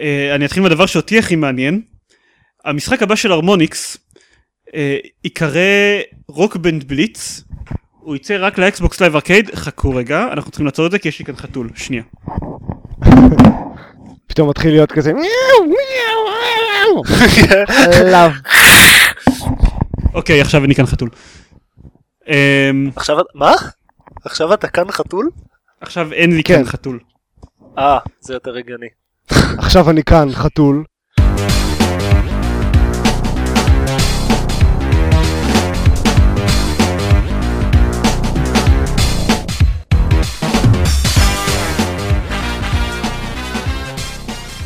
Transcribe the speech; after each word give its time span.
אה, 0.00 0.34
אני 0.34 0.44
אתחיל 0.44 0.62
מהדבר 0.62 0.86
שאותי 0.86 1.18
הכי 1.18 1.36
מעניין. 1.36 1.82
המשחק 2.64 3.02
הבא 3.02 3.14
של 3.14 3.32
Harmonix 3.32 3.96
אה, 4.74 4.98
ייקרא 5.24 5.60
Rock 6.28 6.56
Band 6.56 6.84
Blitz. 6.84 7.44
הוא 8.00 8.16
יצא 8.16 8.36
רק 8.40 8.58
ל 8.58 8.66
Xbox 8.66 9.00
Live 9.00 9.14
Arcade, 9.14 9.54
חכו 9.54 9.90
רגע, 9.90 10.28
אנחנו 10.32 10.50
צריכים 10.50 10.66
לעצור 10.66 10.86
את 10.86 10.90
זה 10.90 10.98
כי 10.98 11.08
יש 11.08 11.18
לי 11.18 11.24
כאן 11.24 11.36
חתול, 11.36 11.70
שנייה. 11.74 12.02
פתאום 14.28 14.50
מתחיל 14.50 14.70
להיות 14.70 14.92
כזה. 14.92 15.12
אוקיי, 20.14 20.40
עכשיו 20.40 20.64
אני 20.64 20.74
כאן 20.74 20.86
חתול. 20.86 21.08
אמ, 22.28 22.90
עכשיו, 22.96 23.16
מה? 23.34 23.52
עכשיו 24.24 24.54
אתה 24.54 24.68
כאן 24.68 24.90
חתול? 24.90 25.30
עכשיו 25.80 26.12
אין 26.12 26.36
לי 26.36 26.42
כן. 26.42 26.54
כאן 26.54 26.64
חתול. 26.64 26.98
אה, 27.78 27.98
זה 28.20 28.34
יותר 28.34 28.56
הגיוני. 28.56 28.86
עכשיו 29.58 29.90
אני 29.90 30.02
כאן 30.02 30.28
חתול. 30.32 30.84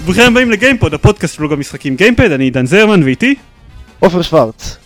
ברוכים 0.05 0.25
הבאים 0.25 0.51
לגיימפוד, 0.51 0.95
הפודקאסט 0.95 1.35
של 1.35 1.43
לוג 1.43 1.53
המשחקים 1.53 1.97
גיימפד, 1.97 2.33
אני 2.33 2.45
עידן 2.45 2.67
זרמן 2.67 3.03
ואיתי. 3.03 3.35
עופר 4.01 4.23
שוורץ. 4.23 4.77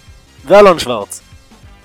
ואלון 0.47 0.79
שוורץ. 0.79 1.21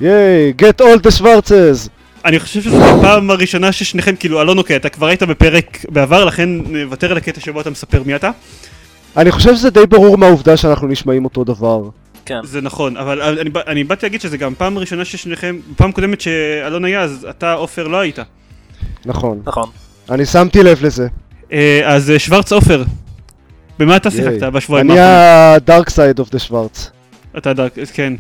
ייי, 0.01 0.53
get 0.57 0.81
all 0.81 1.07
the 1.07 1.11
שוורצס. 1.11 1.89
אני 2.25 2.39
חושב 2.39 2.61
שזו 2.61 2.85
הפעם 2.85 3.31
הראשונה 3.31 3.71
ששניכם, 3.71 4.15
כאילו, 4.15 4.41
אלון 4.41 4.57
אוקיי, 4.57 4.75
אתה 4.75 4.89
כבר 4.89 5.07
היית 5.07 5.23
בפרק 5.23 5.85
בעבר, 5.89 6.25
לכן 6.25 6.49
נוותר 6.49 7.11
על 7.11 7.17
הקטע 7.17 7.41
שבו 7.41 7.61
אתה 7.61 7.69
מספר 7.69 8.03
מי 8.05 8.15
אתה. 8.15 8.29
אני 9.17 9.31
חושב 9.31 9.55
שזה 9.55 9.69
די 9.69 9.85
ברור 9.85 10.17
מהעובדה 10.17 10.57
שאנחנו 10.57 10.87
נשמעים 10.87 11.25
אותו 11.25 11.43
דבר. 11.43 11.81
כן. 12.25 12.39
זה 12.43 12.61
נכון, 12.61 12.97
אבל 12.97 13.21
אני, 13.21 13.49
אני 13.67 13.83
באתי 13.83 14.05
להגיד 14.05 14.21
שזה 14.21 14.37
גם 14.37 14.53
פעם 14.57 14.77
ראשונה 14.77 15.05
ששניכם, 15.05 15.57
פעם 15.77 15.91
קודמת 15.91 16.21
שאלון 16.21 16.85
היה, 16.85 17.01
אז 17.01 17.27
אתה 17.29 17.53
עופר 17.53 17.87
לא 17.87 17.99
היית. 17.99 18.19
נכון. 19.05 19.41
נכון. 19.45 19.69
אני 20.09 20.25
שמתי 20.25 20.63
לב 20.63 20.85
לזה. 20.85 21.07
אה, 21.51 21.81
אז 21.85 22.11
אה, 22.11 22.19
שוורץ 22.19 22.51
עופר, 22.51 22.83
במה 23.79 23.95
אתה 23.95 24.11
שיחקת. 24.11 24.43
בשבועיים 24.43 24.91
אני 24.91 24.99
האחרונים? 24.99 25.79
ה-dark 25.79 25.89
side 25.89 26.25
of 26.25 26.35
the 26.35 26.39
שוורץ. 26.39 26.91
אתה 27.37 27.53
dark, 27.53 27.73
כן, 27.93 28.13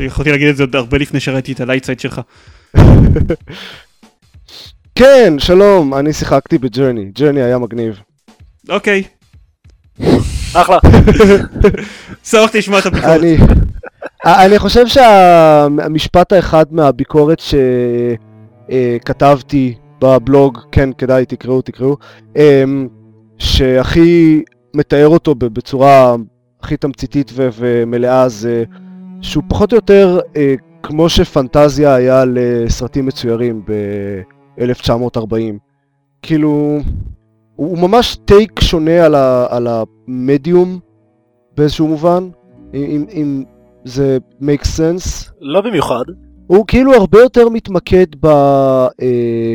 יכולתי 0.00 0.30
להגיד 0.30 0.48
את 0.48 0.56
זה 0.56 0.62
עוד 0.62 0.76
הרבה 0.76 0.98
לפני 0.98 1.20
שראיתי 1.20 1.52
את 1.52 1.60
ה 1.60 1.64
light 1.64 1.84
side 1.84 2.00
שלך. 2.00 2.20
כן, 4.98 5.34
שלום, 5.38 5.94
אני 5.94 6.12
שיחקתי 6.12 6.58
ב 6.58 6.63
Journey. 6.63 7.04
Journey 7.04 7.42
היה 7.42 7.58
מגניב. 7.58 8.00
אוקיי, 8.68 9.02
אחלה. 10.54 10.78
שמחתי 12.24 12.58
לשמוע 12.58 12.78
את 12.78 12.86
הביקורת. 12.86 13.20
אני, 13.20 13.36
אני 14.26 14.58
חושב 14.58 14.86
שהמשפט 14.86 16.32
האחד 16.32 16.64
מהביקורת 16.70 17.42
שכתבתי 18.68 19.74
בבלוג, 20.00 20.58
כן, 20.72 20.92
כדאי, 20.92 21.26
תקראו, 21.26 21.62
תקראו, 21.62 21.96
אמ, 22.36 22.88
שהכי 23.38 24.42
מתאר 24.74 25.08
אותו 25.08 25.34
בצורה 25.34 26.14
הכי 26.62 26.76
תמציתית 26.76 27.32
ומלאה 27.34 28.28
זה 28.28 28.64
שהוא 29.20 29.44
פחות 29.48 29.72
או 29.72 29.76
יותר 29.76 30.20
אה, 30.36 30.54
כמו 30.82 31.08
שפנטזיה 31.08 31.94
היה 31.94 32.24
לסרטים 32.26 33.06
מצוירים 33.06 33.62
ב-1940. 33.66 35.34
כאילו, 36.22 36.48
הוא 36.48 36.82
הוא 37.68 37.78
ממש 37.78 38.16
טייק 38.24 38.60
שונה 38.60 39.04
על, 39.04 39.14
ה- 39.14 39.46
על 39.50 39.66
המדיום 39.66 40.78
באיזשהו 41.56 41.88
מובן, 41.88 42.28
אם, 42.74 42.80
אם, 42.82 43.04
אם 43.12 43.44
זה 43.84 44.18
make 44.42 44.62
sense. 44.64 45.30
לא 45.40 45.60
במיוחד. 45.60 46.04
הוא 46.46 46.64
כאילו 46.66 46.94
הרבה 46.94 47.18
יותר 47.20 47.48
מתמקד 47.48 48.06
ב, 48.20 48.26
אה, 48.26 49.54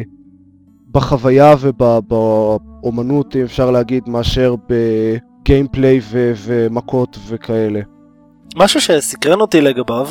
בחוויה 0.91 1.55
ובאומנות, 1.61 3.35
אם 3.35 3.41
אפשר 3.41 3.71
להגיד, 3.71 4.09
מאשר 4.09 4.55
בגיימפליי 4.69 5.99
ו- 6.03 6.31
ומכות 6.45 7.17
וכאלה. 7.27 7.79
משהו 8.55 8.81
שסקרן 8.81 9.41
אותי 9.41 9.61
לגביו, 9.61 10.07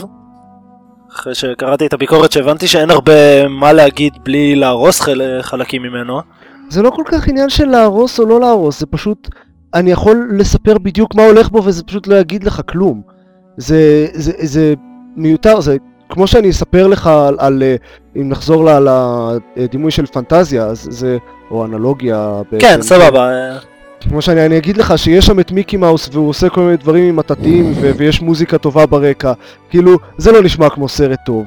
אחרי 1.17 1.35
שקראתי 1.35 1.87
את 1.87 1.93
הביקורת 1.93 2.33
שהבנתי 2.33 2.67
שאין 2.67 2.91
הרבה 2.91 3.49
מה 3.49 3.73
להגיד 3.73 4.13
בלי 4.25 4.57
להרוס 4.57 5.01
חל- 5.01 5.39
חלקים 5.43 5.83
ממנו. 5.83 6.21
זה 6.69 6.83
לא 6.83 6.91
כל 6.91 7.03
כך 7.07 7.29
עניין 7.29 7.51
של 7.51 7.65
להרוס 7.65 8.19
או 8.21 8.27
לא 8.27 8.41
להרוס, 8.41 8.81
זה 8.81 8.87
פשוט... 8.87 9.29
אני 9.75 9.91
יכול 9.91 10.29
לספר 10.39 10.79
בדיוק 10.79 11.15
מה 11.15 11.25
הולך 11.27 11.49
בו 11.49 11.65
וזה 11.65 11.83
פשוט 11.83 12.07
לא 12.07 12.15
יגיד 12.15 12.45
לך 12.45 12.61
כלום. 12.69 13.03
זה, 13.57 14.07
זה, 14.13 14.33
זה 14.37 14.75
מיותר, 15.17 15.61
זה 15.61 15.77
כמו 16.09 16.27
שאני 16.27 16.51
אספר 16.51 16.87
לך 16.87 17.07
על, 17.07 17.37
על 17.39 17.63
אה, 17.63 17.77
אם 18.17 18.29
נחזור 18.29 18.69
לדימוי 19.57 19.91
של 19.91 20.07
פנטזיה, 20.07 20.65
אז 20.65 20.89
זה, 20.91 21.19
או 21.51 21.65
אנלוגיה 21.65 22.43
בעצם. 22.53 22.67
כן, 22.67 22.83
סבבה. 22.83 23.31
כמו 24.09 24.23
שאני 24.23 24.47
אני 24.47 24.59
אגיד 24.59 24.77
לך 24.77 24.99
שיש 24.99 25.27
שם 25.27 25.41
את 25.41 25.53
מיקי 25.53 25.77
מאוס 25.77 26.09
והוא 26.13 26.29
עושה 26.29 26.49
כל 26.49 26.61
מיני 26.61 26.77
דברים 26.77 27.09
עם 27.09 27.17
מטאטים 27.17 27.73
ו- 27.81 27.91
ויש 27.97 28.21
מוזיקה 28.21 28.59
טובה 28.59 28.87
ברקע. 28.87 29.33
כאילו, 29.71 29.99
זה 30.19 30.33
לא 30.33 30.43
נשמע 30.43 30.71
כמו 30.71 30.89
סרט 30.89 31.19
טוב. 31.27 31.47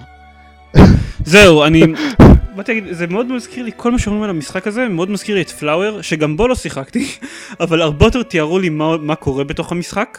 זהו, 1.26 1.64
אני... 1.64 1.84
באתי 2.56 2.74
להגיד, 2.74 2.94
זה 2.94 3.08
מאוד 3.08 3.32
מזכיר 3.32 3.64
לי, 3.64 3.72
כל 3.76 3.92
מה 3.92 4.00
שאומרים 4.00 4.24
על 4.24 4.30
המשחק 4.30 4.68
הזה, 4.68 4.88
מאוד 4.88 5.10
מזכיר 5.10 5.36
לי 5.36 5.42
את 5.42 5.50
פלאואר, 5.50 6.02
שגם 6.02 6.38
בו 6.38 6.48
לא 6.48 6.56
שיחקתי, 6.56 7.08
אבל 7.64 7.82
הרבה 7.82 8.06
יותר 8.06 8.24
תיארו 8.24 8.60
לי 8.60 8.70
מה, 8.70 8.98
מה 8.98 9.16
קורה 9.16 9.44
בתוך 9.44 9.72
המשחק. 9.72 10.18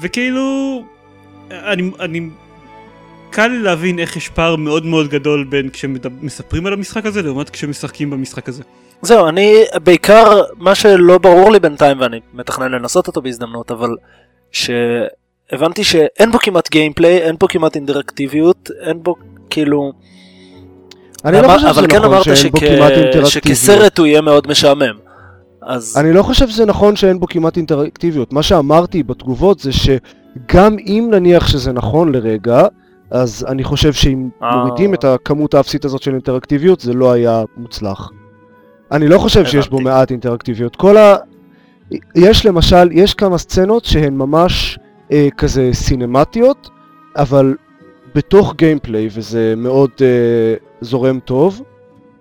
וכאילו, 0.00 0.84
אני, 1.50 1.90
אני... 2.00 2.20
קל 3.30 3.46
לי 3.46 3.58
להבין 3.58 3.98
איך 3.98 4.16
יש 4.16 4.28
פער 4.28 4.56
מאוד 4.56 4.86
מאוד 4.86 5.08
גדול 5.08 5.44
בין 5.44 5.70
כשמספרים 5.70 6.66
על 6.66 6.72
המשחק 6.72 7.06
הזה 7.06 7.22
לעומת 7.22 7.50
כשמשחקים 7.50 8.10
במשחק 8.10 8.48
הזה. 8.48 8.62
זהו, 9.02 9.28
אני 9.28 9.54
בעיקר, 9.84 10.24
מה 10.58 10.74
שלא 10.74 11.18
ברור 11.18 11.50
לי 11.52 11.60
בינתיים, 11.60 12.00
ואני 12.00 12.20
מתכנן 12.34 12.72
לנסות 12.72 13.06
אותו 13.06 13.22
בהזדמנות, 13.22 13.70
אבל 13.70 13.88
שהבנתי 14.52 15.84
שאין 15.84 16.30
בו 16.32 16.38
כמעט 16.38 16.70
גיימפליי, 16.70 17.18
אין 17.18 17.36
פה 17.38 17.48
כמעט 17.48 17.76
אינטראקטיביות, 17.76 18.70
אין 18.80 19.02
בו 19.02 19.14
כאילו... 19.50 19.92
אני 21.24 21.36
לא 21.36 21.46
אמר- 21.46 21.54
חושב 21.54 21.66
אבל 21.66 21.74
שזה 21.82 21.88
כן 21.88 21.96
נכון 21.98 22.12
אמרת 22.12 22.24
שאין 22.24 22.52
בו 22.52 22.58
שכ- 22.58 22.60
כמעט 22.60 22.92
אינטראקטיביות. 22.92 23.26
שכסרט 23.30 23.98
הוא 23.98 24.06
יהיה 24.06 24.20
מאוד 24.20 24.46
משעמם. 24.48 24.98
אז 25.62 25.96
אני 26.00 26.12
לא 26.12 26.22
חושב 26.22 26.48
שזה 26.48 26.64
נכון 26.66 26.96
שאין 26.96 27.20
בו 27.20 27.26
כמעט 27.26 27.56
אינטראקטיביות. 27.56 28.32
מה 28.32 28.42
שאמרתי 28.42 29.02
בתגובות 29.02 29.58
זה 29.58 29.70
שגם 29.72 30.76
אם 30.78 31.08
נניח 31.12 31.46
שזה 31.48 31.72
נכון 31.72 32.12
לרגע, 32.12 32.66
אז 33.10 33.46
אני 33.48 33.64
חושב 33.64 33.92
שאם 33.92 34.28
אה. 34.42 34.56
מורידים 34.56 34.94
את 34.94 35.04
הכמות 35.04 35.54
האפסית 35.54 35.84
הזאת 35.84 36.02
של 36.02 36.10
אינטראקטיביות, 36.12 36.80
זה 36.80 36.92
לא 36.92 37.12
היה 37.12 37.42
מוצלח. 37.56 38.10
אני 38.92 39.08
לא 39.08 39.18
חושב 39.18 39.44
שיש 39.44 39.68
בו. 39.68 39.80
מעט 39.80 40.10
אינטראקטיביות. 40.10 40.76
כל 40.76 40.96
ה... 40.96 41.16
יש 42.14 42.46
למשל, 42.46 42.92
יש 42.92 43.14
כמה 43.14 43.38
סצנות 43.38 43.84
שהן 43.84 44.14
ממש 44.14 44.78
אה, 45.12 45.28
כזה 45.36 45.70
סינמטיות, 45.72 46.70
אבל 47.16 47.54
בתוך 48.14 48.54
גיימפליי, 48.56 49.08
וזה 49.12 49.54
מאוד 49.56 49.90
אה, 50.00 50.54
זורם 50.80 51.20
טוב. 51.20 51.62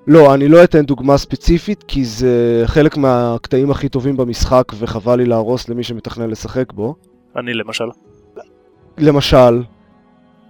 לא, 0.08 0.34
אני 0.34 0.48
לא 0.48 0.64
אתן 0.64 0.86
דוגמה 0.86 1.18
ספציפית, 1.18 1.84
כי 1.88 2.06
זה 2.06 2.64
חלק 2.66 2.98
מהקטעים 2.98 3.72
הכי 3.72 3.90
טובים 3.90 4.18
במשחק, 4.18 4.72
וחבל 4.80 5.16
לי 5.16 5.26
להרוס 5.26 5.70
למי 5.70 5.84
שמתכנן 5.84 6.30
לשחק 6.30 6.74
בו. 6.74 6.96
אני 7.36 7.54
למשל. 7.54 7.86
למשל, 8.98 9.64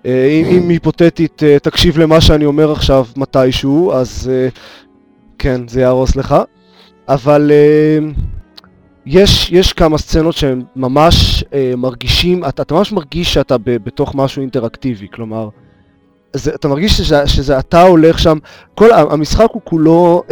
אה, 0.05 0.27
אם, 0.27 0.45
אם 0.45 0.69
היפותטית 0.69 1.43
אה, 1.43 1.59
תקשיב 1.59 1.99
למה 1.99 2.21
שאני 2.21 2.45
אומר 2.45 2.71
עכשיו 2.71 3.05
מתישהו, 3.17 3.93
אז 3.93 4.31
אה, 4.33 4.49
כן, 5.41 5.67
זה 5.67 5.81
יהרוס 5.81 6.15
לך. 6.15 6.35
אבל 7.07 7.51
אה, 7.51 8.07
יש, 9.05 9.51
יש 9.51 9.73
כמה 9.73 9.97
סצנות 9.97 10.35
שהם 10.35 10.61
ממש 10.75 11.43
אה, 11.53 11.73
מרגישים, 11.77 12.45
אתה, 12.45 12.61
אתה 12.61 12.73
ממש 12.73 12.91
מרגיש 12.91 13.33
שאתה 13.33 13.57
ב, 13.57 13.63
בתוך 13.63 14.15
משהו 14.15 14.41
אינטראקטיבי, 14.41 15.07
כלומר, 15.13 15.49
זה, 16.33 16.55
אתה 16.55 16.67
מרגיש 16.67 16.97
שזה, 16.97 17.27
שזה 17.27 17.59
אתה 17.59 17.81
הולך 17.81 18.19
שם, 18.19 18.37
כל 18.75 18.91
המשחק 18.91 19.47
הוא 19.51 19.61
כולו, 19.63 20.23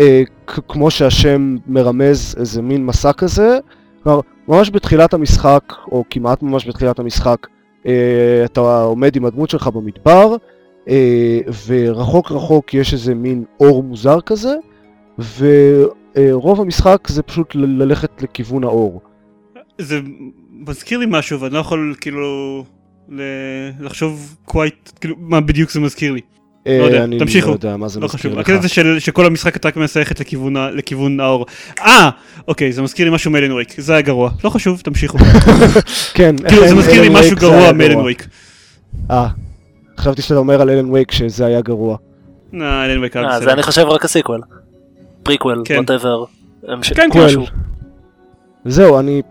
כ- 0.48 0.60
כמו 0.68 0.92
שהשם 0.92 1.56
מרמז, 1.68 2.36
איזה 2.39 2.62
מין 2.62 2.86
מסע 2.86 3.13
כזה, 3.13 3.57
כלומר, 4.04 4.19
ממש 4.48 4.69
בתחילת 4.69 5.13
המשחק, 5.13 5.74
או 5.92 6.04
כמעט 6.10 6.42
ממש 6.44 6.68
בתחילת 6.68 7.00
המשחק, 7.00 7.48
אה, 7.86 8.42
אתה 8.45 8.81
עומד 8.84 9.16
עם 9.16 9.25
הדמות 9.25 9.50
שלך 9.50 9.68
במדבר, 9.68 10.36
אה, 10.89 11.39
ורחוק 11.68 12.31
רחוק 12.31 12.74
יש 12.74 12.94
איזה 12.94 13.16
מין 13.16 13.44
אור 13.60 13.84
מוזר 13.84 14.22
כזה, 14.22 14.56
ורוב 15.39 16.62
המשחק 16.62 17.07
זה 17.07 17.21
פשוט 17.24 17.56
ל- 17.56 17.83
ללכת 17.83 18.21
לכיוון 18.21 18.63
האור. 18.63 19.01
זה 19.77 20.00
מזכיר 20.68 21.00
לי 21.00 21.06
משהו 21.10 21.39
ואני 21.39 21.54
לא 21.54 21.60
יכול 21.60 21.95
כאילו 22.01 22.63
ל- 23.10 23.21
לחשוב 23.80 24.36
quite, 24.50 24.92
כאילו 25.01 25.16
מה 25.19 25.42
בדיוק 25.42 25.71
זה 25.71 25.80
מזכיר 25.80 26.12
לי. 26.12 26.21
אה, 26.68 26.77
לא 26.80 26.83
יודע, 26.86 27.04
אני 27.04 27.19
תמשיכו. 27.19 27.48
לא 27.48 27.54
יודע 27.54 27.77
מה 27.77 27.88
זה 27.88 28.00
לא 28.00 28.06
מזכיר 28.06 28.19
חשוב, 28.19 28.33
לך. 28.33 28.39
הקטע 28.39 28.62
זה 28.62 28.69
של- 28.69 29.00
שכל 29.00 29.25
המשחק 29.25 29.56
אתה 29.56 29.68
רק 29.68 29.77
מנסה 29.77 30.00
ללכת 30.00 30.19
לכיוון 30.19 30.56
לכיוון 30.74 31.19
האור. 31.19 31.45
אה, 31.80 32.10
אוקיי, 32.48 32.72
זה 32.72 32.81
מזכיר 32.81 33.10
לי 33.10 33.15
משהו 33.15 33.31
מ 33.31 33.36
Alan 33.36 33.51
Wake, 33.51 33.74
זה 33.81 33.94
היה 33.94 34.01
גרוע. 34.01 34.30
לא 34.44 34.50
חשוב, 34.50 34.81
תמשיכו. 34.83 35.18
כן, 36.13 36.36
כאילו 36.50 36.68
זה 36.68 36.75
מזכיר 36.80 37.01
לי 37.01 37.10
משהו 37.10 37.30
זה 37.30 37.36
גרוע 37.36 37.72
מ 37.72 37.76
Alan 37.76 37.96
Wake. 37.98 38.28
אה, 39.12 39.27
חשבתי 39.98 40.22
שאתה 40.22 40.38
אומר 40.39 40.62
על 40.62 40.69
Alan 40.69 40.90
Wake 40.90 41.12
שזה 41.12 41.45
היה 41.45 41.62
גרוע. 41.62 41.98
אה, 42.62 42.86
Alan 42.86 43.00
Wake 43.00 43.16
היה 43.18 43.25
אה, 43.25 43.33
זה 43.33 43.39
בסדר. 43.39 43.54
אני 43.54 43.63
חושב 43.63 43.81
רק 43.81 44.06
ה 44.06 44.10
sequel. 44.10 44.42
Prequel, 45.30 45.62
כן. 45.66 45.76
Whatever. 45.75 46.24
כן, 46.81 47.10
כן. 47.14 47.26
משהו. 47.26 47.46
זהו, 48.66 49.00
אני... 49.00 49.22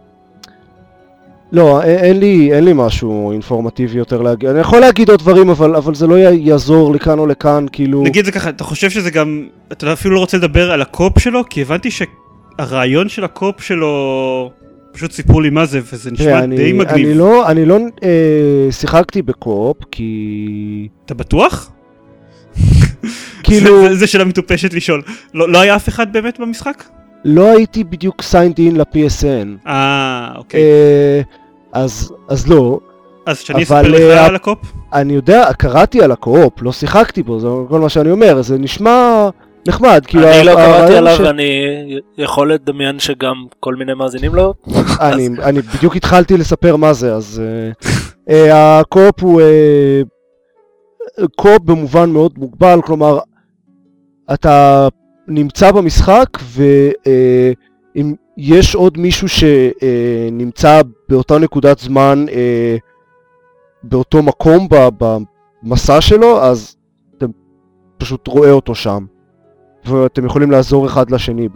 לא, 1.53 1.83
אין 1.83 2.21
לי, 2.21 2.53
אין 2.53 2.65
לי 2.65 2.73
משהו 2.75 3.33
אינפורמטיבי 3.33 3.99
יותר 3.99 4.23
להגיד. 4.23 4.49
אני 4.49 4.61
יכול 4.61 4.81
להגיד 4.81 5.11
עוד 5.11 5.21
דברים, 5.21 5.51
אבל, 5.51 5.77
אבל 5.77 5.95
זה 5.95 6.07
לא 6.07 6.15
יעזור 6.19 6.95
לכאן 6.95 7.19
או 7.19 7.27
לכאן, 7.27 7.67
כאילו... 7.73 8.03
נגיד 8.03 8.25
זה 8.25 8.33
ככה, 8.33 8.49
אתה 8.49 8.65
חושב 8.65 8.91
שזה 8.91 9.11
גם, 9.11 9.47
אתה 9.73 9.93
אפילו 9.93 10.15
לא 10.15 10.21
רוצה 10.21 10.37
לדבר 10.37 10.73
על 10.73 10.83
הקופ 10.83 11.19
שלו? 11.19 11.43
כי 11.51 11.63
הבנתי 11.63 11.89
שהרעיון 11.91 13.09
של 13.09 13.25
הקופ 13.25 13.63
שלו, 13.63 14.51
פשוט 14.93 15.13
סיפרו 15.13 15.41
לי 15.41 15.51
מה 15.51 15.67
זה, 15.67 15.81
וזה 15.93 16.11
נשמע 16.11 16.39
אני, 16.39 16.57
די 16.57 16.63
אני 16.63 16.73
מגניב. 16.73 17.17
לא, 17.17 17.49
אני 17.49 17.65
לא 17.65 17.79
אה, 18.03 18.69
שיחקתי 18.71 19.23
בקופ, 19.23 19.77
כי... 19.91 20.89
אתה 21.05 21.15
בטוח? 21.15 21.71
כאילו, 23.49 23.89
זה- 23.89 23.95
זה 23.95 24.07
שאלה 24.07 24.25
מטופשת 24.25 24.75
לשאול. 24.75 25.03
לא 25.35 25.49
לא 25.53 25.61
היה 25.61 25.77
אף 25.77 25.89
אחד 25.89 26.13
באמת 26.13 26.41
במשחק? 26.41 26.85
לא 27.25 27.47
הייתי 27.57 27.85
בדיוק 27.85 28.23
signed 28.23 28.59
in 28.59 28.79
ל-PSN. 28.79 29.69
אה, 29.69 30.29
אוקיי. 30.37 30.61
אה, 30.61 31.21
אז, 31.73 32.13
אז 32.29 32.49
לא. 32.49 32.81
אז 33.27 33.39
שאני 33.39 33.63
אבל, 33.65 33.81
אספר 33.81 33.89
לך 33.93 34.01
אה, 34.19 34.27
על 34.27 34.35
הקופ? 34.35 34.59
אני 34.93 35.13
יודע, 35.13 35.53
קראתי 35.59 36.03
על 36.03 36.13
הקו-אופ, 36.13 36.53
לא 36.63 36.73
שיחקתי 36.73 37.23
בו, 37.23 37.41
זה 37.41 37.49
כל 37.69 37.81
מה 37.81 37.89
שאני 37.89 38.11
אומר, 38.11 38.43
זה 38.43 38.59
נשמע 38.59 39.29
נחמד, 39.69 40.05
כאילו... 40.07 40.29
אני 40.29 40.45
לא 40.47 40.55
קראתי 40.55 40.95
עליו 40.97 41.17
ש- 41.17 41.21
ואני 41.21 41.51
יכול 42.19 42.53
לדמיין 42.53 42.99
שגם 42.99 43.35
כל 43.61 43.75
מיני 43.75 43.95
מאזינים 43.95 44.35
לא. 44.35 44.55
אני, 45.01 45.29
אני 45.43 45.61
בדיוק 45.61 45.97
התחלתי 45.97 46.37
לספר 46.37 46.77
מה 46.77 46.93
זה, 46.93 47.15
אז 47.15 47.43
uh, 48.29 48.33
הקו-אופ 48.53 49.23
הוא 49.23 49.41
קו-אופ 51.37 51.63
במובן 51.65 52.11
מאוד 52.11 52.33
מוגבל, 52.37 52.79
כלומר, 52.85 53.19
אתה 54.35 54.89
נמצא 55.29 55.73
במשחק 55.73 56.29
ואם 56.43 58.15
יש 58.37 58.75
עוד 58.75 58.99
מישהו 58.99 59.29
שנמצא 59.29 60.81
באותה 61.09 61.39
נקודת 61.39 61.79
זמן 61.79 62.25
uh, 62.29 62.33
באותו 63.83 64.23
מקום 64.23 64.69
במסע 64.99 66.01
שלו, 66.01 66.43
אז 66.43 66.77
אתה 67.17 67.27
פשוט 67.99 68.27
רואה 68.27 68.51
אותו 68.51 68.75
שם. 68.75 69.05
ואתם 69.85 70.27
יכולים 70.27 70.51
לעזור 70.51 70.87
אחד 70.87 71.11
לשני 71.11 71.49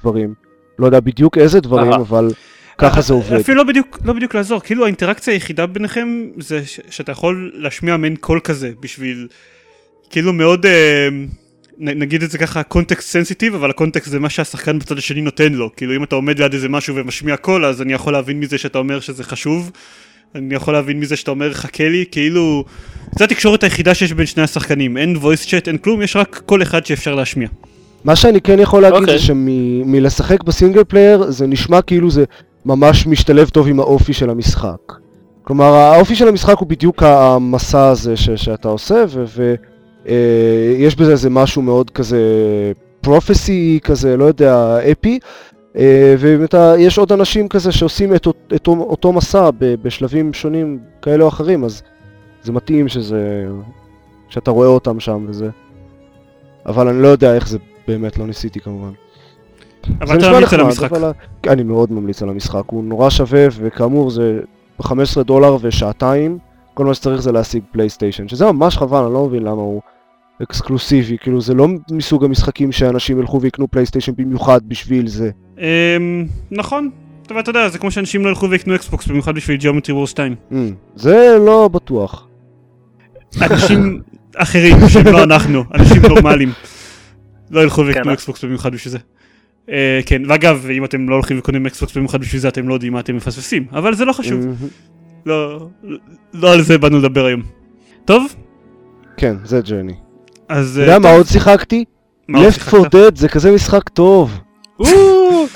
בדברים. 0.00 0.34
לא 0.78 0.86
יודע 0.86 1.00
בדיוק 1.00 1.38
איזה 1.38 1.60
דברים, 1.60 1.92
אהה. 1.92 2.00
אבל 2.00 2.30
ככה 2.78 3.00
זה 3.00 3.14
עובד. 3.14 3.32
אפילו 3.32 3.56
לא 3.56 3.64
בדיוק, 3.64 3.98
לא 4.04 4.12
בדיוק 4.12 4.34
לעזור, 4.34 4.60
כאילו 4.60 4.84
האינטראקציה 4.84 5.34
היחידה 5.34 5.66
ביניכם 5.66 6.30
זה 6.38 6.66
ש- 6.66 6.80
שאתה 6.90 7.12
יכול 7.12 7.52
להשמיע 7.54 7.96
מעין 7.96 8.16
קול 8.16 8.40
כזה 8.44 8.70
בשביל, 8.80 9.28
כאילו 10.10 10.32
מאוד, 10.32 10.66
אה, 10.66 11.08
נגיד 11.80 12.22
את 12.22 12.30
זה 12.30 12.38
ככה 12.38 12.62
context 12.62 13.08
sensitive, 13.08 13.54
אבל 13.54 13.70
ה 13.70 13.75
context 13.75 14.10
זה 14.10 14.18
מה 14.18 14.30
שהשחקן 14.30 14.78
בצד 14.78 14.98
השני 14.98 15.20
נותן 15.20 15.52
לו, 15.52 15.70
כאילו 15.76 15.96
אם 15.96 16.04
אתה 16.04 16.14
עומד 16.14 16.38
ליד 16.38 16.54
איזה 16.54 16.68
משהו 16.68 16.96
ומשמיע 16.96 17.36
קול 17.36 17.64
אז 17.64 17.82
אני 17.82 17.92
יכול 17.92 18.12
להבין 18.12 18.40
מזה 18.40 18.58
שאתה 18.58 18.78
אומר 18.78 19.00
שזה 19.00 19.24
חשוב, 19.24 19.70
אני 20.34 20.54
יכול 20.54 20.74
להבין 20.74 21.00
מזה 21.00 21.16
שאתה 21.16 21.30
אומר 21.30 21.52
חכה 21.52 21.88
לי, 21.88 22.04
כאילו, 22.10 22.64
זו 23.18 23.24
התקשורת 23.24 23.62
היחידה 23.64 23.94
שיש 23.94 24.12
בין 24.12 24.26
שני 24.26 24.42
השחקנים, 24.42 24.96
אין 24.96 25.16
voice 25.16 25.46
chat, 25.46 25.66
אין 25.66 25.78
כלום, 25.78 26.02
יש 26.02 26.16
רק 26.16 26.42
קול 26.46 26.62
אחד 26.62 26.86
שאפשר 26.86 27.14
להשמיע. 27.14 27.48
מה 28.04 28.16
שאני 28.16 28.40
כן 28.40 28.58
יכול 28.58 28.82
להגיד 28.82 29.00
אוקיי. 29.00 29.18
זה 29.18 29.24
שמלשחק 29.24 30.42
ב 30.42 30.48
single 30.48 30.84
player 30.84 31.30
זה 31.30 31.46
נשמע 31.46 31.82
כאילו 31.82 32.10
זה 32.10 32.24
ממש 32.64 33.06
משתלב 33.06 33.48
טוב 33.48 33.68
עם 33.68 33.80
האופי 33.80 34.12
של 34.12 34.30
המשחק. 34.30 34.92
כלומר 35.42 35.74
האופי 35.74 36.16
של 36.16 36.28
המשחק 36.28 36.58
הוא 36.58 36.68
בדיוק 36.68 37.02
המסע 37.02 37.88
הזה 37.88 38.16
ש- 38.16 38.30
שאתה 38.30 38.68
עושה 38.68 39.04
ויש 40.06 40.96
בזה 40.96 41.12
איזה 41.12 41.30
משהו 41.30 41.62
מאוד 41.62 41.90
כזה 41.90 42.18
פרופסי 43.00 43.78
כזה 43.84 44.16
לא 44.16 44.24
יודע 44.24 44.78
אפי 44.92 45.18
אה, 45.76 46.14
ויש 46.18 46.98
עוד 46.98 47.12
אנשים 47.12 47.48
כזה 47.48 47.72
שעושים 47.72 48.14
את, 48.14 48.26
אות- 48.26 48.52
את 48.54 48.66
אותו 48.68 49.12
מסע 49.12 49.50
ב- 49.58 49.74
בשלבים 49.82 50.32
שונים 50.32 50.78
כאלה 51.02 51.24
או 51.24 51.28
אחרים 51.28 51.64
אז 51.64 51.82
זה 52.42 52.52
מתאים 52.52 52.88
שזה 52.88 53.46
שאתה 54.28 54.50
רואה 54.50 54.68
אותם 54.68 55.00
שם 55.00 55.26
וזה 55.28 55.48
אבל 56.66 56.88
אני 56.88 57.02
לא 57.02 57.08
יודע 57.08 57.34
איך 57.34 57.48
זה 57.48 57.58
באמת, 57.88 58.18
לא 58.18 58.26
ניסיתי 58.26 58.60
כמובן. 58.60 58.90
אבל 60.00 60.18
אתה 60.18 60.30
ממליץ 60.32 60.52
על 60.52 60.60
המשחק. 60.60 60.92
אבל 60.92 61.04
ה- 61.04 61.12
אני 61.52 61.62
מאוד 61.62 61.92
ממליץ 61.92 62.22
על 62.22 62.28
המשחק, 62.28 62.62
הוא 62.66 62.84
נורא 62.84 63.10
שווה, 63.10 63.46
וכאמור 63.56 64.10
זה 64.10 64.40
ב-15 64.80 65.22
דולר 65.22 65.56
ושעתיים, 65.60 66.38
כל 66.74 66.84
מה 66.84 66.94
שצריך 66.94 67.22
זה 67.22 67.32
להשיג 67.32 67.62
פלייסטיישן, 67.72 68.28
שזה 68.28 68.52
ממש 68.52 68.76
חבל, 68.76 69.02
אני 69.02 69.12
לא 69.12 69.26
מבין 69.26 69.42
למה 69.42 69.62
הוא 69.62 69.82
exclusive-י, 70.42 71.18
כאילו 71.20 71.40
זה 71.40 71.54
לא 71.54 71.68
מסוג 71.90 72.24
המשחקים 72.24 72.72
שאנשים 72.72 73.20
ילכו 73.20 73.40
ויקנו 73.40 73.70
פלייסטיישן 73.70 74.12
במיוחד 74.16 74.60
בשביל 74.68 75.06
זה. 75.06 75.30
אמ, 75.58 76.26
נכון, 76.50 76.90
אבל 77.30 77.40
אתה 77.40 77.50
יודע, 77.50 77.68
זה 77.68 77.78
כמו 77.78 77.90
שאנשים 77.90 78.24
לא 78.24 78.28
ילכו 78.28 78.50
ויקנו 78.50 78.74
Xbox 78.74 79.06
במיוחד 79.06 79.34
בשביל 79.34 79.56
Geometry 79.56 79.94
Wars 79.94 80.06
2. 80.06 80.34
Mm, 80.50 80.54
זה 80.96 81.36
לא 81.46 81.68
בטוח. 81.68 82.28
אנשים 83.42 84.00
אחרים, 84.36 84.76
שהם 84.88 85.06
לא 85.06 85.22
אנחנו, 85.22 85.64
אנשים 85.74 86.02
נורמליים, 86.08 86.52
לא 87.50 87.60
ילכו 87.60 87.86
ויקנו 87.86 88.04
כן. 88.04 88.10
Xbox 88.10 88.44
במיוחד 88.44 88.72
בשביל 88.72 88.92
זה. 88.92 88.98
אה, 89.70 90.00
כן, 90.06 90.22
ואגב, 90.28 90.66
אם 90.76 90.84
אתם 90.84 91.08
לא 91.08 91.14
הולכים 91.14 91.38
וקונים 91.38 91.66
Xbox 91.66 91.96
במיוחד 91.96 92.20
בשביל 92.20 92.40
זה, 92.40 92.48
אתם 92.48 92.68
לא 92.68 92.74
יודעים 92.74 92.92
מה 92.92 93.00
אתם 93.00 93.16
מפספסים, 93.16 93.66
אבל 93.72 93.94
זה 93.94 94.04
לא 94.04 94.12
חשוב. 94.12 94.46
לא- 95.26 95.68
לא 96.34 96.52
על 96.52 96.62
זה 96.62 96.78
באנו 96.78 96.98
לדבר 96.98 97.24
היום. 97.26 97.42
טוב, 98.04 98.34
כן, 99.16 99.36
זה 99.44 99.60
Journey. 99.60 99.94
אז... 100.48 100.72
אתה 100.82 100.90
יודע 100.92 100.98
מה 100.98 101.10
עוד 101.10 101.26
שיחקתי? 101.26 101.84
שיחקת? 102.30 102.50
Left 102.52 102.74
4 102.74 102.88
Dead 102.88 103.12
זה 103.18 103.28
כזה 103.28 103.50
משחק 103.52 103.88
טוב. 103.88 104.38
הוא 104.76 105.46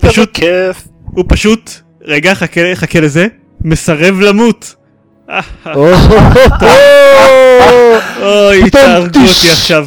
פשוט- 0.00 0.30
כיף. 0.34 0.88
הוא 1.04 1.24
פשוט, 1.28 1.70
רגע, 2.02 2.34
חכה 2.34 2.60
חכה 2.74 3.00
לזה, 3.00 3.26
מסרב 3.64 4.20
למות. 4.20 4.74
אה, 5.30 5.40
אה, 5.66 5.74
או, 5.74 5.86
אוי, 8.22 8.70
תהרגו 8.70 9.06
אותי. 9.06 9.50
עכשיו. 9.52 9.86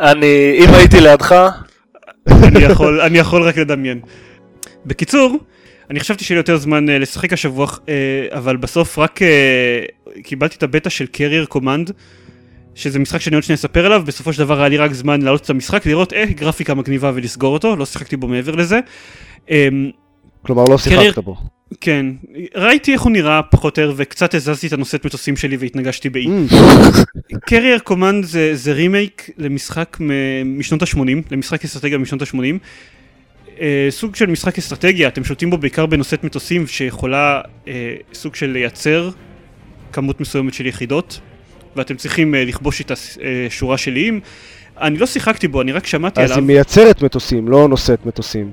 אני, 0.00 0.56
אם 0.58 0.74
הייתי 0.74 1.00
לידך, 1.00 1.34
אני 3.06 3.18
יכול 3.18 3.42
רק 3.42 3.56
לדמיין. 3.56 4.00
בקיצור, 4.86 5.36
אני 5.90 6.00
חשבתי 6.00 6.24
שיהיה 6.24 6.38
יותר 6.38 6.56
זמן 6.56 6.88
uh, 6.88 6.92
לשחק 6.92 7.32
השבוע, 7.32 7.66
uh, 7.66 7.78
אבל 8.30 8.56
בסוף 8.56 8.98
רק 8.98 9.20
uh, 9.22 10.20
קיבלתי 10.22 10.56
את 10.56 10.62
הבטא 10.62 10.90
של 10.90 11.06
קרייר 11.06 11.44
קומנד, 11.44 11.90
שזה 12.74 12.98
משחק 12.98 13.20
שאני 13.20 13.36
עוד 13.36 13.42
שניה 13.44 13.54
אספר 13.54 13.86
עליו, 13.86 14.02
בסופו 14.06 14.32
של 14.32 14.38
דבר 14.38 14.58
היה 14.60 14.68
לי 14.68 14.76
רק 14.76 14.92
זמן 14.92 15.22
להעלות 15.22 15.42
את 15.44 15.50
המשחק, 15.50 15.86
לראות 15.86 16.12
אה, 16.12 16.24
גרפיקה 16.24 16.74
מגניבה 16.74 17.12
ולסגור 17.14 17.52
אותו, 17.54 17.76
לא 17.76 17.86
שיחקתי 17.86 18.16
בו 18.16 18.28
מעבר 18.28 18.54
לזה. 18.54 18.80
Um, 19.46 19.50
כלומר 20.42 20.64
לא 20.64 20.76
קרייר- 20.84 21.02
שיחקת 21.02 21.18
בו. 21.24 21.36
כן, 21.80 22.06
ראיתי 22.54 22.92
איך 22.92 23.02
הוא 23.02 23.12
נראה 23.12 23.42
פחות 23.42 23.78
או 23.78 23.82
יותר, 23.82 23.94
וקצת 23.96 24.34
הזזתי 24.34 24.66
את 24.66 24.72
הנושאת 24.72 25.06
מטוסים 25.06 25.36
שלי 25.36 25.56
והתנגשתי 25.56 26.08
באי. 26.10 26.26
Carrier 27.46 27.78
Command 27.78 28.24
זה, 28.24 28.50
זה 28.54 28.72
רימייק 28.72 29.30
למשחק 29.38 29.96
משנות 30.44 30.82
ה-80, 30.82 30.98
למשחק 31.30 31.64
אסטרטגיה 31.64 31.98
משנות 31.98 32.22
ה-80. 32.22 32.58
אה, 33.60 33.86
סוג 33.90 34.16
של 34.16 34.26
משחק 34.26 34.58
אסטרטגיה, 34.58 35.08
אתם 35.08 35.24
שולטים 35.24 35.50
בו 35.50 35.58
בעיקר 35.58 35.86
בנושאת 35.86 36.24
מטוסים 36.24 36.66
שיכולה 36.66 37.40
אה, 37.68 37.94
סוג 38.14 38.34
של 38.34 38.46
לייצר 38.46 39.10
כמות 39.92 40.20
מסוימת 40.20 40.54
של 40.54 40.66
יחידות, 40.66 41.20
ואתם 41.76 41.96
צריכים 41.96 42.34
אה, 42.34 42.44
לכבוש 42.44 42.80
איתה 42.80 42.94
אה, 43.22 43.46
שורה 43.50 43.78
של 43.78 43.96
איים. 43.96 44.20
אני 44.80 44.98
לא 44.98 45.06
שיחקתי 45.06 45.48
בו, 45.48 45.62
אני 45.62 45.72
רק 45.72 45.86
שמעתי 45.86 46.20
אז 46.20 46.30
עליו, 46.30 46.44
היא 46.44 46.46
מייצרת 46.46 47.02
מטוסים, 47.02 47.48
לא 47.48 47.68
נושאת 47.68 48.06
מטוסים. 48.06 48.50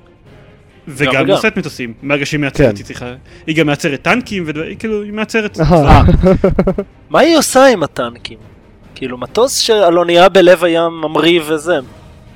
וגם. 0.88 1.26
נושאת 1.28 1.58
מטוסים, 1.58 1.94
מהרגע 2.02 2.26
שהיא 2.26 2.40
מייצרת, 2.40 2.70
כן. 2.70 2.76
היא 2.76 2.86
צריכה, 2.86 3.14
היא 3.48 3.56
גם 3.56 3.66
מייצרת 3.66 4.02
טנקים, 4.02 4.46
כאילו, 4.80 5.04
היא 5.04 5.12
מייצרת. 5.12 5.60
מה 7.10 7.20
היא 7.20 7.38
עושה 7.38 7.66
עם 7.66 7.84
הטנקים? 7.84 8.38
כאילו 8.96 9.18
מטוס 9.18 9.58
שעל 9.58 9.98
אונייה 9.98 10.30
בלב 10.30 10.64
הים 10.64 10.92
ממריא 10.92 11.42
וזה. 11.48 11.80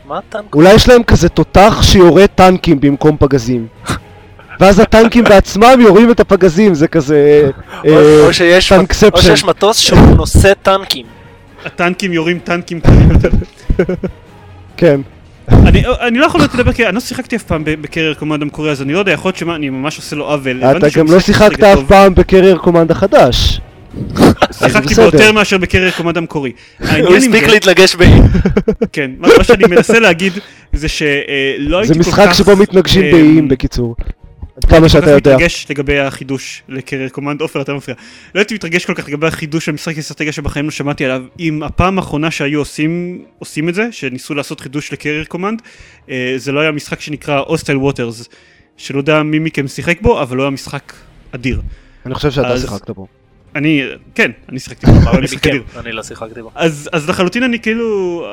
מה 0.08 0.18
הטנק? 0.18 0.56
אולי 0.56 0.74
יש 0.74 0.90
להם 0.90 1.04
כזה 1.04 1.30
תותח 1.30 1.80
שיורה 1.82 2.28
טנקים 2.28 2.80
במקום 2.80 3.18
פגזים. 3.20 3.68
ואז 4.60 4.80
הטנקים 4.80 5.24
בעצמם 5.24 5.82
יורים 5.82 6.12
את 6.12 6.20
הפגזים, 6.20 6.74
זה 6.74 6.88
כזה... 6.88 7.50
או- 7.88 8.28
אה, 8.28 8.34
שיש 8.34 8.72
מטוס 9.44 9.78
שהוא 9.78 10.00
נושא 10.00 10.54
טנקים. 10.62 11.06
הטנקים 11.66 12.14
יורים 12.14 12.40
טנקים 12.40 12.80
קטנים 12.80 13.12
יותר. 13.12 13.30
כן. 14.78 15.02
אני, 15.52 15.84
אני 16.02 16.18
לא 16.20 16.26
יכול 16.26 16.42
לדבר 16.42 16.74
כי 16.74 16.86
אני 16.88 16.96
לא 16.96 17.00
שיחקתי 17.02 17.36
אף 17.36 17.44
פעם 17.44 17.64
ב 17.66 17.72
Carrier 17.72 18.14
Command 18.14 18.42
המקורי 18.42 18.72
אז 18.72 18.82
אני 18.82 18.94
לא 18.94 19.00
יודע 19.00 19.12
יכול 19.12 19.30
להיות 19.30 19.38
שמה 19.38 19.56
אני 19.56 19.70
ממש 19.70 19.98
עושה 19.98 20.16
לו 20.16 20.26
עוול. 20.26 20.64
אתה 20.64 20.88
גם 21.00 21.12
לא 21.12 21.20
שיחקת 21.20 21.64
אף. 21.64 21.80
פעם 21.88 22.16
ב 22.16 22.21
Carrier 22.21 22.58
Command 22.58 22.92
החדש. 22.92 23.62
שיחקתי 24.52 24.88
בסדר. 24.88 25.10
בו 25.10 25.18
יותר 25.18 25.32
מאשר 25.32 25.58
ב 25.58 25.62
Carrier 25.62 25.92
Command 25.92 26.18
המקורי. 26.18 26.52
הוא 26.80 27.16
הספיק 27.16 27.46
זה- 27.46 27.52
להתנגש 27.52 27.96
ב... 27.96 28.04
כן, 28.94 29.12
מה 29.20 29.44
שאני 29.44 29.64
מנסה 29.70 30.00
להגיד 30.00 30.34
זה 30.74 30.88
שלא 30.88 31.78
הייתי 31.80 31.88
זה 31.94 32.04
כל 32.04 32.12
כך... 32.12 32.20
משחק 32.20 32.34
שבו 32.34 32.56
מתנגשים 32.56 33.04
אה, 33.04 33.12
באיים 33.12 33.48
בקיצור. 33.48 33.96
עד 34.58 34.66
כמה 34.66 34.90
שאתה 34.90 35.10
יודע. 35.12 35.36
מתרגש 35.36 35.66
לגבי 35.70 36.00
החידוש 36.00 36.64
ל 36.70 36.75
Carrier 36.75 37.10
Command, 37.10 37.42
עופר 37.42 37.62
אתה 37.62 37.74
מפריע. 37.74 37.96
לא 38.36 38.40
הייתי 38.40 38.54
מתרגש 38.54 38.86
כל 38.86 38.94
כך 38.94 39.08
לגבי 39.08 39.28
החידוש 39.28 39.66
של 39.66 39.72
משחק 39.72 39.98
אסטרטגיה 39.98 40.32
שבחיים 40.32 40.66
לא 40.66 40.72
שמעתי 40.72 41.06
עליו. 41.06 41.22
אם 41.40 41.64
הפעם 41.64 41.98
האחרונה 41.98 42.32
שהיו 42.32 42.60
עושים, 42.60 43.22
עושים 43.40 43.70
את 43.70 43.76
זה, 43.76 43.88
שניסו 43.92 44.34
לעשות 44.34 44.60
חידוש 44.60 44.94
ל 44.94 44.98
Carrier 44.98 45.24
Command, 45.24 45.62
אה, 46.10 46.34
זה 46.38 46.52
לא 46.52 46.60
היה 46.60 46.72
משחק 46.72 47.02
שנקרא 47.02 47.40
Hostile 47.40 47.78
Waters, 47.78 48.30
שלא 48.78 48.98
יודע 48.98 49.24
מי 49.24 49.40
מכם 49.40 49.68
שיחק 49.68 50.02
בו, 50.02 50.22
אבל 50.22 50.38
לא 50.38 50.44
היה 50.44 50.50
משחק 50.50 50.94
אדיר. 51.32 51.62
אני 52.06 52.14
חושב 52.16 52.32
שאתה 52.32 52.48
אז- 52.48 52.62
שיחקת 52.62 52.90
בו. 52.90 53.08
אני, 53.56 53.84
כן, 54.16 54.32
אני 54.50 54.60
שיחקתי 54.60 54.86
בו, 54.86 54.92
אבל 55.10 55.18
אני 55.18 55.28
אדיר. 55.38 55.64
מכם, 55.70 55.80
אני 55.80 55.92
לא 55.92 56.04
שיחקתי 56.04 56.42
בו. 56.42 56.52
אז, 56.56 56.90
לחלוטין 57.10 57.44
אני 57.44 57.60
כאילו, 57.60 58.26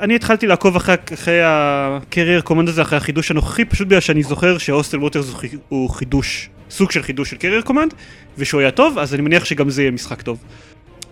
אני 0.00 0.14
התחלתי 0.14 0.46
לעקוב 0.46 0.76
אחרי, 0.76 0.96
ה 1.44 1.56
Carrier 1.56 2.40
Command 2.40 2.68
הזה, 2.68 2.82
אחרי 2.82 2.98
החידוש 2.98 3.30
הנוכחי, 3.30 3.64
פשוט 3.64 3.86
בגלל 3.88 4.00
שאני 4.00 4.22
זוכר 4.22 4.58
ש 4.58 4.67
Hostile 4.67 4.98
Waters 4.98 5.28
הוא, 5.28 5.36
חי- 5.38 5.48
הוא 5.68 5.90
חידוש, 5.90 6.48
סוג 6.70 6.90
של 6.90 7.02
חידוש 7.02 7.30
של 7.30 7.36
Carrier 7.36 7.62
Command, 7.62 7.94
ושהוא 8.38 8.60
היה 8.60 8.70
טוב, 8.70 8.98
אז 8.98 9.14
אני 9.14 9.22
מניח 9.22 9.44
שגם 9.44 9.70
זה 9.70 9.82
יהיה 9.82 9.90
משחק 9.90 10.22
טוב. 10.22 10.38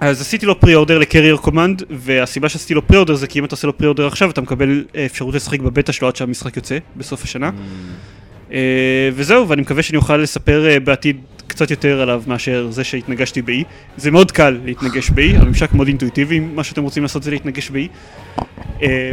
אז 0.00 0.20
עשיתי 0.20 0.46
לו 0.46 0.60
pre-order 0.60 0.74
ל 0.74 0.98
Carrier 0.98 1.36
Command, 1.36 1.82
והסיבה 1.90 2.48
שעשיתי 2.48 2.74
לו 2.74 2.86
pre-order 2.86 3.14
זה 3.14 3.26
כי 3.26 3.38
אם 3.38 3.44
אתה 3.44 3.54
עושה 3.54 3.66
לו 3.66 3.78
pre-order 3.78 4.06
עכשיו, 4.06 4.30
אתה 4.30 4.40
מקבל 4.40 4.84
אה, 4.96 5.06
אפשרות 5.06 5.34
לשחק 5.34 5.60
בבטא 5.60 5.92
שלו 5.92 6.08
עד 6.08 6.16
שהמשחק 6.16 6.56
יוצא, 6.56 6.78
בסוף 6.96 7.24
השנה. 7.24 7.50
אה, 8.52 8.58
וזהו, 9.14 9.48
ואני 9.48 9.62
מקווה 9.62 9.82
שאני 9.82 9.96
אוכל 9.96 10.16
לספר 10.16 10.68
אה, 10.68 10.80
בעתיד 10.80 11.16
קצת 11.52 11.70
יותר 11.70 12.00
עליו 12.00 12.22
מאשר 12.26 12.70
זה 12.70 12.84
שהתנגשתי 12.84 13.42
באי. 13.42 13.64
זה 13.96 14.10
מאוד 14.10 14.32
קל 14.32 14.60
להתנגש 14.64 15.10
באי, 15.10 15.36
הממשק 15.36 15.72
מאוד 15.72 15.86
אינטואיטיבי, 15.86 16.40
מה 16.40 16.64
שאתם 16.64 16.82
רוצים 16.82 17.02
לעשות 17.02 17.22
זה 17.22 17.30
להתנגש 17.30 17.70
באי. 17.70 17.88
אה, 18.82 19.12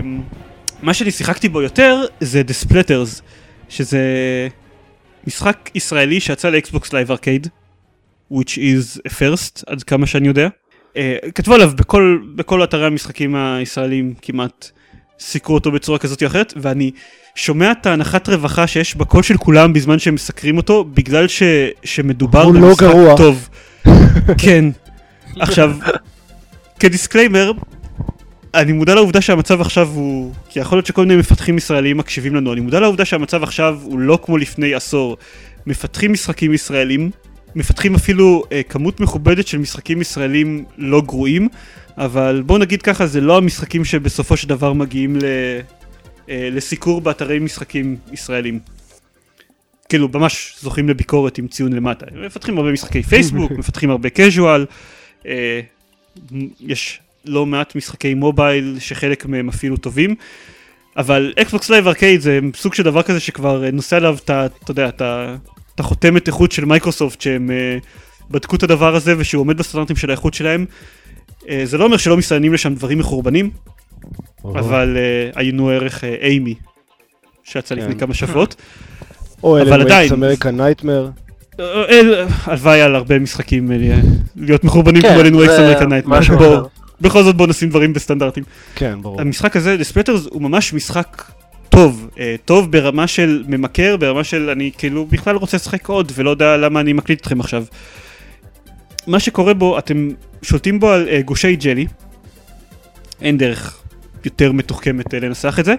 מה 0.81 0.93
שאני 0.93 1.11
שיחקתי 1.11 1.49
בו 1.49 1.61
יותר 1.61 2.01
זה 2.19 2.41
The 2.47 2.65
Splatters, 2.65 3.21
שזה 3.69 4.01
משחק 5.27 5.69
ישראלי 5.75 6.19
שיצא 6.19 6.49
ל 6.49 6.58
Xbox 6.58 6.93
Live 6.93 7.11
Arcade, 7.11 7.47
which 8.33 8.57
is 8.57 8.99
a 9.07 9.09
first, 9.09 9.63
עד 9.67 9.83
כמה 9.83 10.05
שאני 10.05 10.27
יודע. 10.27 10.47
אה, 10.97 11.17
כתבו 11.35 11.53
עליו 11.53 11.71
בכל, 11.75 12.19
בכל 12.35 12.63
אתרי 12.63 12.85
המשחקים 12.85 13.35
הישראלים 13.35 14.13
כמעט, 14.21 14.71
סיקרו 15.19 15.55
אותו 15.55 15.71
בצורה 15.71 15.97
כזאת 15.97 16.23
או 16.23 16.27
אחרת, 16.27 16.53
ואני 16.55 16.91
שומע 17.35 17.71
את 17.71 17.85
האנחת 17.85 18.29
רווחה 18.29 18.67
שיש 18.67 18.95
בקול 18.95 19.23
של 19.23 19.37
כולם 19.37 19.73
בזמן 19.73 19.99
שהם 19.99 20.15
מסקרים 20.15 20.57
אותו, 20.57 20.83
בגלל 20.83 21.27
ש, 21.27 21.43
שמדובר 21.83 22.43
לא 22.47 22.51
במשחק 22.51 22.83
גרוע. 22.83 23.17
טוב. 23.17 23.49
כן. 24.43 24.65
עכשיו, 25.39 25.71
כ 26.79 26.90
disclaimer, 26.90 27.51
אני 28.53 28.71
מודע 28.71 28.95
לעובדה 28.95 29.21
שהמצב 29.21 29.61
עכשיו 29.61 29.87
הוא... 29.87 30.33
כי 30.49 30.59
יכול 30.59 30.77
להיות 30.77 30.85
שכל 30.85 31.05
מיני 31.05 31.19
מפתחים 31.19 31.57
ישראלים 31.57 31.97
מקשיבים 31.97 32.35
לנו, 32.35 32.53
אני 32.53 32.61
מודע 32.61 32.79
לעובדה 32.79 33.05
שהמצב 33.05 33.43
עכשיו 33.43 33.79
הוא 33.83 33.99
לא 33.99 34.19
כמו 34.23 34.37
לפני 34.37 34.73
עשור. 34.73 35.17
מפתחים 35.67 36.13
משחקים 36.13 36.53
ישראלים, 36.53 37.11
מפתחים 37.55 37.95
אפילו 37.95 38.43
אה, 38.51 38.63
כמות 38.63 38.99
מכובדת 38.99 39.47
של 39.47 39.57
משחקים 39.57 40.01
ישראלים 40.01 40.65
לא 40.77 41.01
גרועים, 41.01 41.49
אבל 41.97 42.43
בואו 42.45 42.57
נגיד 42.57 42.81
ככה, 42.81 43.07
זה 43.07 43.21
לא 43.21 43.37
המשחקים 43.37 43.85
שבסופו 43.85 44.37
של 44.37 44.47
דבר 44.49 44.73
מגיעים 44.73 45.15
ל... 45.15 45.23
אה, 46.29 46.49
לסיקור 46.51 47.01
באתרי 47.01 47.39
משחקים 47.39 47.95
ישראלים. 48.11 48.59
כאילו, 49.89 50.09
ממש 50.13 50.55
זוכים 50.61 50.89
לביקורת 50.89 51.37
עם 51.37 51.47
ציון 51.47 51.73
למטה. 51.73 52.05
מפתחים 52.25 52.57
הרבה 52.57 52.71
משחקי 52.71 53.03
פייסבוק, 53.03 53.51
מפתחים 53.59 53.89
הרבה 53.89 54.09
casual, 54.09 54.65
אה, 55.25 55.59
יש 56.59 56.99
לא 57.25 57.45
מעט 57.45 57.75
משחקי 57.75 58.13
mobile 58.13 58.77
שחלק 58.79 59.25
מהם 59.25 59.49
אפילו 59.49 59.77
טובים, 59.77 60.15
אבל 60.97 61.33
Xbox 61.41 61.69
Live 61.69 61.87
Arcade 61.87 62.21
זה 62.21 62.39
סוג 62.55 62.73
של 62.73 62.83
דבר 62.83 63.03
כזה 63.03 63.19
שכבר 63.19 63.65
אה, 63.65 63.71
נושא 63.71 63.95
עליו 63.95 64.17
את 64.23 64.29
ה... 64.29 64.45
אתה 64.45 64.71
יודע, 64.71 64.89
את 64.89 65.01
ה- 65.01 65.35
את 65.79 65.85
החותמת 65.85 66.27
איכות 66.27 66.51
של 66.51 66.65
מייקרוסופט 66.65 67.21
שהם 67.21 67.51
אה, 67.51 67.77
בדקו 68.31 68.55
את 68.55 68.63
הדבר 68.63 68.95
הזה 68.95 69.15
ושהוא 69.17 69.41
עומד 69.41 69.57
בסטנדרטים 69.57 69.95
של 69.95 70.09
האיכות 70.09 70.33
שלהם. 70.33 70.65
אה, 71.49 71.61
זה 71.63 71.77
לא 71.77 71.83
אומר 71.83 71.97
שלא 71.97 72.17
מסתננים 72.17 72.53
לשם 72.53 72.75
דברים 72.75 72.99
מחורבנים, 72.99 73.49
אבל 74.45 74.97
אה, 74.97 75.29
עיין 75.35 75.69
ערך 75.69 76.03
Amy, 76.03 76.55
שיצא 77.43 77.75
לפני 77.75 77.93
כן. 77.93 77.99
כמה 77.99 78.13
שבועות. 78.13 78.55
או 79.43 79.57
Alan 79.57 79.81
עדיין. 79.81 79.89
Wake's 79.89 80.11
American 80.11 80.55
Nightmare. 80.57 81.09
הלוואי 82.45 82.81
על 82.81 82.95
הרבה 82.95 83.19
משחקים 83.19 83.71
להיות 84.35 84.63
מחורבנים 84.63 85.01
כן, 85.01 85.09
כמו 85.09 85.21
Alan 85.21 85.35
Wake's 85.35 85.55
זה 85.55 85.65
American 85.65 85.89
Nightmare. 85.89 86.19
בכל 87.01 87.23
זאת 87.23 87.35
בוא 87.35 87.47
נשים 87.47 87.69
דברים 87.69 87.93
בסטנדרטים. 87.93 88.43
כן, 88.75 89.01
ברור. 89.01 89.21
המשחק 89.21 89.55
הזה, 89.55 89.77
The 89.79 89.93
Splatters, 89.93 90.29
הוא 90.29 90.41
ממש 90.41 90.73
משחק 90.73 91.23
טוב, 91.69 92.09
אה, 92.19 92.35
טוב 92.45 92.71
ברמה 92.71 93.07
של 93.07 93.43
ממכר, 93.47 93.97
ברמה 93.97 94.23
של 94.23 94.49
אני 94.49 94.71
כאילו 94.77 95.05
בכלל 95.05 95.35
רוצה 95.35 95.57
לשחק 95.57 95.87
עוד 95.87 96.11
ולא 96.15 96.29
יודע 96.29 96.57
למה 96.57 96.79
אני 96.79 96.93
מקליט 96.93 97.21
אתכם 97.21 97.39
עכשיו. 97.39 97.63
מה 99.07 99.19
שקורה 99.19 99.53
בו, 99.53 99.77
אתם 99.77 100.09
שולטים 100.41 100.79
בו 100.79 100.89
על 100.89 101.09
אה, 101.09 101.21
גושי 101.21 101.55
ג'לי, 101.55 101.85
אין 103.21 103.37
דרך 103.37 103.81
יותר 104.25 104.51
מתוחכמת 104.51 105.13
אה, 105.13 105.19
לנסח 105.19 105.59
את 105.59 105.65
זה, 105.65 105.75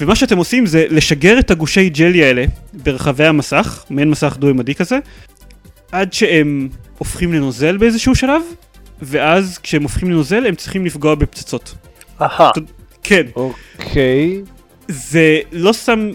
ומה 0.00 0.16
שאתם 0.16 0.38
עושים 0.38 0.66
זה 0.66 0.86
לשגר 0.90 1.38
את 1.38 1.50
הגושי 1.50 1.88
ג'לי 1.88 2.24
האלה 2.24 2.44
ברחבי 2.72 3.26
המסך, 3.26 3.84
מעין 3.90 4.10
מסך 4.10 4.36
דו-ממדי 4.38 4.74
כזה, 4.74 4.98
עד 5.92 6.12
שהם 6.12 6.68
הופכים 6.98 7.32
לנוזל 7.32 7.76
באיזשהו 7.76 8.14
שלב, 8.14 8.42
ואז 9.02 9.58
כשהם 9.58 9.82
הופכים 9.82 10.10
לנוזל 10.10 10.46
הם 10.46 10.54
צריכים 10.54 10.86
לפגוע 10.86 11.14
בפצצות. 11.14 11.74
אהה, 12.22 12.50
כן, 13.02 13.26
אוקיי. 13.36 14.42
זה 14.90 15.38
לא 15.52 15.72
סתם 15.72 16.10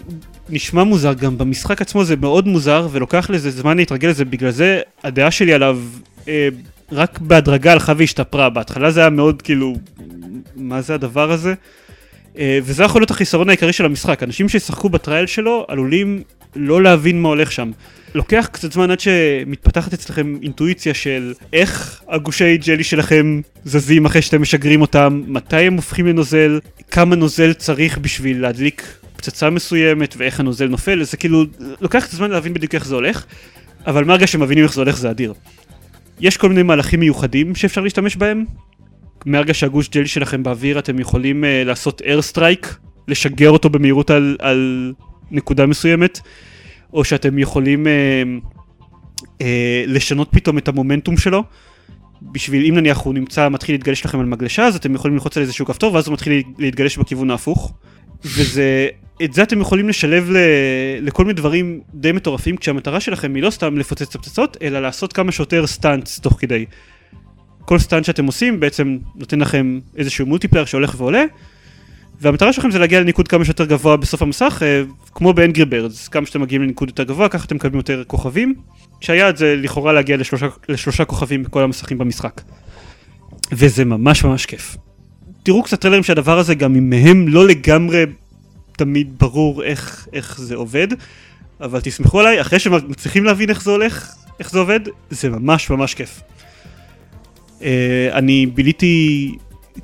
נשמע 0.48 0.84
מוזר, 0.84 1.12
גם 1.12 1.38
במשחק 1.38 1.82
עצמו 1.82 2.04
זה 2.04 2.16
מאוד 2.16 2.48
מוזר, 2.48 2.88
ולוקח 2.90 3.30
לזה 3.30 3.50
זמן 3.50 3.76
להתרגל 3.76 4.08
לזה, 4.08 4.24
בגלל 4.24 4.50
זה 4.50 4.80
הדעה 5.04 5.30
שלי 5.30 5.52
עליו 5.52 5.78
אה, 6.28 6.48
רק 6.92 7.18
בהדרגה 7.18 7.72
הלכה 7.72 7.92
והשתפרה. 7.96 8.50
בהתחלה 8.50 8.90
זה 8.90 9.00
היה 9.00 9.10
מאוד 9.10 9.42
כאילו, 9.42 9.74
מה 10.56 10.82
זה 10.82 10.94
הדבר 10.94 11.32
הזה? 11.32 11.54
אה, 12.38 12.58
וזה 12.62 12.84
יכול 12.84 13.00
להיות 13.00 13.10
החיסרון 13.10 13.48
העיקרי 13.48 13.72
של 13.72 13.84
המשחק. 13.84 14.22
אנשים 14.22 14.48
שישחקו 14.48 14.88
בטרייל 14.88 15.26
שלו 15.26 15.64
עלולים 15.68 16.22
לא 16.56 16.82
להבין 16.82 17.22
מה 17.22 17.28
הולך 17.28 17.52
שם. 17.52 17.70
לוקח 18.16 18.48
קצת 18.52 18.72
זמן 18.72 18.90
עד 18.90 19.00
שמתפתחת 19.00 19.92
אצלכם 19.92 20.34
אינטואיציה 20.42 20.94
של 20.94 21.34
איך 21.52 22.02
הגושי 22.08 22.56
ג'לי 22.56 22.84
שלכם 22.84 23.40
זזים 23.64 24.06
אחרי 24.06 24.22
שאתם 24.22 24.42
משגרים 24.42 24.80
אותם, 24.80 25.22
מתי 25.26 25.56
הם 25.56 25.74
הופכים 25.74 26.06
לנוזל, 26.06 26.60
כמה 26.90 27.16
נוזל 27.16 27.52
צריך 27.52 27.98
בשביל 27.98 28.42
להדליק 28.42 28.82
פצצה 29.16 29.50
מסוימת 29.50 30.14
ואיך 30.18 30.40
הנוזל 30.40 30.66
נופל, 30.66 31.02
זה 31.02 31.16
כאילו, 31.16 31.44
לוקח 31.80 32.04
קצת 32.04 32.16
זמן 32.16 32.30
להבין 32.30 32.54
בדיוק 32.54 32.74
איך 32.74 32.86
זה 32.86 32.94
הולך, 32.94 33.24
אבל 33.86 34.04
מהרגע 34.04 34.26
שמבינים 34.26 34.64
איך 34.64 34.74
זה 34.74 34.80
הולך 34.80 34.96
זה 34.96 35.10
אדיר. 35.10 35.34
יש 36.20 36.36
כל 36.36 36.48
מיני 36.48 36.62
מהלכים 36.62 37.00
מיוחדים 37.00 37.54
שאפשר 37.54 37.80
להשתמש 37.80 38.16
בהם. 38.16 38.44
מהרגע 39.26 39.54
שהגוש 39.54 39.88
ג'לי 39.88 40.06
שלכם 40.06 40.42
באוויר 40.42 40.78
אתם 40.78 40.98
יכולים 40.98 41.44
אה, 41.44 41.46
לעשות 41.66 42.02
air 42.02 42.22
strike, 42.22 42.76
לשגר 43.08 43.50
אותו 43.50 43.70
במהירות 43.70 44.10
על, 44.10 44.36
על 44.40 44.92
נקודה 45.30 45.66
מסוימת, 45.66 46.20
או 46.92 47.04
שאתם 47.04 47.38
יכולים 47.38 47.86
אה, 47.86 48.46
אה, 49.18 49.42
לשנות 49.86 50.28
פתאום 50.30 50.58
את 50.58 50.68
המומנטום 50.68 51.16
שלו. 51.16 51.44
בשביל 52.22 52.66
אם 52.66 52.74
נניח 52.74 52.98
הוא 52.98 53.14
נמצא, 53.14 53.48
מתחיל 53.48 53.74
להתגלש 53.74 54.04
לכם 54.04 54.20
על 54.20 54.26
מגלשה, 54.26 54.64
אז 54.66 54.76
אתם 54.76 54.94
יכולים 54.94 55.14
ללחוץ 55.14 55.36
על 55.36 55.42
איזשהו 55.42 55.66
כפתור 55.66 55.94
ואז 55.94 56.06
הוא 56.06 56.12
מתחיל 56.12 56.42
להתגלש 56.58 56.96
בכיוון 56.96 57.30
ההפוך. 57.30 57.72
וזה, 58.24 58.88
את 59.24 59.32
זה 59.32 59.42
אתם 59.42 59.60
יכולים 59.60 59.88
לשלב 59.88 60.30
ל, 60.30 60.36
לכל 61.00 61.24
מיני 61.24 61.34
דברים 61.34 61.80
די 61.94 62.12
מטורפים, 62.12 62.56
כשהמטרה 62.56 63.00
שלכם 63.00 63.34
היא 63.34 63.42
לא 63.42 63.50
סתם 63.50 63.78
לפוצץ 63.78 64.08
את 64.08 64.14
הפצצות, 64.14 64.56
אלא 64.62 64.80
לעשות 64.80 65.12
כמה 65.12 65.32
שיותר 65.32 65.66
stunts 65.66 66.20
תוך 66.20 66.36
כדי. 66.40 66.64
כל 67.64 67.78
stunt 67.78 68.04
שאתם 68.04 68.26
עושים 68.26 68.60
בעצם 68.60 68.98
נותן 69.14 69.40
לכם 69.40 69.80
איזשהו 69.96 70.26
multiplier 70.26 70.64
שהולך 70.64 70.94
ועולה, 70.98 71.24
והמטרה 72.20 72.52
שלכם 72.52 72.70
זה 72.70 72.78
להגיע 72.78 73.00
לניקוד 73.00 73.28
כמה 73.28 73.44
שיותר 73.44 73.64
גבוה 73.64 73.96
בסוף 73.96 74.22
המסך, 74.22 74.62
אה, 74.62 74.82
כמו 75.14 75.32
ב 75.32 75.37
Angry 75.37 75.64
Birds, 75.64 76.08
כמה 76.08 76.26
שאתם 76.26 76.40
מגיעים 76.40 76.62
לניקוד 76.62 76.88
יותר 76.88 77.02
גבוה, 77.02 77.28
ככה 77.28 77.44
אתם 77.44 77.56
מקבלים 77.56 77.76
יותר 77.76 78.02
כוכבים, 78.06 78.54
שהיעד 79.00 79.36
זה 79.36 79.56
לכאורה 79.56 79.92
להגיע 79.92 80.16
לשלושה, 80.16 80.46
לשלושה 80.68 81.04
כוכבים 81.04 81.42
בכל 81.42 81.62
המסכים 81.62 81.98
במשחק. 81.98 82.40
וזה 83.52 83.84
ממש 83.84 84.24
ממש 84.24 84.46
כיף. 84.46 84.76
תראו 85.42 85.62
קצת 85.62 85.80
טריילרים 85.80 86.02
שהדבר 86.02 86.38
הזה 86.38 86.54
גם 86.54 86.76
אם 86.76 86.90
מהם 86.90 87.28
לא 87.28 87.46
לגמרי 87.46 88.04
תמיד 88.76 89.18
ברור 89.18 89.62
איך, 89.62 90.08
איך 90.12 90.40
זה 90.40 90.54
עובד, 90.54 90.88
אבל 91.60 91.80
תסמכו 91.80 92.20
עליי, 92.20 92.40
אחרי 92.40 92.58
שמצליחים 92.58 93.24
להבין 93.24 93.50
איך 93.50 93.62
זה 93.62 93.70
הולך, 93.70 94.14
איך 94.40 94.50
זה 94.50 94.58
עובד, 94.58 94.80
זה 95.10 95.30
ממש 95.30 95.70
ממש 95.70 95.94
כיף. 95.94 96.20
Uh, 97.58 97.62
אני 98.12 98.46
ביליתי 98.46 99.34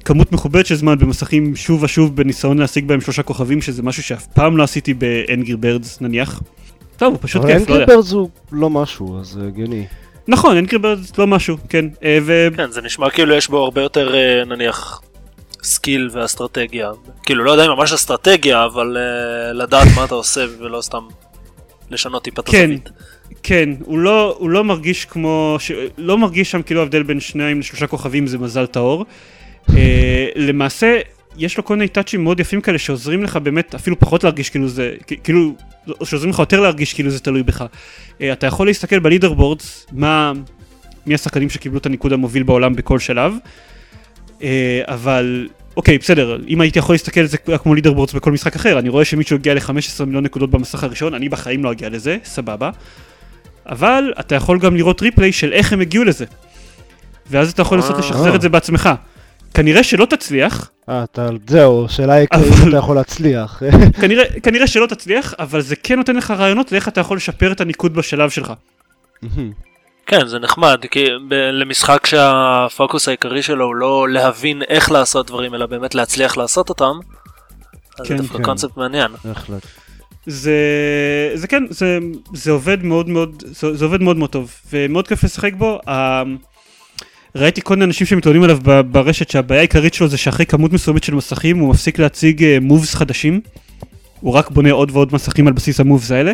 כמות 0.04 0.32
מכובדת 0.32 0.66
של 0.66 0.74
זמן 0.74 0.98
במסכים 0.98 1.56
שוב 1.56 1.82
ושוב 1.82 2.16
בניסיון 2.16 2.58
להשיג 2.58 2.88
בהם 2.88 3.00
שלושה 3.00 3.22
כוכבים, 3.22 3.62
שזה 3.62 3.82
משהו 3.82 4.02
שאף 4.02 4.26
פעם 4.26 4.56
לא 4.56 4.62
עשיתי 4.62 4.94
באנגרי 4.94 5.56
ברדס 5.56 6.00
נניח. 6.00 6.42
טוב, 6.96 7.12
הוא 7.12 7.18
פשוט 7.22 7.42
אבל 7.42 7.52
כיף, 7.52 7.68
לא 7.68 7.74
אנגרי 7.74 7.80
יודע. 7.82 7.94
ברדס 7.94 8.12
הוא 8.12 8.28
לא 8.52 8.70
משהו, 8.70 9.20
אז 9.20 9.26
זה 9.26 9.46
הגיוני. 9.46 9.86
נכון, 10.28 10.56
Angry 10.56 10.78
Birds 10.78 11.18
לא 11.18 11.26
משהו, 11.26 11.56
כן. 11.68 11.84
אה, 12.04 12.18
ו... 12.22 12.48
כן, 12.56 12.70
זה 12.70 12.82
נשמע 12.82 13.10
כאילו 13.10 13.34
יש 13.34 13.48
בו 13.48 13.64
הרבה 13.64 13.82
יותר 13.82 14.14
אה, 14.14 14.44
נניח 14.44 15.02
skill 15.62 16.08
ואסטרטגיה. 16.12 16.90
כאילו 17.22 17.44
לא 17.44 17.50
יודע 17.50 17.66
אם 17.66 17.70
ממש 17.70 17.92
אסטרטגיה, 17.92 18.64
אבל 18.64 18.96
אה, 18.96 19.52
לדעת 19.52 19.88
מה 19.96 20.04
אתה 20.04 20.14
עושה 20.14 20.44
ולא 20.58 20.80
סתם 20.80 21.02
לשנות 21.90 22.24
טיפה 22.24 22.42
את 22.42 22.48
כן. 22.48 22.64
הזווית. 22.64 22.90
כן, 23.42 23.70
הוא 23.84 23.98
לא, 23.98 24.36
הוא 24.38 24.50
לא 24.50 24.64
מרגיש 24.64 25.04
כמו, 25.04 25.56
ש... 25.58 25.72
לא 25.98 26.18
מרגיש 26.18 26.50
שם 26.50 26.62
כאילו 26.62 26.80
ההבדל 26.80 27.02
בין 27.02 27.20
שניים 27.20 27.60
לשלושה 27.60 27.86
כוכבים 27.86 28.26
זה 28.26 28.38
מזל 28.38 28.66
טהור. 28.66 29.04
אה, 29.70 30.28
למעשה, 30.36 31.00
יש 31.36 31.56
לו 31.56 31.64
כל 31.64 31.76
מיני 31.76 31.88
טאצ'ים 31.88 32.24
מאוד 32.24 32.40
יפים 32.40 32.60
כאלה 32.60 32.78
שעוזרים 32.78 33.22
לך 33.22 33.36
באמת 33.36 33.74
אפילו 33.74 33.98
פחות 33.98 34.24
להרגיש 34.24 34.50
כאילו 34.50 34.68
זה, 34.68 34.94
כאילו, 35.24 35.54
שעוזרים 36.04 36.30
לך 36.30 36.38
יותר 36.38 36.60
להרגיש 36.60 36.94
כאילו 36.94 37.10
זה 37.10 37.20
תלוי 37.20 37.42
בך. 37.42 37.64
אה, 38.20 38.32
אתה 38.32 38.46
יכול 38.46 38.66
להסתכל 38.66 38.98
ב 38.98 39.32
leaderboards, 39.32 39.86
מה, 39.92 40.32
מי 41.06 41.14
השחקנים 41.14 41.50
שקיבלו 41.50 41.78
את 41.78 41.86
הניקוד 41.86 42.12
המוביל 42.12 42.42
בעולם 42.42 42.76
בכל 42.76 42.98
שלב, 42.98 43.34
אה, 44.42 44.82
אבל 44.84 45.48
אוקיי 45.76 45.98
בסדר, 45.98 46.38
אם 46.48 46.60
הייתי 46.60 46.78
יכול 46.78 46.94
להסתכל 46.94 47.20
על 47.20 47.26
זה 47.26 47.38
כמו 47.38 47.74
leaderboards 47.74 48.12
בכל 48.12 48.32
משחק 48.32 48.56
אחר, 48.56 48.78
אני 48.78 48.88
רואה 48.88 49.04
שמישהו 49.04 49.36
הגיע 49.36 49.54
ל-15 49.54 50.04
מיליון 50.04 50.24
נקודות 50.24 50.50
במסך 50.50 50.84
הראשון, 50.84 51.14
אני 51.14 51.28
בחיים 51.28 51.64
לא 51.64 51.72
אגיע 51.72 51.88
לזה, 51.88 52.16
סבבה. 52.24 52.70
אבל 53.66 54.12
אתה 54.20 54.34
יכול 54.34 54.58
גם 54.58 54.76
לראות 54.76 55.02
replay 55.02 55.32
של 55.32 55.52
איך 55.52 55.72
הם 55.72 55.80
הגיעו 55.80 56.04
לזה. 56.04 56.24
ואז 57.30 57.50
אתה 57.50 57.62
יכול 57.62 57.78
לנסות. 57.78 57.98
לשחזר 57.98 58.34
את 58.34 58.40
זה 58.40 58.48
בעצמך. 58.48 58.90
כנראה 59.54 59.82
שלא 59.82 60.04
תצליח, 60.04 60.70
אה, 60.88 61.04
אתה, 61.04 61.28
זהו, 61.48 61.84
השאלה 61.84 62.12
היא 62.14 62.26
אבל- 62.32 62.44
אם 62.62 62.68
אתה 62.68 62.76
יכול 62.76 62.96
להצליח. 62.96 63.62
כנראה, 64.00 64.24
כנראה 64.42 64.66
שלא 64.66 64.86
תצליח, 64.86 65.34
אבל 65.38 65.60
זה 65.60 65.76
כן 65.76 65.96
נותן 65.98 66.16
לך 66.16 66.30
רעיונות 66.30 66.72
לאיך 66.72 66.88
אתה 66.88 67.00
יכול 67.00 67.16
לשפר 67.16 67.52
את 67.52 67.60
הניקוד 67.60 67.94
בשלב 67.94 68.30
שלך. 68.30 68.52
כן, 70.06 70.26
זה 70.26 70.38
נחמד, 70.38 70.78
כי 70.90 71.04
ב- 71.28 71.34
למשחק 71.34 72.06
שהפוקוס 72.06 73.08
העיקרי 73.08 73.42
שלו 73.42 73.64
הוא 73.64 73.74
לא 73.74 74.08
להבין 74.08 74.62
איך 74.68 74.90
לעשות 74.90 75.26
דברים, 75.26 75.54
אלא 75.54 75.66
באמת 75.66 75.94
להצליח 75.94 76.36
לעשות 76.36 76.68
אותם. 76.68 76.92
אז 78.00 78.06
כן, 78.06 78.16
זה 78.16 78.22
דווקא 78.22 78.38
כן. 78.38 78.44
קונספט 78.44 78.76
מעניין. 78.76 79.10
בהחלט. 79.24 79.66
זה, 80.26 80.52
זה 81.34 81.46
כן, 81.46 81.64
זה, 81.70 81.98
זה 82.34 82.50
עובד 82.50 82.82
מאוד 82.84 83.08
מאוד, 83.08 83.42
זה, 83.46 83.74
זה 83.76 83.84
עובד 83.84 84.00
מאוד 84.02 84.16
מאוד 84.16 84.30
טוב, 84.30 84.50
ומאוד 84.72 85.08
כיף 85.08 85.24
לשחק 85.24 85.54
בו. 85.54 85.80
ה... 85.88 86.22
ראיתי 87.36 87.60
כל 87.64 87.74
מיני 87.74 87.84
אנשים 87.84 88.06
שמתלוננים 88.06 88.42
עליו 88.42 88.58
ברשת 88.90 89.30
שהבעיה 89.30 89.60
העיקרית 89.60 89.94
שלו 89.94 90.08
זה 90.08 90.16
שאחרי 90.16 90.46
כמות 90.46 90.72
מסוימת 90.72 91.04
של 91.04 91.14
מסכים 91.14 91.58
הוא 91.58 91.70
מפסיק 91.70 91.98
להציג 91.98 92.58
מובס 92.60 92.94
חדשים. 92.94 93.40
הוא 94.20 94.32
רק 94.32 94.50
בונה 94.50 94.70
עוד 94.70 94.90
ועוד 94.90 95.14
מסכים 95.14 95.46
על 95.46 95.52
בסיס 95.52 95.80
המובס 95.80 96.10
האלה. 96.10 96.32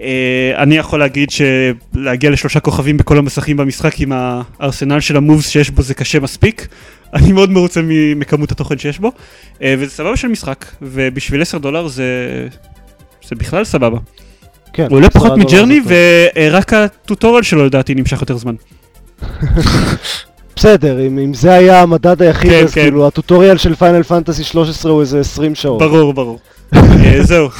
אה, 0.00 0.52
אני 0.56 0.76
יכול 0.76 0.98
להגיד 0.98 1.28
שלהגיע 1.30 2.30
לשלושה 2.30 2.60
כוכבים 2.60 2.96
בכל 2.96 3.18
המסכים 3.18 3.56
במשחק 3.56 4.00
עם 4.00 4.12
הארסנל 4.12 5.00
של 5.00 5.16
המובס 5.16 5.48
שיש 5.48 5.70
בו 5.70 5.82
זה 5.82 5.94
קשה 5.94 6.20
מספיק. 6.20 6.68
אני 7.14 7.32
מאוד 7.32 7.50
מרוצה 7.50 7.80
מכמות 8.16 8.52
התוכן 8.52 8.78
שיש 8.78 8.98
בו. 8.98 9.12
אה, 9.62 9.74
וזה 9.78 9.90
סבבה 9.90 10.16
של 10.16 10.28
משחק, 10.28 10.64
ובשביל 10.82 11.42
10 11.42 11.58
דולר 11.58 11.88
זה... 11.88 12.48
זה 13.28 13.36
בכלל 13.36 13.64
סבבה. 13.64 13.98
כן. 14.72 14.86
הוא 14.90 14.96
עולה 14.96 15.10
פחות 15.10 15.32
מג'רני. 15.36 15.80
ורק 15.86 16.72
הטוטוריאל 16.72 17.42
שלו 17.42 17.66
לדעתי 17.66 17.94
נמשך 17.94 18.20
יותר 18.20 18.36
זמן. 18.36 18.54
בסדר, 20.56 21.06
אם 21.06 21.18
אם 21.18 21.34
זה 21.34 21.52
היה 21.52 21.82
המדד 21.82 22.22
היחיד, 22.22 22.50
כן, 22.50 22.64
אז 22.64 22.74
כן. 22.74 22.80
כאילו 22.80 23.06
ה 23.06 23.12
tutorial 23.12 23.56
של 23.56 23.74
Final 23.74 24.02
Fantasy 24.02 24.44
13 24.44 24.92
הוא 24.92 25.00
איזה 25.00 25.20
20 25.20 25.54
שעות. 25.54 25.78
ברור, 25.78 26.14
ברור. 26.14 26.38
אה, 26.74 27.22
זהו. 27.22 27.48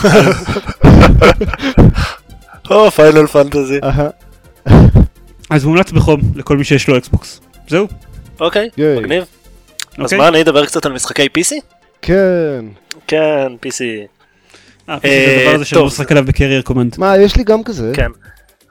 או, 2.70 2.90
Final 2.90 3.26
Fantasy. 3.26 3.78
אהה, 3.84 4.08
אז 5.50 5.64
מומלץ 5.64 5.92
בחום 5.92 6.20
לכל 6.34 6.56
מי 6.56 6.64
שיש 6.64 6.88
לו 6.88 6.98
Xbox. 6.98 7.40
זהו. 7.68 7.86
אוקיי. 8.40 8.68
מגניב. 8.78 9.22
אז 9.22 10.04
אוקיי? 10.04 10.18
מה, 10.18 10.28
אני 10.28 10.42
אדבר 10.42 10.66
קצת 10.66 10.86
על 10.86 10.92
משחקי 10.92 11.28
PC? 11.38 11.54
כן. 12.02 12.64
כן, 13.06 13.52
PC. 13.66 13.80
אה, 14.88 14.98
זה 15.02 15.36
הדבר 15.38 15.54
הזה 15.54 15.64
שאני 15.64 15.80
לא 15.80 15.86
משחק 15.86 16.10
עליו 16.10 16.24
ב 16.24 16.29
Carrier 16.29 16.62
Command. 16.62 16.94
מה, 16.98 17.18
יש 17.18 17.36
לי 17.36 17.44
גם 17.44 17.62
כזה. 17.62 17.92
כן. 17.94 18.10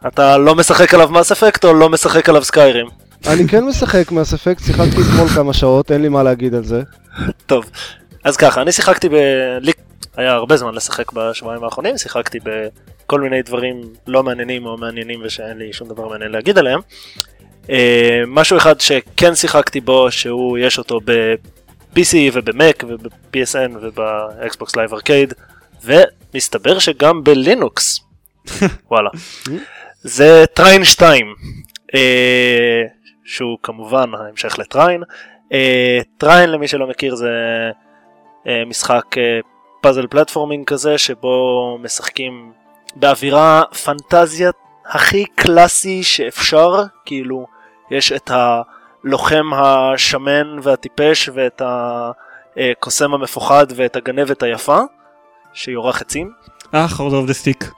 אתה 0.08 0.38
לא 0.38 0.56
משחק 0.56 0.94
עליו 0.94 1.10
Mass 1.10 1.32
Effect 1.32 1.65
או 1.65 1.74
לא 1.74 1.89
משחק 1.89 2.29
עליו 2.29 2.44
Skyrim? 2.44 2.88
אני 3.27 3.48
כן 3.48 3.64
משחק 3.64 4.12
Mass 4.12 4.33
Effect, 4.33 4.64
שיחקתי 4.64 5.01
אתמול 5.01 5.27
כמה 5.35 5.53
שעות, 5.53 5.92
אין 5.92 6.01
לי 6.01 6.09
מה 6.09 6.24
להגיד 6.24 6.55
על 6.55 6.64
זה. 6.64 6.81
טוב, 7.46 7.66
אז 8.24 8.38
ככה, 8.38 8.62
אני 8.62 8.72
שיחקתי 8.72 9.09
ב... 9.09 9.14
לי 9.62 9.72
היה 10.18 10.31
הרבה 10.31 10.57
זמן 10.57 10.75
לשחק 10.75 11.12
בשבועיים 11.12 11.64
האחרונים, 11.64 11.98
שיחקתי 11.98 12.40
בכל 12.44 13.22
מיני 13.22 13.42
דברים 13.42 13.81
לא 14.07 14.24
מעניינים 14.24 14.66
או 14.66 14.77
מעניינים 14.77 15.22
ושאין 15.24 15.57
לי 15.57 15.74
שום 15.74 15.90
דבר 15.90 16.07
מעניין 16.07 16.31
להגיד 16.31 16.57
עליהם. 16.57 16.79
אה, 17.70 18.22
משהו 18.27 18.57
אחד 18.57 18.81
שכן 18.81 19.35
שיחקתי 19.35 19.81
בו, 19.81 20.12
שהוא, 20.12 20.57
יש 20.57 20.77
אותו 20.77 21.00
ב-PC 21.05 22.16
ובמק 22.33 22.83
וב-PSN 22.88 23.77
וב 23.81 24.13
Xbox 24.13 24.75
Live 24.75 24.94
Arcade, 24.94 25.33
ומסתבר 25.83 26.79
שגם 26.79 27.24
בלינוקס. 27.24 28.00
וואלה. 28.92 29.09
זה 30.01 30.46
Trine 30.53 30.83
2, 30.83 31.35
אה, 31.96 32.83
שהוא 33.25 33.57
כמובן 33.64 34.14
ההמשך 34.14 34.59
ל 34.59 34.66
Trine. 34.66 35.03
אה, 35.53 36.00
Trine 36.18 36.50
למי 36.51 36.68
שלא 36.68 36.88
מכיר 36.88 37.16
זה 37.16 37.31
אה, 38.48 38.64
משחק 38.68 39.18
אה, 39.18 39.40
puzzle 39.81 40.07
platforming 40.07 40.68
כזה 40.68 40.98
שבו 40.98 41.77
משחקים 41.81 42.51
באווירה 42.96 43.64
פנטזיה 43.83 44.51
הכי 44.85 45.25
קלאסי 45.35 46.03
שאפשר 46.03 46.83
כאילו 47.05 47.46
יש 47.92 48.12
את 48.12 48.31
הלוחם 48.33 49.53
השמן 49.53 50.59
והטיפש 50.64 51.29
ואת 51.33 51.62
הקוסם 52.57 53.14
המפוחד 53.14 53.66
ואת 53.75 53.96
הגנבת 53.96 54.44
היפה 54.44 54.79
שיורה 55.53 55.94
חצים 55.94 56.31
אה, 56.75 56.88
horde 56.88 57.14
of 57.14 57.27
the 57.27 57.33
stick. 57.33 57.72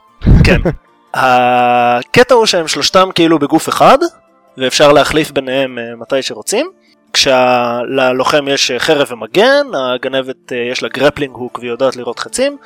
כן. 0.44 0.60
הקטע 1.14 2.34
הוא 2.34 2.46
שהם 2.46 2.68
שלושתם 2.68 3.08
כאילו 3.14 3.38
בגוף 3.38 3.68
אחד, 3.68 3.98
ואפשר 4.58 4.92
להחליף 4.92 5.30
ביניהם 5.30 5.78
אה, 5.78 5.96
מתי 5.96 6.22
שרוצים. 6.22 6.70
כשללוחם 7.12 8.44
יש 8.48 8.70
אה, 8.70 8.78
חרב 8.78 9.06
ומגן, 9.10 9.66
הגנבת 9.94 10.52
אה, 10.52 10.56
יש 10.72 10.82
לה 10.82 10.88
grappling 10.88 11.34
hook 11.34 11.58
והיא 11.58 11.70
יודעת 11.70 11.96
לירות 11.96 12.18
חצים, 12.18 12.56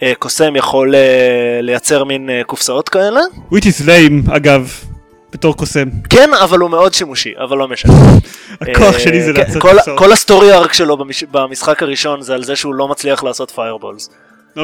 והקוסם 0.00 0.56
יכול 0.56 0.94
לייצר 1.62 2.04
מין 2.04 2.30
קופסאות 2.46 2.88
כאלה. 2.88 3.20
which 3.52 3.64
is 3.64 3.86
lame 3.86 4.36
אגב, 4.36 4.72
בתור 5.32 5.56
קוסם. 5.56 5.84
כן, 6.10 6.30
אבל 6.44 6.58
הוא 6.58 6.70
מאוד 6.70 6.94
שימושי, 6.94 7.32
אבל 7.44 7.58
לא 7.58 7.68
משנה. 7.68 7.92
הכוח 8.60 8.98
שלי 8.98 9.22
זה 9.22 9.32
כן, 9.32 9.40
לעשות 9.40 9.62
כל- 9.62 9.70
קופסאות. 9.76 9.98
כל 9.98 10.12
ה 10.12 10.19
story 10.19 10.52
arc 10.52 10.72
שלו 10.72 10.96
במש- 10.98 11.24
במשחק 11.30 11.82
הראשון 11.82 12.22
זה 12.22 12.34
על 12.34 12.44
זה 12.44 12.56
שהוא 12.56 12.74
לא 12.74 12.88
מצליח 12.88 13.22
לעשות 13.24 13.50
fireballs. 13.50 14.10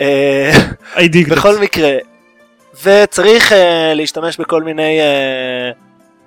אה. 0.00 0.52
בכל 1.30 1.58
מקרה, 1.58 1.96
וצריך 2.82 3.52
אה, 3.52 3.54
להשתמש 3.94 4.36
בכל 4.36 4.62
מיני 4.62 5.00
אה, 5.00 5.74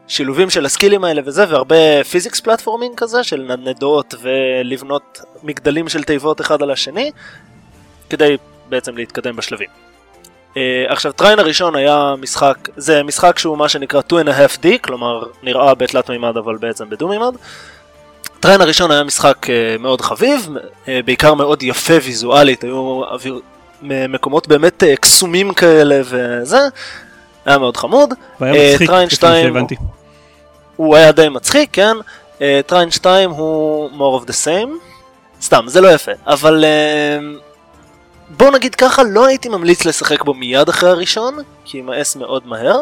שילובים 0.08 0.49
של 0.49 0.65
הסקילים 0.65 1.03
האלה 1.03 1.21
וזה, 1.25 1.45
והרבה 1.49 2.03
physics 2.03 2.39
platforming 2.39 2.95
כזה, 2.97 3.23
של 3.23 3.41
נדנדות 3.41 4.15
ולבנות 4.21 5.21
מגדלים 5.43 5.89
של 5.89 6.03
תיבות 6.03 6.41
אחד 6.41 6.62
על 6.62 6.71
השני, 6.71 7.12
כדי 8.10 8.38
בעצם 8.69 8.97
להתקדם 8.97 9.36
בשלבים. 9.36 9.67
אה, 10.53 10.57
עכשיו, 10.88 11.12
Trine 11.12 11.39
הראשון 11.39 11.75
היה 11.75 12.13
משחק, 12.21 12.69
זה 12.77 13.03
משחק 13.03 13.39
שהוא 13.39 13.58
מה 13.58 13.69
שנקרא 13.69 14.01
2 14.01 14.27
and 14.27 14.30
a 14.30 14.34
half 14.34 14.63
D, 14.63 14.67
כלומר 14.82 15.23
נראה 15.43 15.75
בתלת 15.75 16.10
מימד 16.10 16.38
אבל 16.38 16.58
בעצם 16.58 16.89
בדו 16.89 17.08
מימד. 17.08 17.36
Trine 18.39 18.62
הראשון 18.62 18.91
היה 18.91 19.03
משחק 19.03 19.45
אה, 19.45 19.81
מאוד 19.82 20.01
חביב, 20.01 20.49
אה, 20.86 20.89
בעיקר 21.06 21.34
מאוד 21.34 21.63
יפה 21.63 21.93
ויזואלית, 22.03 22.63
היו 22.63 23.01
אוויר... 23.83 24.07
מ- 24.07 24.11
מקומות 24.11 24.47
באמת 24.47 24.83
אה, 24.83 24.95
קסומים 24.95 25.53
כאלה 25.53 26.01
וזה, 26.05 26.59
היה 27.45 27.57
מאוד 27.57 27.77
חמוד. 27.77 28.13
והיה 28.39 28.53
אה, 28.55 28.71
מצחיק, 28.73 28.89
כפי 29.07 29.15
שהבנתי. 29.15 29.75
הוא 30.75 30.95
היה 30.95 31.11
די 31.11 31.29
מצחיק, 31.29 31.69
כן? 31.73 31.97
אה, 32.41 32.59
Trine 32.65 32.91
2 32.91 33.29
הוא 33.29 33.89
more 33.89 34.23
of 34.23 34.27
the 34.27 34.33
same. 34.45 34.69
סתם, 35.41 35.63
זה 35.67 35.81
לא 35.81 35.87
יפה, 35.87 36.11
אבל 36.27 36.63
אה, 36.65 37.19
בוא 38.29 38.51
נגיד 38.51 38.75
ככה, 38.75 39.03
לא 39.03 39.25
הייתי 39.25 39.49
ממליץ 39.49 39.85
לשחק 39.85 40.23
בו 40.23 40.33
מיד 40.33 40.69
אחרי 40.69 40.89
הראשון, 40.89 41.37
כי 41.65 41.77
יימאס 41.77 42.15
מאוד 42.15 42.47
מהר. 42.47 42.79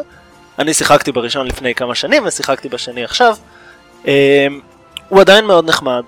אני 0.60 0.74
שיחקתי 0.74 1.12
בראשון 1.12 1.48
לפני 1.48 1.76
כמה 1.76 1.96
שנים 1.96 2.24
ושיחקתי 2.26 2.70
בשני 2.70 3.04
עכשיו. 3.04 3.36
הוא 5.10 5.22
עדיין 5.22 5.46
מאוד 5.46 5.70
נחמד, 5.70 6.04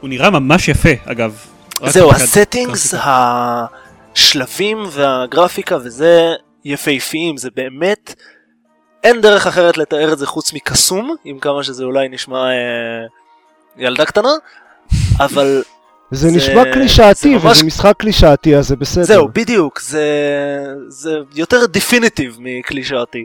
הוא 0.00 0.08
נראה 0.08 0.30
ממש 0.30 0.68
יפה 0.68 0.88
אגב. 1.04 1.36
זהו, 1.86 2.10
הסטינגס, 2.12 2.94
גרפיקה. 2.94 3.66
השלבים 4.18 4.78
והגרפיקה 4.90 5.76
וזה 5.76 6.34
יפהפיים, 6.64 7.36
זה 7.36 7.48
באמת, 7.56 8.14
אין 9.04 9.20
דרך 9.20 9.46
אחרת 9.46 9.76
לתאר 9.76 10.12
את 10.12 10.18
זה 10.18 10.26
חוץ 10.26 10.52
מקסום, 10.52 11.14
עם 11.24 11.38
כמה 11.38 11.62
שזה 11.62 11.84
אולי 11.84 12.08
נשמע 12.08 12.38
אה, 12.50 13.06
ילדה 13.76 14.04
קטנה, 14.04 14.28
אבל 15.20 15.62
זה 16.10 16.28
זה- 16.28 16.36
נשמע 16.36 16.62
זה 16.62 16.70
קלישאתי, 16.72 17.34
ממש- 17.34 17.44
וזה 17.56 17.66
משחק 17.66 17.94
קלישאתי, 17.98 18.56
אז 18.56 18.68
זה 18.68 18.76
בסדר. 18.76 19.04
זהו, 19.04 19.28
בדיוק, 19.28 19.80
זה, 19.80 20.04
זה 20.88 21.10
יותר 21.34 21.66
דפיניטיב 21.66 22.36
מקלישאתי. 22.40 23.24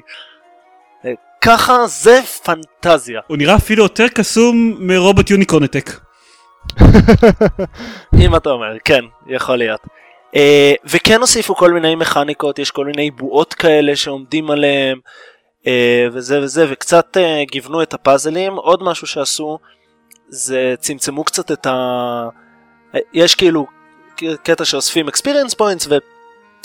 אה, 1.06 1.12
ככה 1.42 1.88
זה 1.88 2.20
פנטזיה. 2.44 3.22
הוא 3.28 3.38
נראה 3.38 3.56
אפילו 3.56 3.84
יותר 3.84 4.08
קסום 4.08 4.76
מרובוט 4.80 5.30
יוניקורן 5.30 5.64
הטק. 5.64 5.90
אם 8.20 8.36
אתה 8.36 8.50
אומר, 8.50 8.78
כן, 8.86 9.02
יכול 9.28 9.56
להיות. 9.56 9.80
Uh, 10.34 10.36
וכן 10.86 11.22
הוסיפו 11.22 11.56
כל 11.56 11.72
מיני 11.72 11.96
מכניקות, 11.96 12.60
יש 12.60 12.72
כל 12.72 12.86
מיני 12.86 13.12
בועות 13.12 13.54
כאלה 13.54 13.96
שעומדים 13.96 14.52
עליהם, 14.52 15.00
uh, 15.62 15.68
וזה 16.14 16.42
וזה, 16.42 16.66
וקצת 16.70 17.18
uh, 17.18 17.52
גיוונו 17.52 17.82
את 17.82 17.94
הפאזלים. 17.94 18.54
עוד 18.54 18.84
משהו 18.84 19.08
שעשו, 19.08 19.60
זה 20.30 20.76
צמצמו 20.80 21.24
קצת 21.24 21.52
את 21.52 21.66
ה... 21.66 21.72
אה, 22.96 23.00
יש 23.14 23.36
כאילו 23.36 23.66
קטע 24.44 24.66
שאוספים 24.66 25.10
experience 25.10 25.56
points 25.60 25.88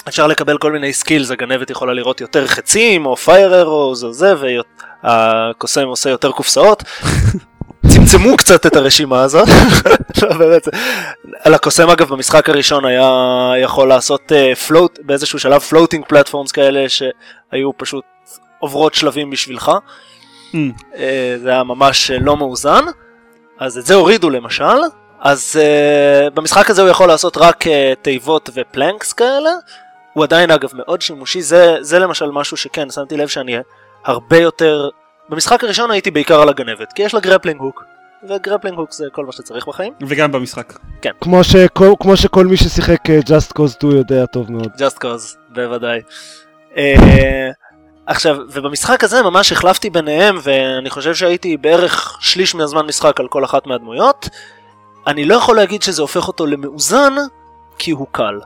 ואפשר 0.05 0.27
לקבל 0.27 0.59
כל 0.59 0.73
מיני 0.73 0.93
סקילס, 0.93 1.31
הגנבת 1.31 1.71
יכולה 1.71 1.93
לראות 1.93 2.21
יותר 2.21 2.47
חצים 2.47 3.07
או 3.07 3.15
fire 3.15 3.65
arrows 3.65 4.05
או 4.05 4.13
זה, 4.13 4.35
והקוסם 5.03 5.87
עושה 5.87 6.11
יותר 6.11 6.33
קופסאות. 6.33 6.83
צמצמו 7.87 8.37
קצת 8.37 8.67
את 8.67 8.77
הרשימה 8.77 9.23
הזאת. 9.23 9.49
לא, 10.23 10.37
באמת, 10.39 10.69
הקוסם 11.45 11.89
אגב 11.91 12.09
במשחק 12.09 12.49
הראשון 12.49 12.85
היה 12.85 13.53
יכול 13.63 13.89
לעשות 13.89 14.33
float 14.67 14.99
באיזשהו 15.03 15.39
שלב 15.39 15.61
floating 15.61 16.05
platforms 16.09 16.53
כאלה 16.53 16.89
שהיו 16.89 17.71
פשוט 17.77 18.05
עוברות 18.59 18.95
שלבים 18.95 19.31
בשבילך. 19.31 19.73
Mm. 20.53 20.57
אה, 20.97 21.37
זה 21.43 21.51
היה 21.51 21.63
ממש 21.63 22.11
אה, 22.11 22.19
לא 22.21 22.37
מאוזן. 22.37 22.85
אז 23.59 23.79
את 23.79 23.87
זה 23.87 23.95
הורידו 23.95 24.31
למשל. 24.31 24.79
אז 25.21 25.61
אה, 25.61 26.31
במשחק 26.31 26.71
הזה 26.71 26.83
הוא 26.83 26.91
יכול 26.91 27.09
לעשות 27.09 27.37
רק 27.37 27.67
אה, 27.67 27.69
תיבות 28.03 28.51
ו 28.55 28.63
planks 28.63 29.13
כאלה. 29.13 29.51
הוא 30.13 30.25
עדיין 30.25 30.51
אגב 30.51 30.71
מאוד 30.75 31.03
שימושי, 31.03 31.43
זה, 31.43 31.77
זה 31.81 31.99
למשל 31.99 32.31
משהו 32.31 32.57
שכן, 32.57 32.91
שמתי 32.91 33.17
לב 33.17 33.29
שאני 33.29 33.57
הרבה 34.05 34.39
יותר... 34.39 34.89
במשחק 35.29 35.65
הראשון 35.65 35.91
הייתי 35.91 36.11
בעיקר 36.11 36.41
על 36.43 36.49
הגנבת, 36.49 36.93
כי 36.93 37.03
יש 37.03 37.15
לה 37.15 37.21
grappling 37.21 37.61
hook. 37.61 37.85
ו 38.29 38.34
grappling 38.34 38.79
hook 38.79 38.93
זה 38.93 39.05
כל 39.13 39.27
מה 39.27 39.33
שצריך 39.33 39.69
בחיים. 39.69 39.93
וגם 40.09 40.33
במשחק. 40.33 40.73
כמו 41.21 41.45
שכל- 41.45 41.95
כמו 42.01 42.17
שכל 42.17 42.47
מי 42.47 42.57
ששיחק 42.57 43.11
אה, 43.11 43.19
Just 43.27 43.59
Cause 43.59 43.69
2 43.69 43.93
יודע 43.97 44.27
טוב 44.27 44.53
מאוד. 44.53 44.73
Just 44.77 44.99
cause, 45.05 45.37
בוודאי. 45.49 46.01
אה, 46.77 47.51
עכשיו, 48.07 48.37
ובמשחק 48.53 49.05
הזה 49.05 49.23
ממש 49.23 49.53
החלפתי 49.53 49.91
ביניהם, 49.91 50.39
ואני 50.43 50.91
חושב 50.91 51.15
שהייתי 51.15 51.57
בערך 51.57 52.17
שליש 52.21 52.55
מהזמן 52.55 52.87
משחק 52.87 53.21
על 53.21 53.29
כל 53.29 53.45
אחת 53.45 53.67
מהדמויות. 53.67 54.29
אני 55.07 55.25
לא 55.25 55.35
יכול 55.35 55.57
להגיד 55.57 55.83
שזה 55.83 56.03
הופך 56.03 56.29
אותו 56.29 56.47
למאוזן, 56.47 57.15
כי 57.79 57.91
הוא 57.91 58.07
קל. 58.13 58.39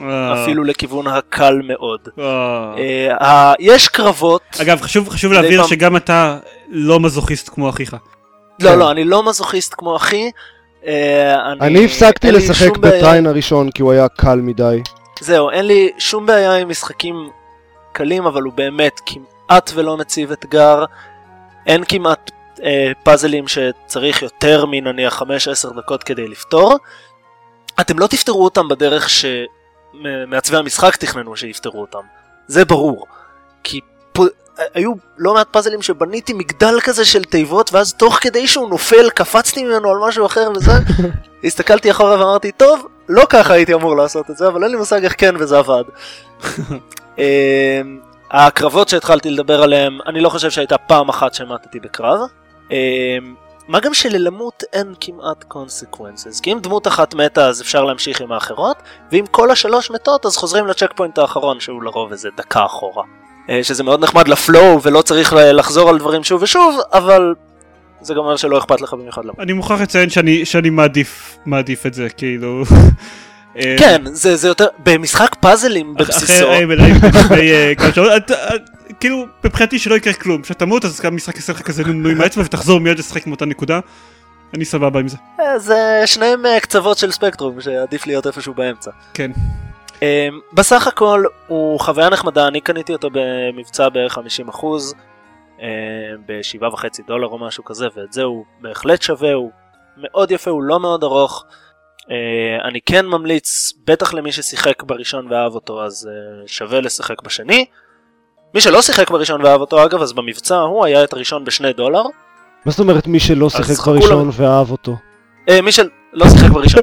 אה, 0.00 0.42
אפילו 0.42 0.64
לכיוון 0.64 1.06
הקל 1.06 1.60
מאוד. 1.64 2.08
אה. 2.18 2.72
אה, 3.20 3.52
יש 3.58 3.88
קרבות, 3.88 4.42
אגב, 4.62 4.80
חשוב 4.80 5.32
להבהיר 5.32 5.60
פעם- 5.60 5.70
שגם 5.70 5.96
אתה 5.96 6.38
לא 6.68 7.00
מזוכיסט 7.00 7.48
כמו 7.54 7.70
אחיך. 7.70 7.96
לא 8.60 8.70
כן. 8.70 8.78
לא, 8.78 8.90
אני 8.90 9.04
לא 9.04 9.22
מזוכיסט 9.28 9.74
כמו 9.78 9.96
אחי. 9.96 10.30
אני 11.60 11.84
הפסקתי 11.84 12.32
לשחק 12.32 12.76
בטריין 12.76 13.26
הראשון 13.26 13.70
כי 13.70 13.82
הוא 13.82 13.92
היה 13.92 14.08
קל 14.08 14.34
מדי. 14.42 14.82
זהו, 15.20 15.50
אין 15.50 15.66
לי 15.66 15.90
שום 15.98 16.26
בעיה 16.26 16.56
עם 16.56 16.68
משחקים 16.68 17.30
קלים, 17.92 18.26
אבל 18.26 18.42
הוא 18.42 18.52
באמת 18.52 19.00
כמעט 19.06 19.70
ולא 19.74 19.96
מציב 19.96 20.32
אתגר. 20.32 20.84
אין 21.66 21.84
כמעט 21.88 22.30
אה, 22.64 22.92
פאזלים 23.02 23.44
שצריך 23.48 24.22
יותר 24.22 24.64
מנניח 24.66 25.22
5-10 25.22 25.24
דקות 25.76 26.02
כדי 26.02 26.28
לפתור. 26.28 26.78
אתם 27.80 27.98
לא 27.98 28.06
תפתרו 28.06 28.44
אותם 28.44 28.68
בדרך 28.68 29.08
שמעצבי 29.92 30.56
המשחק 30.56 30.96
תכננו 30.96 31.36
שיפתרו 31.36 31.80
אותם. 31.80 31.98
זה 32.46 32.64
ברור. 32.64 33.06
כי 33.62 33.80
פה, 34.12 34.24
היו 34.74 34.92
לא 35.18 35.34
מעט 35.34 35.46
פאזלים 35.50 35.82
שבניתי 35.82 36.32
מגדל 36.32 36.80
כזה 36.80 37.04
של 37.04 37.24
תיבות, 37.24 37.72
ואז 37.72 37.94
תוך 37.94 38.18
כדי 38.20 38.46
שהוא 38.46 38.68
נופל 38.68 39.10
קפצתי 39.10 39.64
ממנו 39.64 39.90
על 39.90 39.98
משהו 40.08 40.26
אחר 40.26 40.48
וזה. 40.56 40.72
הסתכלתי 41.44 41.90
אחורה 41.90 42.18
ואמרתי, 42.20 42.52
טוב, 42.52 42.86
לא 43.08 43.26
ככה 43.28 43.54
הייתי 43.54 43.74
אמור 43.74 43.96
לעשות 43.96 44.30
את 44.30 44.36
זה, 44.36 44.48
אבל 44.48 44.62
אין 44.62 44.70
לי 44.70 44.76
מושג 44.76 45.04
איך 45.04 45.14
כן 45.18 45.34
וזה 45.38 45.58
עבד. 45.58 45.84
אמ, 47.18 47.22
הקרבות 48.30 48.88
שהתחלתי 48.88 49.30
לדבר 49.30 49.62
עליהם, 49.62 49.98
אני 50.06 50.20
לא 50.20 50.28
חושב 50.28 50.50
שהייתה 50.50 50.78
פעם 50.78 51.08
אחת 51.08 51.34
שמתתי 51.34 51.80
בקרב. 51.80 52.20
אמ, 53.68 53.72
מה 53.72 53.80
גם 53.80 53.94
שלמות 53.94 54.64
אין 54.72 54.94
כמעט 55.00 55.44
consequences, 55.44 56.40
כי 56.40 56.52
אם 56.52 56.58
דמות 56.58 56.86
אחת 56.86 57.14
מתה 57.14 57.46
אז 57.46 57.62
אפשר 57.62 57.84
להמשיך 57.84 58.20
עם 58.20 58.32
האחרות, 58.32 58.76
ואם 59.12 59.24
כל 59.30 59.50
השלוש 59.50 59.90
מתות 59.90 60.26
אז 60.26 60.36
חוזרים 60.36 60.66
לצ'ק 60.66 60.92
פוינט 60.96 61.18
האחרון 61.18 61.60
שהוא 61.60 61.82
לרוב 61.82 62.12
איזה 62.12 62.28
דקה 62.36 62.64
אחורה. 62.64 63.04
אה, 63.50 63.64
שזה 63.64 63.82
מאוד 63.82 64.04
נחמד 64.04 64.28
לפלואו 64.28 64.82
ולא 64.82 65.02
צריך 65.02 65.34
לחזור 65.36 65.90
על 65.90 65.98
דברים 65.98 66.24
שוב 66.24 66.42
ושוב, 66.42 66.80
אבל 66.92 67.34
זה 68.00 68.14
גם 68.14 68.20
אומר 68.20 68.36
שלא 68.36 68.58
אכפת 68.58 68.80
לך 68.80 68.92
במיוחד 68.94 69.24
למות. 69.24 69.40
אני 69.40 69.52
מוכרח 69.52 69.80
לציין 69.80 70.10
שאני 70.10 70.44
שאני 70.44 70.70
מעדיף 70.70 71.38
מעדיף 71.46 71.86
את 71.86 71.94
זה 71.94 72.08
כאילו. 72.08 72.62
אה, 73.56 73.76
כן, 73.78 74.02
זה, 74.04 74.36
זה 74.36 74.48
יותר, 74.48 74.66
במשחק 74.84 75.36
פאזלים 75.40 75.94
בבסיסו, 75.94 76.32
אחרי 76.34 76.64
אה, 79.02 79.08
כאילו 79.08 79.26
מבחינתי 79.44 79.78
שלא 79.78 79.94
יקרה 79.94 80.12
כלום, 80.12 80.42
כשתמות 80.42 80.84
אז 80.84 81.04
המשחק 81.04 81.36
יעשה 81.36 81.52
לך 81.52 81.62
כזה 81.62 81.84
נו 81.84 82.08
עם 82.08 82.20
האצבע 82.20 82.42
ותחזור 82.44 82.80
מיד 82.80 82.98
לשחק 82.98 83.26
מאותה 83.26 83.44
נקודה. 83.44 83.80
אני 84.54 84.64
סבבה 84.64 85.00
עם 85.00 85.08
זה. 85.08 85.16
אה, 85.40 85.58
זה 85.58 86.02
שניהם 86.06 86.46
אה, 86.46 86.60
קצוות 86.60 86.98
של 86.98 87.10
ספקטרום 87.10 87.60
שעדיף 87.60 88.06
להיות 88.06 88.26
איפשהו 88.26 88.54
באמצע. 88.54 88.90
כן. 89.14 89.30
אה, 90.02 90.28
בסך 90.52 90.86
הכל 90.86 91.24
הוא 91.46 91.80
חוויה 91.80 92.08
נחמדה, 92.08 92.48
אני 92.48 92.60
קניתי 92.60 92.92
אותו 92.92 93.08
במבצע 93.12 93.88
בערך 93.88 94.18
50% 94.18 94.66
ב-7.5 96.26 96.84
דולר 97.06 97.26
או 97.26 97.38
משהו 97.38 97.64
כזה, 97.64 97.86
ואת 97.96 98.12
זה 98.12 98.22
הוא 98.22 98.44
בהחלט 98.60 99.02
שווה, 99.02 99.32
הוא 99.32 99.50
מאוד 99.96 100.30
יפה, 100.30 100.50
הוא 100.50 100.62
לא 100.62 100.80
מאוד 100.80 101.04
ארוך. 101.04 101.44
אה, 102.10 102.68
אני 102.68 102.80
כן 102.80 103.06
ממליץ, 103.06 103.72
בטח 103.86 104.14
למי 104.14 104.32
ששיחק 104.32 104.82
בראשון 104.82 105.32
ואהב 105.32 105.54
אותו, 105.54 105.84
אז 105.84 106.08
אה, 106.12 106.48
שווה 106.48 106.80
לשחק 106.80 107.22
בשני. 107.22 107.64
מי 108.54 108.60
שלא 108.60 108.82
שיחק 108.82 109.10
בראשון 109.10 109.44
ואהב 109.44 109.60
אותו, 109.60 109.84
אגב, 109.84 110.02
אז 110.02 110.12
במבצע 110.12 110.56
הוא 110.56 110.84
היה 110.84 111.04
את 111.04 111.12
הראשון 111.12 111.44
בשני 111.44 111.72
דולר. 111.72 112.02
מה 112.64 112.72
זאת 112.72 112.80
אומרת 112.80 113.06
מי 113.06 113.20
שלא 113.20 113.50
שיחק 113.50 113.86
בראשון 113.86 114.30
ואהב 114.32 114.70
אותו? 114.70 114.96
אה, 115.48 115.60
מי 115.60 115.72
שלא 115.72 116.28
שיחק 116.30 116.50
בראשון, 116.50 116.80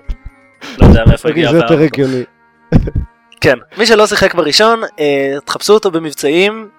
לא 0.78 0.86
יודע 0.86 1.06
מאיפה 1.06 1.30
הגיע 1.30 1.52
זה 1.52 1.58
יותר. 1.58 1.80
הגיוני. 1.80 2.24
כן, 3.42 3.58
מי 3.78 3.86
שלא 3.86 4.08
שיחק 4.08 4.36
בראשון, 4.36 4.82
אה, 5.00 5.38
תחפשו 5.46 5.74
אותו 5.74 5.92
במבצעים, 5.92 6.70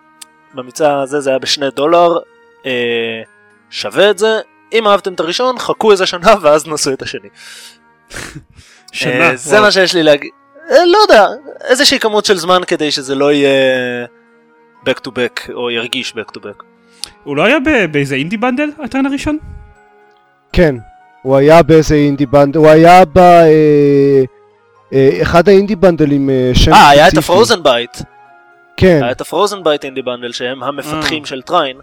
במבצע 0.55 1.01
הזה 1.01 1.21
זה 1.21 1.31
היה 1.31 1.39
בשני 1.39 1.71
דולר, 1.71 2.19
אה, 2.67 3.23
שווה 3.71 4.11
את 4.11 4.19
זה, 4.19 4.41
אם 4.73 4.89
אהבתם 4.89 5.15
את 5.15 5.21
הראשון, 5.21 5.59
חכו 5.59 5.93
איזה 5.93 6.07
שנה 6.07 6.35
ואז 6.43 6.67
נסו 6.67 6.93
את 6.93 7.03
השני. 7.03 7.29
שנה. 8.93 9.31
אה, 9.31 9.37
זה. 9.37 9.61
מה 9.61 9.71
שיש 9.71 9.95
לי 9.95 10.03
להגיד, 10.03 10.31
אה, 10.71 10.85
לא 10.85 10.99
יודע, 10.99 11.27
איזושהי 11.65 11.99
כמות 12.01 12.25
של 12.25 12.37
זמן 12.37 12.61
כדי 12.67 12.91
שזה 12.91 13.15
לא 13.15 13.33
יהיה 13.33 13.51
back 14.89 15.01
to 15.07 15.11
back, 15.11 15.53
או 15.53 15.71
ירגיש 15.71 16.13
back 16.13 16.39
to 16.39 16.41
back. 16.41 16.65
הוא 17.25 17.37
לא 17.37 17.45
היה 17.45 17.57
באיזה 17.93 18.15
indie 18.15 18.37
bundle 18.37 18.71
ה 18.85 18.88
Trine 18.88 19.07
הראשון? 19.07 19.39
כן, 20.53 20.75
הוא 21.23 21.37
היה 21.37 21.63
באיזה 21.63 21.95
indie 21.95 22.27
bundle, 22.27 22.59
הוא 22.59 22.69
היה 22.69 23.05
ב... 23.05 23.19
אה, 23.19 24.25
אה, 24.93 25.19
אחד 25.23 25.49
ה 25.49 25.54
indie 25.54 25.77
bundle 25.77 26.17
ים 26.17 26.31
אה, 26.31 26.51
שם 26.55 26.73
אה, 26.73 26.89
היה 26.89 27.09
את. 27.09 27.17
ה 27.17 27.23
Frozen 27.23 27.63
Byte, 27.63 27.97
כן, 28.77 29.01
היה 29.03 29.13
את 29.13 29.21
ה 29.21 29.65
Frozenbyte 29.65 29.85
indie 29.85 30.03
bundle 30.03 30.33
שהם 30.33 30.63
המפתחים 30.63 31.23
אה. 31.23 31.29
של 31.29 31.43
Trine, 31.43 31.77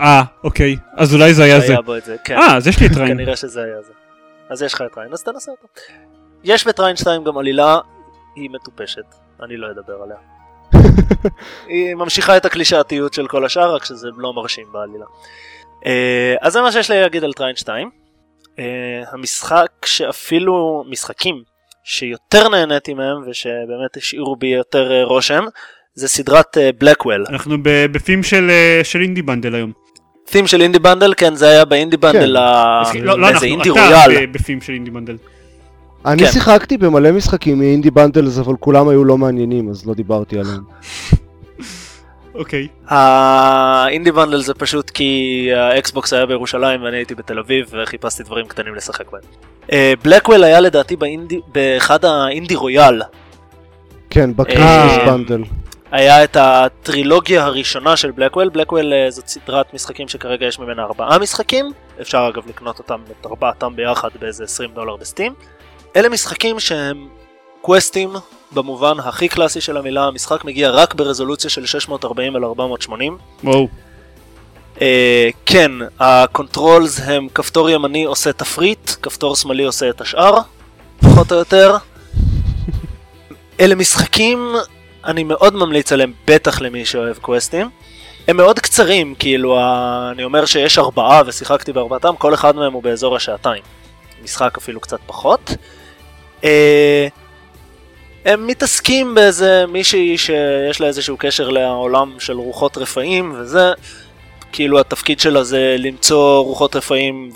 אה, 0.00 0.22
אוקיי. 0.44 0.76
אז 0.96 1.14
אולי 1.14 1.34
זה 1.34 1.44
היה 1.44 1.60
זה. 1.60 1.66
שהיה 1.66 1.80
בו 1.82 1.96
את 1.96 2.04
זה, 2.04 2.16
כן. 2.24 2.36
אה, 2.36 2.56
אז 2.56 2.66
יש 2.66 2.80
לי 2.80 2.86
את 2.86 2.96
Trine. 2.96 3.16
כנראה 3.16 3.36
שזה 3.36 3.62
היה 3.62 3.82
זה. 3.82 3.92
אז 4.48 4.62
יש 4.62 4.74
לך 4.74 4.82
את 4.92 4.98
Trine, 4.98 5.12
אז 5.12 5.22
תנסה 5.22 5.50
אותו. 5.50 5.66
יש 6.44 6.66
ב 6.66 6.71
Trine 6.71 6.96
2 6.96 7.24
גם 7.24 7.38
עלילה, 7.38 7.78
היא 8.36 8.50
מטופשת, 8.50 9.04
אני 9.42 9.56
לא 9.56 9.70
אדבר 9.70 10.02
עליה. 10.02 10.16
היא 11.68 11.94
ממשיכה 11.94 12.36
את 12.36 12.44
הקלישאתיות 12.44 13.14
של 13.14 13.26
כל 13.28 13.44
השאר, 13.44 13.74
רק 13.74 13.84
שזה 13.84 14.08
לא 14.16 14.32
מרשים 14.32 14.66
בעלילה. 14.72 15.04
אה, 15.86 16.34
אז 16.40 16.52
זה 16.52 16.60
מה 16.60 16.72
שיש 16.72 16.90
לי 16.90 17.00
להגיד 17.00 17.24
על 17.24 17.32
Trine 17.32 17.56
2. 17.56 17.90
אה, 18.58 18.64
המשחק 19.12 19.66
שאפילו, 19.84 20.84
משחקים 20.88 21.42
שיותר 21.84 22.48
נהניתי 22.48 22.94
מהם 22.94 23.16
ושבאמת 23.30 23.96
השאירו 23.96 24.36
בי 24.36 24.46
יותר 24.46 24.92
אה, 24.92 25.04
רושם, 25.04 25.44
זה 25.94 26.08
סדרת 26.08 26.56
Blackwell. 26.78 27.24
אנחנו 27.28 27.56
ב 27.62 27.72
theme 27.72 28.22
של 28.22 28.50
של 28.82 29.00
indie 29.00 29.22
bundle 29.22 29.54
היום. 29.54 29.72
theme 30.24 30.46
של 30.46 30.60
indie 30.62 30.78
bundle, 30.78 31.14
כן 31.16 31.34
זה 31.34 31.48
היה 31.48 31.64
ב 31.64 31.69
indie 31.69 31.96
bundle, 31.96 32.36
ה- 32.36 32.82
לא 33.02 33.18
לא 33.18 33.26
איזה 33.26 33.34
אנחנו, 33.36 33.46
Indie 33.46 33.70
אה 33.70 33.80
Royale. 33.86 34.26
ב- 34.26 34.32
ב 34.32 34.37
theme 34.37 34.60
של 34.60 34.72
indie 34.72 34.90
bundle. 34.90 35.16
אני 36.06 36.22
כן. 36.22 36.32
שיחקתי 36.32 36.78
במלא 36.78 37.12
משחקים 37.12 37.58
מ 37.58 37.63
indie 37.63 37.90
bundles, 37.90 38.38
אבל 38.38 38.54
כולם 38.60 38.88
היו 38.88 39.04
לא 39.04 39.18
מעניינים, 39.18 39.70
אז 39.70 39.86
לא 39.86 39.94
דיברתי 39.94 40.38
עליהם. 40.38 40.62
אוקיי. 42.34 42.68
ה 42.88 43.09
indie 43.09 44.12
bundle 44.12 44.42
זה 44.42 44.54
פשוט 44.54 44.90
כי 44.90 45.48
ה 45.56 45.67
Xbox 45.67 46.12
היה 46.12 46.26
בירושלים 46.26 46.82
ואני 46.82 46.96
הייתי 46.96 47.14
בתל 47.14 47.38
אביב 47.38 47.66
וחיפשתי 47.70 48.22
דברים 48.22 48.46
קטנים 48.46 48.74
לשחק 48.74 49.04
בהם. 49.10 49.22
Blackwell 50.02 50.44
היה 50.44 50.60
לדעתי 50.60 50.96
באינדי, 50.96 51.40
באחד 51.52 52.04
ה 52.04 52.12
Indie 52.12 52.54
Royale. 52.54 53.02
כן, 54.10 54.36
ב 54.36 54.42
Christmas 54.42 54.98
אה. 54.98 55.06
bundle. 55.06 55.42
היה 55.90 56.24
את 56.24 56.36
הטרילוגיה 56.40 57.44
הראשונה 57.44 57.96
של 57.96 58.10
Blackwell, 58.10 58.48
Blackwell 58.48 58.92
אה, 58.92 59.10
זאת 59.10 59.28
סדרת 59.28 59.74
משחקים 59.74 60.08
שכרגע 60.08 60.46
יש 60.46 60.58
ממנה 60.58 60.82
ארבעה 60.82 61.18
משחקים, 61.18 61.70
אפשר 62.00 62.30
אגב 62.34 62.48
לקנות 62.48 62.78
אותם, 62.78 63.00
את 63.20 63.26
ארבעתם 63.26 63.76
ביחד 63.76 64.08
באיזה 64.20 64.44
20 64.44 64.70
דולר 64.74 64.96
ב 64.96 65.01
Steam. 65.01 65.34
אלה 65.96 66.08
משחקים 66.08 66.60
שהם 66.60 67.08
קווסטים 67.62 68.12
במובן 68.52 69.00
הכי 69.00 69.28
קלאסי 69.28 69.60
של 69.60 69.76
המילה, 69.76 70.04
המשחק 70.04 70.44
מגיע 70.44 70.70
רק 70.70 70.94
ברזולוציה 70.94 71.50
של 71.50 71.66
640 71.66 72.36
על 72.36 72.44
480. 72.44 73.18
וואו. 73.44 73.68
אה, 74.80 75.28
כן, 75.46 75.70
ה 76.00 76.11
controls 76.11 77.00
הם 77.04 77.28
כפתור 77.34 77.70
ימני 77.70 78.04
עושה 78.04 78.32
תפריט, 78.32 78.90
כפתור 79.02 79.36
שמאלי 79.36 79.64
עושה 79.64 79.88
את 79.90 80.00
השאר, 80.00 80.38
פחות 81.00 81.32
או 81.32 81.36
יותר. 81.36 81.76
אלה 83.60 83.74
משחקים, 83.74 84.52
אני 85.04 85.24
מאוד 85.24 85.54
ממליץ 85.54 85.92
עליהם, 85.92 86.12
בטח 86.26 86.60
למי 86.60 86.84
שאוהב 86.84 87.16
קווסטים. 87.18 87.70
הם 88.28 88.36
מאוד 88.36 88.58
קצרים, 88.58 89.14
כאילו, 89.18 89.58
ה- 89.58 90.08
אני 90.14 90.24
אומר 90.24 90.44
שיש 90.44 90.78
ארבעה 90.78 91.22
ושיחקתי 91.26 91.72
בארבעתם, 91.72 92.16
כל 92.18 92.34
אחד 92.34 92.56
מהם 92.56 92.72
הוא 92.72 92.82
באזור 92.82 93.16
השעתיים. 93.16 93.62
משחק 94.24 94.58
אפילו 94.58 94.80
קצת 94.80 94.98
פחות. 95.06 95.50
אה, 96.44 97.06
הם 98.24 98.46
מתעסקים 98.46 99.14
באיזה 99.14 99.64
מישהי 99.68 100.18
שיש 100.18 100.80
לה 100.80 100.86
איזשהו 100.86 101.16
קשר 101.16 101.48
לעולם 101.48 102.12
של 102.18 102.36
רוחות 102.36 102.78
רפאים 102.78 103.34
וזה, 103.38 103.72
כאילו 104.52 104.80
התפקיד 104.80 105.20
שלה 105.20 105.44
זה 105.44 105.76
למצוא 105.78 106.38
רוחות 106.38 106.76
רפאים 106.76 107.30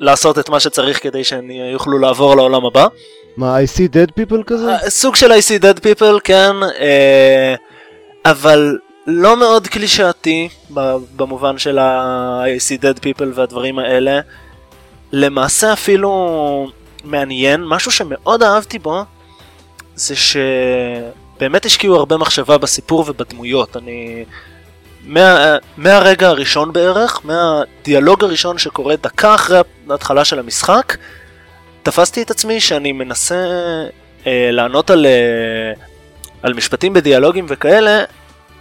ולעשות 0.00 0.38
את 0.38 0.48
מה 0.48 0.60
שצריך 0.60 1.02
כדי 1.02 1.24
שהן 1.24 1.50
יוכלו 1.50 1.98
לעבור 1.98 2.36
לעולם 2.36 2.64
הבא. 2.64 2.86
מה, 3.36 3.58
I 3.58 3.62
see 3.62 3.94
dead 3.94 4.20
people 4.20 4.42
כזה? 4.46 4.72
אה, 4.72 4.90
סוג 4.90 5.16
של 5.16 5.32
I 5.32 5.34
see 5.34 5.62
dead 5.62 5.80
people, 5.80 6.20
כן, 6.24 6.56
אה, 6.80 7.54
אבל 8.24 8.78
לא 9.06 9.36
מאוד 9.36 9.66
קלישאתי 9.66 10.48
במובן 11.16 11.58
של 11.58 11.78
ה-I 11.78 12.60
see 12.60 12.82
dead 12.82 12.98
people 12.98 13.26
והדברים 13.34 13.78
האלה. 13.78 14.20
למעשה 15.12 15.72
אפילו 15.72 16.70
מעניין, 17.04 17.64
משהו 17.64 17.92
שמאוד 17.92 18.42
אהבתי 18.42 18.78
בו, 18.78 19.04
זה 19.94 20.14
שבאמת 20.16 21.66
השקיעו 21.66 21.96
הרבה 21.96 22.16
מחשבה 22.16 22.58
בסיפור 22.58 23.04
ובדמויות. 23.08 23.76
אני... 23.76 24.24
מה, 25.04 25.56
מהרגע 25.76 26.28
הראשון 26.28 26.72
בערך, 26.72 27.20
מהדיאלוג 27.24 28.24
הראשון 28.24 28.58
שקורה 28.58 28.96
דקה 28.96 29.34
אחרי 29.34 29.58
ההתחלה 29.90 30.24
של 30.24 30.38
המשחק, 30.38 30.96
תפסתי 31.82 32.22
את 32.22 32.30
עצמי 32.30 32.60
שאני 32.60 32.92
מנסה 32.92 33.46
אה, 34.26 34.48
לענות 34.52 34.90
על, 34.90 35.06
אה, 35.06 35.72
על 36.42 36.54
משפטים 36.54 36.92
בדיאלוגים 36.92 37.46
וכאלה, 37.48 38.04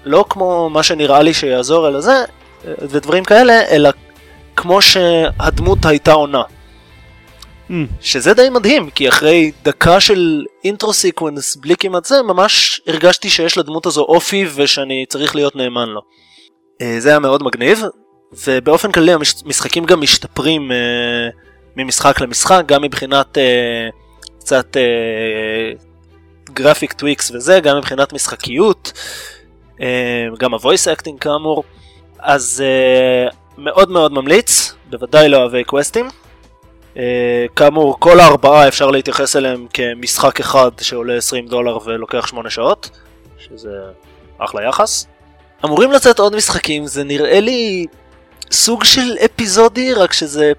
לא 0.06 0.26
כמו 0.30 0.70
מה 0.70 0.84
שנראה 0.84 1.22
לי 1.22 1.34
שיעזור 1.34 1.88
אלא 1.88 2.02
זה, 2.02 2.24
אה, 2.68 2.74
ודברים 2.82 3.24
כאלה, 3.24 3.62
אלא 3.70 3.90
כמו 4.56 4.82
שהדמות 4.82 5.86
הייתה 5.86 6.12
עונה. 6.12 6.44
ממ. 7.70 7.74
שזה 8.02 8.34
די 8.34 8.50
מדהים, 8.50 8.90
כי 8.90 9.10
אחרי 9.10 9.52
דקה 9.64 10.00
של 10.00 10.46
intro 10.64 10.94
sequence 10.94 11.56
בלי 11.56 11.76
כמעט 11.76 12.06
זה, 12.06 12.22
ממש 12.22 12.82
הרגשתי 12.88 13.30
שיש 13.30 13.58
לדמות 13.58 13.86
הזו 13.86 14.02
אופי 14.02 14.46
ושאני 14.56 15.06
צריך 15.10 15.36
להיות 15.36 15.56
נאמן 15.56 15.90
לו. 15.90 16.02
אה, 16.82 16.96
זה 17.00 17.10
היה 17.10 17.20
מאוד 17.20 17.44
מגניב, 17.44 17.84
ובאופן 18.46 18.92
כללי 18.92 19.12
המשחקים 19.14 19.86
גם 19.86 20.02
משתפרים 20.02 20.72
אה, 20.72 20.78
ממשחק 21.76 22.22
למשחק, 22.22 22.64
גם 22.66 22.82
מבחינת 22.82 23.38
אה, 23.38 23.90
קצת 24.40 24.78
graphic 26.54 26.94
tweaks 26.94 27.32
וזה, 27.32 27.60
גם 27.60 27.78
מבחינת 27.78 28.14
משחקיות, 28.14 28.94
אה, 29.82 30.26
גם 30.40 30.54
ה 30.54 30.60
voice 30.60 30.88
acting 30.88 31.20
כאמור, 31.20 31.64
אז 32.20 32.64
אה, 32.66 33.30
מאוד 33.58 33.90
מאוד 33.90 34.12
ממליץ, 34.12 34.74
בוודאי 34.90 35.30
לאוהבי 35.30 35.64
קווסטים. 35.64 36.08
אה, 36.98 37.00
כאמור, 37.56 37.96
כל 38.00 38.20
הארבעה 38.20 38.68
אפשר 38.68 38.92
להתייחס 38.92 39.36
אליהם 39.36 39.68
כמשחק 39.74 40.40
אחד 40.40 40.72
שעולה 40.82 41.18
20 41.18 41.48
דולר 41.48 41.78
ולוקח 41.86 42.28
8 42.28 42.50
שעות, 42.50 42.90
שזה 43.40 43.70
אחלה 44.38 44.64
יחס. 44.64 45.06
אמורים 45.66 45.92
לצאת 45.92 46.20
עוד 46.20 46.36
משחקים, 46.36 46.88
זה 46.88 47.04
נראה 47.04 47.40
לי 47.40 47.86
סוג 48.52 48.84
של 48.84 49.16
אפיזודי, 49.26 49.94
רק 49.94 50.14
שזה 50.14 50.52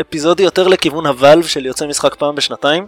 אפיזודי 0.00 0.42
יותר 0.42 0.68
לכיוון 0.68 1.06
הוואלב 1.06 1.46
של 1.46 1.66
יוצא 1.66 1.86
משחק 1.86 2.14
פעם 2.14 2.34
בשנתיים. 2.34 2.86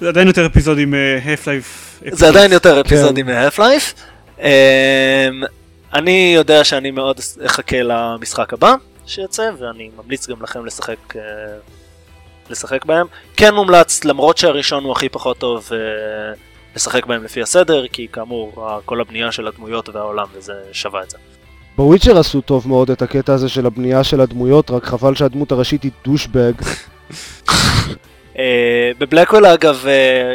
זה 0.00 0.08
עדיין 0.08 0.28
יותר 0.28 0.46
אפיזודים 0.46 0.90
מהאף 0.90 1.48
לייף. 1.48 2.00
זה 2.12 2.28
עדיין 2.28 2.52
יותר 2.52 2.80
אפיזודי 2.80 3.22
מהאף 3.22 3.58
לייף. 3.58 3.94
אני 5.94 6.32
יודע 6.36 6.64
שאני 6.64 6.90
מאוד 6.90 7.20
אחכה 7.46 7.82
למשחק 7.82 8.52
הבא. 8.52 8.74
שיוצא, 9.06 9.50
ואני 9.58 9.90
ממליץ 9.96 10.28
גם 10.28 10.42
לכם 10.42 10.66
לשחק, 10.66 10.96
uh, 11.12 11.18
לשחק 12.50 12.84
בהם. 12.84 13.06
כן 13.36 13.54
מומלץ, 13.54 14.04
למרות 14.04 14.38
שהראשון 14.38 14.84
הוא 14.84 14.92
הכי 14.92 15.08
פחות 15.08 15.38
טוב, 15.38 15.68
uh, 15.68 16.38
לשחק 16.76 17.06
בהם 17.06 17.24
לפי 17.24 17.42
הסדר, 17.42 17.86
כי 17.88 18.06
כאמור, 18.12 18.68
כל 18.84 19.00
הבנייה 19.00 19.32
של 19.32 19.46
הדמויות 19.46 19.88
והעולם, 19.88 20.26
וזה 20.32 20.52
שווה 20.72 21.02
את 21.02 21.10
זה. 21.10 21.18
בוויצ'ר 21.76 22.18
עשו 22.18 22.40
טוב 22.40 22.68
מאוד 22.68 22.90
את 22.90 23.02
הקטע 23.02 23.34
הזה 23.34 23.48
של 23.48 23.66
הבנייה 23.66 24.04
של 24.04 24.20
הדמויות, 24.20 24.70
רק 24.70 24.84
חבל 24.84 25.14
שהדמות 25.14 25.52
הראשית 25.52 25.82
היא 25.82 25.90
דושבג. 26.04 26.52
uh, 28.34 28.38
בבלקוול 28.98 29.46
אגב, 29.46 29.84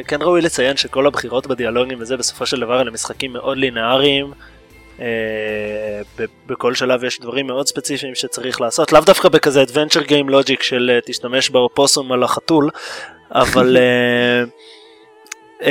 כן 0.07 0.21
ראוי 0.21 0.41
לציין 0.41 0.77
שכל 0.77 1.07
הבחירות 1.07 1.47
בדיאלוגים 1.47 1.97
וזה 2.01 2.17
בסופו 2.17 2.45
של 2.45 2.59
דבר 2.59 2.81
אלה 2.81 2.91
משחקים 2.91 3.33
מאוד 3.33 3.57
לינאריים. 3.57 4.31
Uh, 5.01 5.03
בכל 6.47 6.75
שלב 6.75 7.03
יש 7.03 7.19
דברים 7.19 7.47
מאוד 7.47 7.67
ספציפיים 7.67 8.15
שצריך 8.15 8.61
לעשות, 8.61 8.91
לאו 8.91 9.01
דווקא 9.01 9.29
בכזה 9.29 9.63
adventure 9.63 10.07
game 10.07 10.29
logic 10.29 10.63
של 10.63 10.99
uh, 10.99 11.05
תשתמש 11.07 11.49
באופוסום 11.49 12.11
על 12.11 12.23
החתול, 12.23 12.69
אבל 13.31 13.77
uh, 15.59 15.65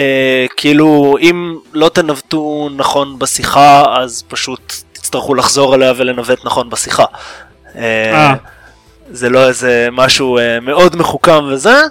כאילו 0.56 1.16
אם 1.20 1.58
לא 1.72 1.88
תנווטו 1.88 2.68
נכון 2.76 3.18
בשיחה 3.18 3.98
אז 3.98 4.24
פשוט 4.28 4.72
תצטרכו 4.92 5.34
לחזור 5.34 5.74
אליה 5.74 5.92
ולנווט 5.96 6.44
נכון 6.44 6.70
בשיחה. 6.70 7.04
זה 9.10 9.28
לא 9.28 9.48
איזה 9.48 9.88
משהו 9.92 10.38
מאוד 10.62 10.96
מחוכם 10.96 11.44
וזה, 11.44 11.82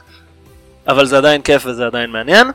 אבל 0.88 1.06
זה 1.06 1.17
עדיין 1.17 1.41
כיף 1.41 1.65
וזה 1.65 1.86
עדיין 1.86 2.10
מעניין. 2.10 2.52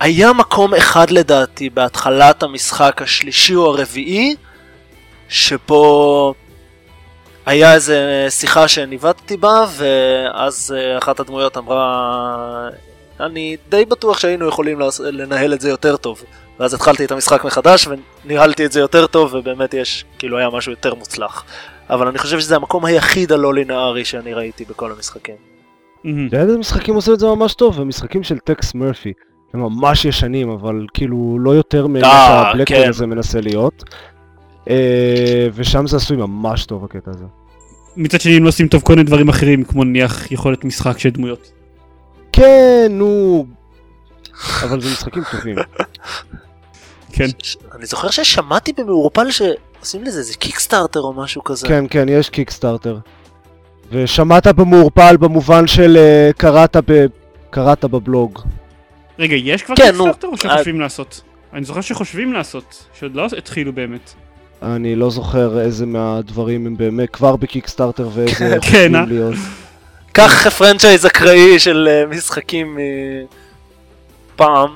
היה 0.00 0.32
מקום 0.32 0.74
אחד 0.74 1.10
לדעתי 1.10 1.70
בהתחלת 1.70 2.42
המשחק 2.42 3.02
השלישי 3.02 3.54
או 3.54 3.66
הרביעי 3.66 4.36
שבו 5.28 6.34
היה 7.46 7.74
איזה 7.74 8.26
שיחה 8.30 8.68
שניווטתי 8.68 9.36
בה 9.36 9.64
ואז 9.76 10.74
אחת 10.98 11.20
הדמויות 11.20 11.56
אמרה 11.56 12.68
אני 13.20 13.56
די 13.68 13.84
בטוח 13.84 14.18
שהיינו 14.18 14.48
יכולים 14.48 14.80
לנהל 15.00 15.54
את 15.54 15.60
זה 15.60 15.68
יותר 15.68 15.96
טוב. 15.96 16.22
ואז 16.60 16.74
התחלתי 16.74 17.04
את 17.04 17.12
המשחק 17.12 17.44
מחדש 17.44 17.88
וניהלתי 18.24 18.66
את 18.66 18.72
זה 18.72 18.80
יותר 18.80 19.06
טוב 19.06 19.34
ובאמת 19.34 19.74
יש 19.74 20.04
כאילו 20.18 20.38
היה 20.38 20.50
משהו 20.50 20.72
יותר 20.72 20.94
מוצלח. 20.94 21.44
אבל 21.90 22.08
אני 22.08 22.18
חושב 22.18 22.40
שזה 22.40 22.56
המקום 22.56 22.84
היחיד 22.84 23.32
הלא 23.32 23.54
לינארי 23.54 24.04
שאני 24.04 24.34
ראיתי 24.34 24.64
בכל 24.64 24.92
המשחקים. 24.92 25.34
איזה 26.32 26.58
משחקים 26.58 26.94
עושים 26.94 27.14
את 27.14 27.18
זה 27.18 27.26
ממש 27.26 27.54
טוב 27.54 27.78
ומשחקים 27.78 28.22
של 28.22 28.38
טקס 28.38 28.74
מרפי 28.74 29.12
הם 29.56 29.62
ממש 29.62 30.04
ישנים, 30.04 30.50
אבל 30.50 30.86
כאילו 30.94 31.38
לא 31.40 31.50
יותר 31.50 31.86
ממה 31.86 32.00
שהבלקמן 32.00 32.82
כן. 32.82 32.88
הזה 32.88 33.06
מנסה 33.06 33.40
להיות. 33.40 33.84
אה, 34.70 35.48
ושם 35.54 35.86
זה 35.86 35.96
עשוי 35.96 36.16
ממש 36.16 36.66
טוב 36.66 36.84
הקטע 36.84 37.10
הזה. 37.10 37.24
מצד 37.96 38.20
שני 38.20 38.36
הם 38.36 38.42
לא 38.44 38.48
עושים 38.48 38.68
טוב 38.68 38.82
כל 38.82 38.92
מיני 38.92 39.04
דברים 39.04 39.28
אחרים, 39.28 39.64
כמו 39.64 39.84
נניח 39.84 40.32
יכולת 40.32 40.64
משחק 40.64 40.98
של 40.98 41.10
דמויות. 41.10 41.52
כן, 42.32 42.88
נו... 42.90 43.46
אבל 44.62 44.80
זה 44.80 44.90
משחקים 44.90 45.22
טובים. 45.30 45.56
כן. 47.12 47.26
אני 47.74 47.86
זוכר 47.86 48.10
ששמעתי 48.10 48.72
במעורפל 48.72 49.30
שעושים 49.30 50.04
לזה 50.04 50.18
איזה 50.18 50.34
Kickstarter 50.34 51.00
או 51.00 51.12
משהו 51.12 51.44
כזה. 51.44 51.68
כן, 51.68 51.84
כן, 51.90 52.06
יש 52.08 52.30
Kickstarter. 52.30 52.98
ושמעת 53.92 54.46
במעורפל 54.46 55.16
במובן 55.16 55.66
של 55.66 55.96
אה, 55.96 56.30
קראת 56.36 56.76
ב... 56.86 57.06
קראת 57.50 57.84
בבלוג. 57.84 58.40
רגע, 59.18 59.36
יש 59.36 59.62
כבר 59.62 59.76
כן. 59.76 59.84
Kickstarter 59.84 60.28
או 60.28 60.36
שחושבים 60.36 60.80
לעשות? 60.80 61.20
אני 61.52 61.64
זוכר 61.64 61.80
שחושבים 61.80 62.32
לעשות, 62.32 62.86
שעוד 62.98 63.14
לא 63.14 63.26
התחילו 63.38 63.72
באמת. 63.72 64.14
אני 64.62 64.96
לא 64.96 65.10
זוכר 65.10 65.60
איזה 65.60 65.86
מהדברים 65.86 66.66
הם 66.66 66.76
באמת 66.76 67.10
כבר 67.10 67.36
ב 67.36 67.42
Kickstarter 67.42 68.08
ואיזה 68.12 68.34
כן, 68.34 68.60
חושבים 68.60 68.94
אה? 68.94 69.04
להיות. 69.08 69.34
קח 70.12 70.48
franchise 70.48 71.06
אקראי 71.06 71.58
של 71.58 71.88
אה, 71.90 72.06
משחקים 72.06 72.78
מפעם, 74.34 74.70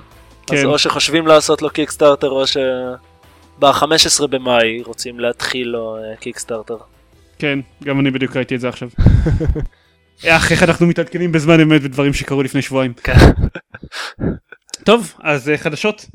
אז 0.50 0.58
כן. 0.58 0.64
או 0.64 0.78
שחושבים 0.78 1.26
לעשות 1.26 1.62
לו 1.62 1.70
קיקסטארטר 1.70 2.30
או 2.30 2.44
ב-15 3.58 4.26
במאי 4.26 4.82
רוצים 4.86 5.20
להתחיל 5.20 5.68
לו 5.68 5.96
אה, 5.96 6.16
קיקסטארטר. 6.16 6.76
כן, 7.38 7.58
גם 7.84 8.00
אני 8.00 8.10
בדיוק 8.10 8.36
ראיתי 8.36 8.54
את 8.54 8.60
זה 8.60 8.68
עכשיו. 8.68 8.88
אך, 10.26 10.52
איך 10.52 10.62
אנחנו 10.62 10.86
מתעדכנים 10.86 11.32
בזמן 11.32 11.60
אמת 11.60 11.82
בדברים 11.82 12.12
שקרו 12.12 12.42
לפני 12.42 12.62
שבועיים. 12.62 12.92
כן. 12.94 13.12
טוב, 14.84 15.14
אז 15.22 15.50
חדשות. 15.56 16.06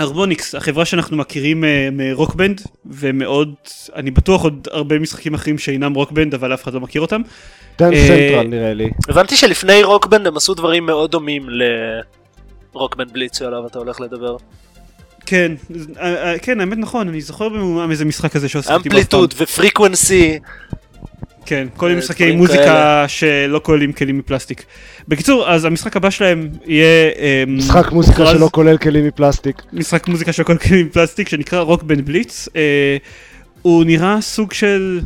Harmonix, 0.00 0.54
החברה 0.54 0.84
שאנחנו 0.84 1.16
מכירים 1.16 1.64
אה, 1.64 1.88
מ 1.92 1.99
Rock 1.99 2.26
Band, 2.26 2.60
ומאוד, 2.86 3.54
אני 3.94 4.10
בטוח 4.10 4.42
עוד 4.42 4.68
הרבה 4.70 4.98
משחקים 4.98 5.34
אחרים 5.34 5.58
שאינם 5.58 5.94
Rock 5.94 6.12
Band, 6.12 6.34
אבל 6.34 6.54
אף 6.54 6.62
אחד 6.62 6.74
לא 6.74 6.80
מכיר 6.80 7.02
אותם. 7.02 7.22
Dance 7.78 7.92
אה, 7.92 8.06
Central 8.08 8.46
נראה 8.46 8.74
לי. 8.74 8.90
הבנתי 9.08 9.36
שלפני 9.36 9.82
Rock 9.82 10.04
Band 10.04 10.26
הם 10.26 10.36
עשו 10.36 10.54
דברים 10.54 10.86
מאוד 10.86 11.10
דומים 11.10 11.46
ל 12.74 12.78
Rock 12.78 12.95
Band 12.95 13.12
Blitz 13.12 13.38
שעליו 13.38 13.66
אתה 13.66 13.78
הולך 13.78 14.00
לדבר. 14.00 14.36
כן, 15.26 15.52
אה, 16.00 16.34
כן, 16.42 16.60
האמת 16.60 16.78
נכון, 16.78 17.08
אני 17.08 17.20
זוכר 17.20 17.48
במעומעם 17.48 17.90
איזה 17.90 18.04
משחק 18.04 18.32
כזה 18.32 18.48
שעשיתי. 18.48 18.74
Amplitude 18.74 19.28
ו 19.28 19.34
Frequency. 19.36 20.38
כן, 21.46 21.66
כל 21.76 21.86
מיני 21.86 21.98
אה, 21.98 22.04
משחקי 22.04 22.32
מוזיקה 22.32 22.62
כאלה. 22.64 23.04
שלא 23.08 23.60
כוללים 23.64 23.92
כלים 23.92 24.18
מפלסטיק. 24.18 24.64
בקיצור, 25.08 25.48
אז 25.50 25.64
המשחק 25.64 25.96
הבא 25.96 26.10
שלהם 26.10 26.48
יהיה... 26.66 27.10
אמ, 27.46 27.56
משחק 27.56 27.92
מוזיקה 27.92 28.18
מוכרז- 28.24 28.36
שלא 28.36 28.48
כולל 28.52 28.76
כלים 28.78 29.06
מפלסטיק. 29.06 29.62
משחק 29.72 30.08
מוזיקה 30.08 30.32
של 30.32 30.42
כל 30.42 30.56
כלים 30.58 30.86
מפלסטיק 30.86 31.28
שנקרא 31.28 31.60
Rock 31.60 31.82
Band 31.82 32.04
Blitz. 32.04 32.48
אה, 32.56 32.96
הוא 33.62 33.84
נראה 33.84 34.20
סוג 34.20 34.52
של 34.52 35.00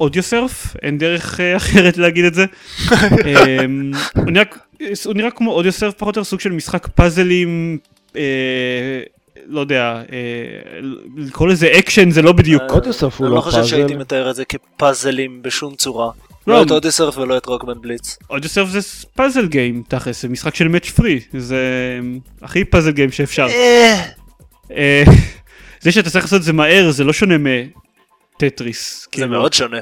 Audiosurf, 0.00 0.76
אין 0.82 0.98
דרך 0.98 1.40
אה, 1.40 1.56
אחרת 1.60 1.96
להגיד 1.96 2.24
את 2.24 2.34
זה. 2.34 2.44
אמ, 2.90 3.92
הוא, 4.16 4.24
נראה, 4.30 4.44
הוא 5.04 5.14
נראה 5.14 5.30
כמו 5.30 5.52
Audiosurf 5.52 5.94
פחות 5.94 6.16
או 6.16 6.20
יותר 6.20 6.30
סוג 6.30 6.40
של 6.40 6.52
משחק 6.52 6.86
פאזלים. 6.86 7.78
אה, 9.48 9.54
לא 9.54 9.60
יודע, 9.60 10.02
אה, 10.12 10.80
לקרוא 11.16 11.48
לזה 11.48 11.68
אקשן 11.78 12.10
זה 12.10 12.22
לא 12.22 12.32
בדיוק. 12.32 12.62
אה, 12.62 12.74
Audiosurf 12.74 13.18
הוא 13.18 13.26
אני 13.26 13.30
לא 13.30 13.36
לא 13.36 13.42
חושב 13.42 13.64
שהייתי 13.64 13.88
פאזל. 13.88 14.00
מתאר 14.00 14.30
את 14.30 14.36
זה 14.36 14.44
כפאזלים 14.44 15.42
בשום 15.42 15.74
צורה. 15.74 16.10
לא. 16.46 16.54
לא 16.54 16.62
את 16.62 16.70
Audiosurf 16.70 17.18
ולא 17.18 17.36
את 17.36 17.46
Rock 17.46 17.64
Band 17.64 17.82
Blitz. 17.82 18.18
Audiosurf 18.30 18.68
זה 18.68 18.78
puzzle 19.14 19.46
game 19.46 19.82
תכלס, 19.88 20.22
זה 20.22 20.28
משחק 20.28 20.54
של 20.54 20.68
match 20.68 20.90
three, 20.90 21.20
זה 21.38 21.60
הכי 22.42 22.64
puzzle 22.64 22.90
game 22.90 23.12
שאפשר. 23.12 23.46
אה, 23.46 24.04
אה, 24.70 25.04
זה 25.82 25.92
שאתה 25.92 26.10
צריך 26.10 26.24
לעשות 26.24 26.40
את 26.40 26.44
זה 26.44 26.52
מהר 26.52 26.90
זה 26.90 27.04
לא 27.04 27.12
שונה 27.12 27.34
מטטריס. 27.38 29.02
זה 29.02 29.06
כאילו. 29.10 29.28
מאוד 29.28 29.52
שונה. 29.52 29.78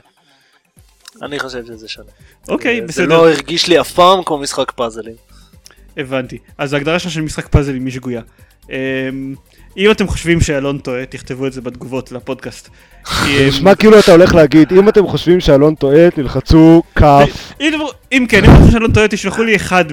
אני 1.22 1.38
חושב 1.38 1.66
שזה 1.66 1.88
שונה. 1.88 2.10
אוקיי, 2.48 2.80
זה 2.80 2.86
בסדר, 2.86 3.06
לא 3.06 3.28
הרגיש 3.28 3.68
לי 3.68 3.80
אף 3.80 3.92
פעם 3.92 4.22
כמו 4.24 4.38
משחק 4.38 4.70
פאזלים. 4.70 5.14
הבנתי. 5.96 6.38
אז 6.58 6.72
ההגדרה 6.72 6.98
שלך 6.98 7.10
של 7.10 7.20
משחק 7.20 7.48
פאזלים 7.48 7.84
היא 7.84 7.92
שגויה. 7.92 8.20
אם 9.76 9.90
אתם 9.90 10.06
חושבים 10.06 10.40
שאלון 10.40 10.78
טועה, 10.78 11.06
תכתבו 11.06 11.46
את 11.46 11.52
זה 11.52 11.60
בתגובות 11.60 12.12
לפודקאסט. 12.12 12.68
נשמע 13.48 13.74
כאילו 13.74 13.98
אתה 13.98 14.12
הולך 14.12 14.34
להגיד, 14.34 14.72
אם 14.72 14.88
אתם 14.88 15.06
חושבים 15.06 15.40
שאלון 15.40 15.74
טועה, 15.74 16.10
תלחצו 16.10 16.82
כף. 16.94 17.52
אם 17.60 17.72
אם 18.12 18.26
כן, 18.28 18.44
אם 18.44 18.50
אתם 18.50 18.52
חושבים 18.52 18.72
שאלון 18.72 18.92
טועה, 18.92 19.08
תשלחו 19.08 19.42
לי 19.42 19.56
אחד 19.56 19.84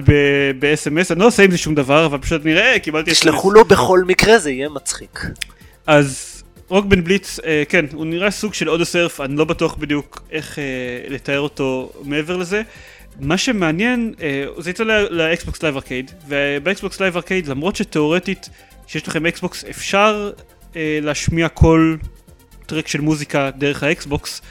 ב-SMS, 0.58 1.06
אני 1.10 1.20
לא 1.20 1.26
עושה 1.26 1.42
עם 1.42 1.50
זה 1.50 1.58
שום 1.58 1.74
דבר, 1.74 2.06
אבל 2.06 2.18
פשוט 2.18 2.44
נראה, 2.44 2.78
קיבלתי... 2.78 3.10
תשלחו 3.10 3.50
לו 3.50 3.64
בכל 3.64 4.00
מקרה 4.06 4.38
זה 4.38 4.50
יהיה 4.50 4.68
מצחיק. 4.68 5.24
אז 5.86 6.42
Rock 6.68 6.86
Band 6.86 7.04
Blitz, 7.04 7.38
אה, 7.46 7.62
כן, 7.68 7.84
הוא 7.92 8.06
נראה 8.06 8.30
סוג 8.30 8.54
של 8.54 8.70
Audiosurf, 8.70 9.20
אני 9.20 9.36
לא 9.36 9.44
בטוח 9.44 9.74
בדיוק 9.74 10.22
איך 10.30 10.58
אה, 10.58 10.64
לתאר 11.08 11.40
אותו 11.40 11.92
מעבר 12.04 12.36
לזה. 12.36 12.62
מה 13.20 13.38
שמעניין, 13.38 14.14
אה, 14.22 14.44
זה 14.58 14.70
יצא 14.70 14.84
ל- 14.84 15.06
ל 15.10 15.20
Xbox 15.20 15.62
Live 15.62 15.76
Arcade, 15.76 16.10
וב 16.28 16.52
Xbox 16.52 17.00
Live 17.00 17.16
Arcade, 17.16 17.46
למרות 17.46 17.76
שתאורטית, 17.76 18.48
כשיש 18.86 19.08
לכם 19.08 19.26
Xbox, 19.26 19.64
אפשר 19.64 20.30
אה, 20.76 20.98
להשמיע 21.02 21.48
כל 21.48 21.96
track 22.66 22.88
של 22.88 23.00
מוזיקה 23.00 23.50
דרך 23.50 23.82
ה 23.82 23.92
Xbox, 23.92 24.42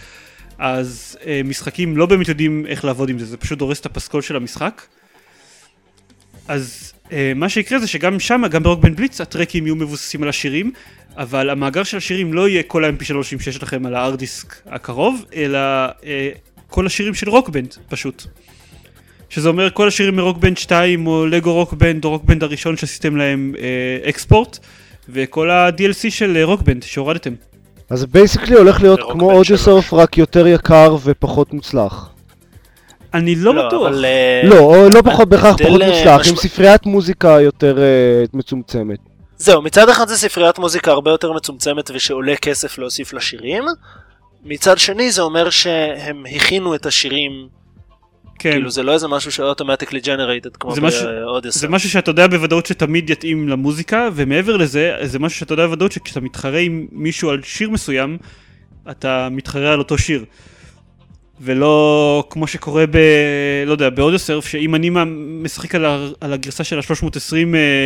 אז 0.57 1.17
אה, 1.25 1.41
משחקים 1.45 1.97
לא 1.97 2.05
באמת 2.05 2.27
יודעים 2.27 2.65
איך 2.67 2.85
לעבוד 2.85 3.09
עם 3.09 3.19
זה, 3.19 3.25
זה 3.25 3.37
פשוט 3.37 3.59
דורס 3.59 3.79
את 3.79 3.85
הפסקול 3.85 4.21
של 4.21 4.35
המשחק. 4.35 4.81
אז 6.47 6.93
אה, 7.11 7.31
מה 7.35 7.49
שיקרה 7.49 7.79
זה 7.79 7.87
שגם 7.87 8.19
שם, 8.19 8.41
גם 8.49 8.63
ב 8.63 8.66
Rock 8.66 8.79
Band 8.79 8.95
Blitz, 8.95 9.21
הטרקים 9.21 9.65
יהיו 9.65 9.75
מבוססים 9.75 10.23
על 10.23 10.29
השירים, 10.29 10.71
אבל 11.17 11.49
המאגר 11.49 11.83
של 11.83 11.97
השירים 11.97 12.33
לא 12.33 12.49
יהיה 12.49 12.63
כל 12.63 12.85
ה-mp3 12.85 13.23
שיש 13.23 13.63
לכם 13.63 13.85
על 13.85 13.95
hard 13.95 14.19
disk 14.19 14.55
הקרוב, 14.65 15.25
אלא 15.35 15.59
אה, 16.05 16.29
כל 16.67 16.85
השירים 16.85 17.13
של 17.13 17.29
Rock 17.29 17.50
Band, 17.50 17.75
פשוט. 17.89 18.25
שזה 19.33 19.49
אומר 19.49 19.69
כל 19.69 19.87
השירים 19.87 20.15
מ 20.15 20.20
Rock 20.20 20.39
Band 20.39 20.57
2 20.57 21.07
או 21.07 21.25
Lego 21.25 21.53
Rock 21.53 21.79
Band 21.79 22.05
או 22.05 22.09
Rock 22.09 22.26
Band 22.26 22.43
הראשון 22.43 22.77
שעשיתם 22.77 23.15
להם 23.15 23.53
אה, 23.59 24.09
export, 24.09 24.59
וכל 25.09 25.49
ה-DLC 25.49 26.09
של 26.09 26.37
אה, 26.37 26.43
Rock 26.43 26.63
Band 26.63 26.83
שהורדתם. 26.83 27.33
אז 27.89 28.05
basically 28.05 28.55
הולך 28.55 28.81
להיות 28.81 28.99
זה 28.99 29.05
כמו 29.11 29.27
בן 29.27 29.35
Audiosurf, 29.35 29.93
רק 29.93 30.17
יותר 30.17 30.47
יקר 30.47 30.95
ופחות 31.03 31.53
מוצלח. 31.53 32.09
אני 33.13 33.35
לא 33.35 33.67
בטוח. 33.67 33.87
אבל, 33.87 34.05
אה, 34.05 34.41
לא, 34.43 34.89
לא 34.93 35.01
פחות 35.01 35.29
בהכרח 35.29 35.55
פחות 35.57 35.81
אה, 35.81 35.87
מוצלח, 35.87 36.27
עם 36.29 36.35
ספריית 36.35 36.85
מוזיקה 36.85 37.41
יותר 37.41 37.77
אה, 37.77 38.23
מצומצמת. 38.33 38.99
זהו, 39.37 39.61
מצד 39.61 39.89
אחד 39.89 40.07
זה 40.07 40.17
ספריית 40.17 40.59
מוזיקה 40.59 40.91
הרבה 40.91 41.11
יותר 41.11 41.31
מצומצמת 41.31 41.91
ושעולה 41.93 42.35
כסף 42.35 42.77
להוסיף 42.77 43.13
לשירים. 43.13 43.63
מצד 44.45 44.77
שני 44.79 45.11
זה 45.11 45.21
אומר 45.21 45.49
שהם 45.49 46.23
הכינו 46.35 46.75
את 46.75 46.85
השירים, 46.85 47.31
כן. 48.43 48.51
כאילו 48.51 48.71
זה 48.71 48.83
לא 48.83 48.93
איזה 48.93 49.07
משהו 49.07 49.31
ש 49.31 49.40
automatically 49.40 49.99
generated 49.99 50.57
כמו 50.57 50.75
ב 50.75 50.83
Audiosurf. 50.83 51.61
זה 51.61 51.67
משהו 51.67 51.89
שאתה 51.89 52.11
יודע 52.11 52.27
בוודאות 52.27 52.65
שתמיד 52.65 53.09
יתאים 53.09 53.49
למוזיקה, 53.49 54.09
ומעבר 54.13 54.57
לזה, 54.57 54.95
זה 55.01 55.19
משהו 55.19 55.39
שאתה 55.39 55.53
יודע 55.53 55.65
בוודאות 55.67 55.91
שכשאתה 55.91 56.19
מתחרה 56.19 56.59
עם 56.59 56.87
מישהו 56.91 57.29
על 57.29 57.41
שיר 57.43 57.69
מסוים, 57.69 58.17
אתה 58.91 59.27
מתחרה 59.31 59.73
על 59.73 59.79
אותו 59.79 59.97
שיר. 59.97 60.25
ולא 61.41 62.23
כמו 62.29 62.47
שקורה 62.47 62.85
ב... 62.85 62.97
לא 63.65 63.71
יודע, 63.71 63.89
ב 63.89 63.95
Audiosurf, 63.95 64.47
שאם 64.47 64.75
אני 64.75 64.89
משחק 65.43 65.75
על, 65.75 65.85
ה... 65.85 66.07
על 66.21 66.33
הגרסה 66.33 66.63
של 66.63 66.79
ה-320 66.79 67.35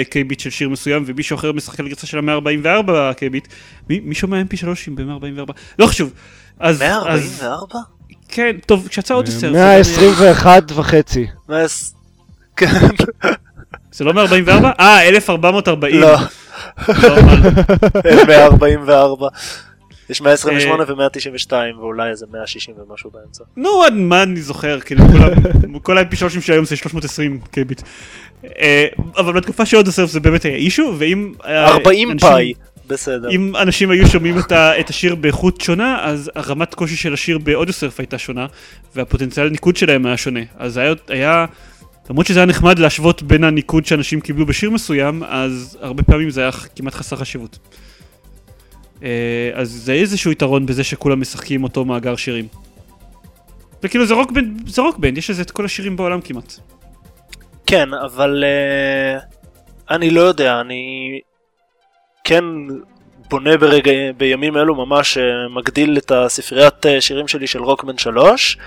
kbit 0.09 0.39
של 0.39 0.49
שיר 0.49 0.69
מסוים, 0.69 1.03
ומישהו 1.07 1.35
אחר 1.35 1.51
משחק 1.51 1.79
על 1.79 1.85
הגרסה 1.85 2.07
של 2.07 2.29
ה-144 2.29 3.13
kbit, 3.13 3.47
מי, 3.89 3.99
מי 3.99 4.15
שומע 4.15 4.41
mp3 4.41 4.65
ב-144? 4.95 5.53
לא 5.79 5.87
חשוב. 5.87 6.13
אז, 6.59 6.75
אז 6.75 6.81
144? 6.81 7.96
כן, 8.29 8.55
טוב, 8.65 8.87
כשיצא 8.87 9.13
Audiosurf, 9.13 9.53
121 9.53 10.71
וחצי. 10.75 11.27
מאז- 11.49 11.93
כן, 12.55 12.67
זה 13.91 14.03
לא 14.05 14.13
144? 14.13 14.71
אה, 14.79 15.07
1440. 15.07 16.01
לא, 16.01 16.11
לא, 16.11 16.17
מה- 17.23 17.33
אין 18.05 18.27
144. 18.27 19.27
יש 20.09 20.21
אה, 20.21 20.25
128 20.25 20.83
ו-192 20.87 21.51
ואולי 21.79 22.09
איזה 22.09 22.25
160 22.33 22.75
ומשהו 22.89 23.11
באמצע. 23.11 23.43
נו, 23.57 23.83
עד 23.83 23.93
מה 23.93 24.23
אני 24.23 24.41
זוכר, 24.41 24.79
כאילו, 24.79 25.03
כל 25.83 25.97
ה-MP3 25.97 26.29
של 26.41 26.53
היום 26.53 26.65
זה 26.65 26.75
320 26.75 27.39
קביט. 27.51 27.81
אה, 28.59 28.85
אבל 29.17 29.33
בתקופה 29.33 29.65
של 29.65 29.77
אודוסרף 29.77 30.09
זה 30.09 30.19
באמת 30.19 30.43
היה 30.43 30.55
אישו, 30.55 30.95
ואם... 30.97 31.33
אה, 31.45 31.67
40 31.67 32.11
אנשים- 32.11 32.29
פאי, 32.29 32.53
בסדר. 32.87 33.29
אם 33.29 33.55
אנשים 33.55 33.91
היו 33.91 34.07
שומעים 34.07 34.39
את, 34.39 34.51
ה, 34.51 34.79
את 34.79 34.89
השיר 34.89 35.15
באיכות 35.15 35.61
שונה, 35.61 36.05
אז 36.05 36.31
הרמת 36.35 36.75
קושי 36.75 36.95
של 36.95 37.13
השיר 37.13 37.37
באודיוסרף 37.37 37.99
הייתה 37.99 38.17
שונה, 38.17 38.45
והפוטנציאל 38.95 39.49
ניקוד 39.49 39.77
שלהם 39.77 40.05
היה 40.05 40.17
שונה. 40.17 40.39
אז 40.57 40.77
היה, 40.77 40.93
היה, 41.07 41.45
למרות 42.09 42.25
שזה 42.25 42.39
היה 42.39 42.45
נחמד 42.45 42.79
להשוות 42.79 43.23
בין 43.23 43.43
הניקוד 43.43 43.85
שאנשים 43.85 44.21
קיבלו 44.21 44.45
בשיר 44.45 44.69
מסוים, 44.69 45.23
אז 45.23 45.77
הרבה 45.81 46.03
פעמים 46.03 46.29
זה 46.29 46.41
היה 46.41 46.51
כמעט 46.75 46.93
חסר 46.93 47.15
חשיבות. 47.15 47.59
אה, 49.03 49.49
אז 49.53 49.69
זה 49.71 49.93
איזשהו 49.93 50.31
יתרון 50.31 50.65
בזה 50.65 50.83
שכולם 50.83 51.21
משחקים 51.21 51.63
אותו 51.63 51.85
מאגר 51.85 52.15
שירים. 52.15 52.47
וכאילו 53.83 54.05
זה 54.05 54.13
Rock 54.13 54.38
Band, 54.38 54.69
זה 54.69 54.81
Rock 54.81 54.97
Band, 54.97 55.17
יש 55.17 55.29
לזה 55.29 55.41
את 55.41 55.51
כל 55.51 55.65
השירים 55.65 55.95
בעולם 55.95 56.21
כמעט. 56.21 56.53
כן, 57.65 57.93
אבל 57.93 58.43
אה, 58.43 59.19
אני 59.95 60.09
לא 60.09 60.21
יודע, 60.21 60.61
אני 60.61 61.19
כן 62.27 62.43
בונה 63.29 63.57
ברגע, 63.57 63.91
בימים 64.17 64.57
אלו 64.57 64.75
ממש 64.85 65.17
אה, 65.17 65.23
מגדיל 65.55 65.97
את 65.97 66.11
הספריית 66.15 66.85
אה, 66.85 67.01
שירים 67.01 67.27
שלי 67.27 67.47
של 67.47 67.59
רוקמן 67.63 67.97
3. 67.97 68.57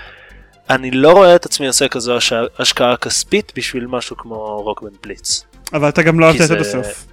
אני 0.69 0.91
לא 0.91 1.11
רואה 1.11 1.35
את 1.35 1.45
עצמי 1.45 1.67
עושה 1.67 1.87
כזו 1.87 2.17
הש... 2.17 2.33
השקעה 2.59 2.97
כספית 2.97 3.51
בשביל 3.55 3.85
משהו 3.87 4.17
כמו 4.17 4.35
רוקמן 4.63 4.89
בליץ. 5.03 5.43
אבל 5.73 5.89
אתה 5.89 6.01
גם 6.03 6.19
לא 6.19 6.25
אהבת 6.25 6.37
כי 6.37 6.43
את 6.43 6.47
זה- 6.47 6.53
אודוסרף. 6.53 7.05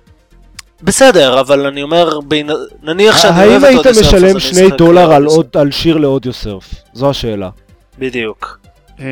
בסדר, 0.82 1.40
אבל 1.40 1.66
אני 1.66 1.82
אומר, 1.82 2.20
בין... 2.20 2.50
נניח 2.82 3.18
שאני 3.22 3.34
האם 3.40 3.50
אוהב 3.50 3.62
את 3.64 3.68
היית 3.68 3.78
אודיוסרף, 3.78 4.04
אז 4.14 4.14
משלם 4.14 4.30
אני 4.30 4.40
שני 4.40 4.70
דולר 4.78 5.12
על. 5.12 5.24
עוד- 5.24 5.56
על 5.56 5.70
שיר 5.70 5.96
לאודיוסרף? 5.96 6.74
זו 6.92 7.10
השאלה. 7.10 7.50
בדיוק. 7.98 8.58
אמ, 9.00 9.04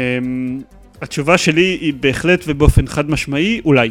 התשובה 1.02 1.38
שלי 1.38 1.78
היא 1.80 1.94
בהחלט 2.00 2.44
ובאופן 2.46 2.86
חד 2.86 3.10
משמעי, 3.10 3.60
אולי. 3.64 3.90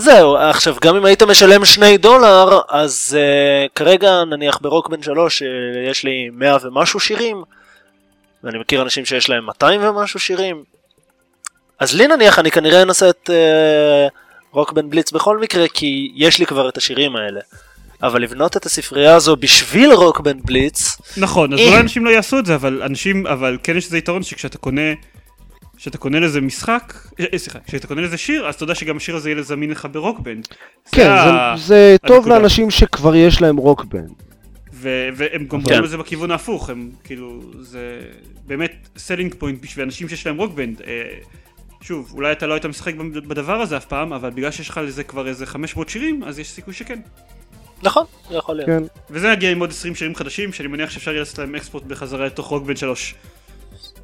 זהו, 0.00 0.36
עכשיו 0.36 0.76
גם 0.80 0.96
אם 0.96 1.04
היית 1.04 1.22
משלם 1.22 1.64
שני 1.64 1.96
דולר, 1.96 2.60
אז 2.68 3.16
uh, 3.18 3.68
כרגע 3.74 4.24
נניח 4.24 4.58
ברוק 4.62 4.88
בן 4.88 5.02
שלוש 5.02 5.42
uh, 5.42 5.46
יש 5.90 6.04
לי 6.04 6.30
100 6.32 6.56
ומשהו 6.62 7.00
שירים, 7.00 7.42
ואני 8.44 8.58
מכיר 8.58 8.82
אנשים 8.82 9.04
שיש 9.04 9.28
להם 9.28 9.46
200 9.46 9.80
ומשהו 9.84 10.20
שירים, 10.20 10.64
אז 11.78 11.94
לי 11.94 12.06
נניח 12.06 12.38
אני 12.38 12.50
כנראה 12.50 12.82
אנסה 12.82 13.10
את 13.10 13.30
uh, 13.30 14.12
רוק 14.52 14.72
בן 14.72 14.90
בליץ 14.90 15.12
בכל 15.12 15.38
מקרה, 15.38 15.68
כי 15.68 16.12
יש 16.14 16.38
לי 16.38 16.46
כבר 16.46 16.68
את 16.68 16.76
השירים 16.76 17.16
האלה. 17.16 17.40
אבל 18.02 18.22
לבנות 18.22 18.56
את 18.56 18.66
הספרייה 18.66 19.14
הזו 19.14 19.36
בשביל 19.36 19.92
רוק 19.92 20.20
בן 20.20 20.38
בליץ, 20.44 20.96
נכון, 21.16 21.52
אז 21.52 21.58
אה. 21.60 21.66
אולי 21.66 21.80
אנשים 21.80 22.04
לא 22.04 22.10
יעשו 22.10 22.38
את 22.38 22.46
זה, 22.46 22.54
אבל 22.54 22.82
אנשים, 22.82 23.26
אבל 23.26 23.58
כן 23.62 23.76
יש 23.76 23.84
איזה 23.84 23.98
יתרון 23.98 24.22
שכשאתה 24.22 24.58
קונה, 24.58 24.92
כשאתה 25.78 25.98
קונה 25.98 26.20
לזה 26.20 26.40
משחק, 26.40 26.94
אה, 27.20 27.38
סליחה, 27.38 27.58
כשאתה 27.66 27.86
קונה 27.86 28.00
לזה 28.02 28.16
שיר, 28.16 28.48
אז 28.48 28.54
אתה 28.54 28.64
יודע 28.64 28.74
שגם 28.74 28.96
השיר 28.96 29.16
הזה 29.16 29.30
יהיה 29.30 29.42
זמין 29.42 29.70
לך 29.70 29.88
ב 29.92 29.98
Rock 29.98 30.20
Band. 30.20 30.48
כן, 30.92 31.10
ה- 31.10 31.54
זה, 31.56 31.64
זה 31.66 31.96
טוב 32.06 32.16
הנקודה. 32.16 32.38
לאנשים 32.38 32.70
שכבר 32.70 33.14
יש 33.16 33.42
להם 33.42 33.56
Rock 33.56 33.80
Band. 33.80 34.10
ו- 34.72 35.08
והם 35.16 35.42
גם 35.44 35.48
כן. 35.48 35.58
בונים 35.64 35.84
את 35.84 35.90
זה 35.90 35.96
בכיוון 35.96 36.30
ההפוך, 36.30 36.70
הם 36.70 36.90
כאילו, 37.04 37.40
זה 37.60 38.00
באמת 38.46 38.88
selling 38.96 39.34
point 39.38 39.62
בשביל 39.62 39.84
אנשים 39.84 40.08
שיש 40.08 40.26
להם 40.26 40.36
Rock 40.36 40.56
Band. 40.56 40.82
אה, 40.86 41.02
שוב, 41.80 42.10
אולי 42.14 42.32
אתה 42.32 42.46
לא 42.46 42.54
היית 42.54 42.66
משחק 42.66 42.94
בדבר 43.28 43.60
הזה 43.60 43.76
אף 43.76 43.84
פעם, 43.84 44.12
אבל 44.12 44.30
בגלל 44.30 44.50
שיש 44.50 44.68
לך 44.68 44.80
לזה 44.84 45.04
כבר 45.04 45.28
איזה 45.28 45.46
500 45.46 45.88
שירים, 45.88 46.24
אז 46.24 46.38
יש 46.38 46.50
סיכוי 46.50 46.74
שכן. 46.74 47.00
נכון, 47.82 48.04
זה 48.30 48.36
יכול 48.36 48.54
להיות. 48.56 48.68
כן. 48.70 48.82
וזה 49.10 49.28
יגיע 49.28 49.50
עם 49.50 49.60
עוד 49.60 49.70
20 49.70 49.94
שירים 49.94 50.14
חדשים, 50.14 50.52
שאני 50.52 50.68
מניח 50.68 50.90
שאפשר 50.90 51.10
יהיה 51.10 51.20
לעשות 51.20 51.38
להם 51.38 51.54
export 51.54 51.84
בחזרה 51.84 52.26
לתוך 52.26 52.46
Rock 52.46 52.61
Band 52.61 52.76
3. 52.76 53.14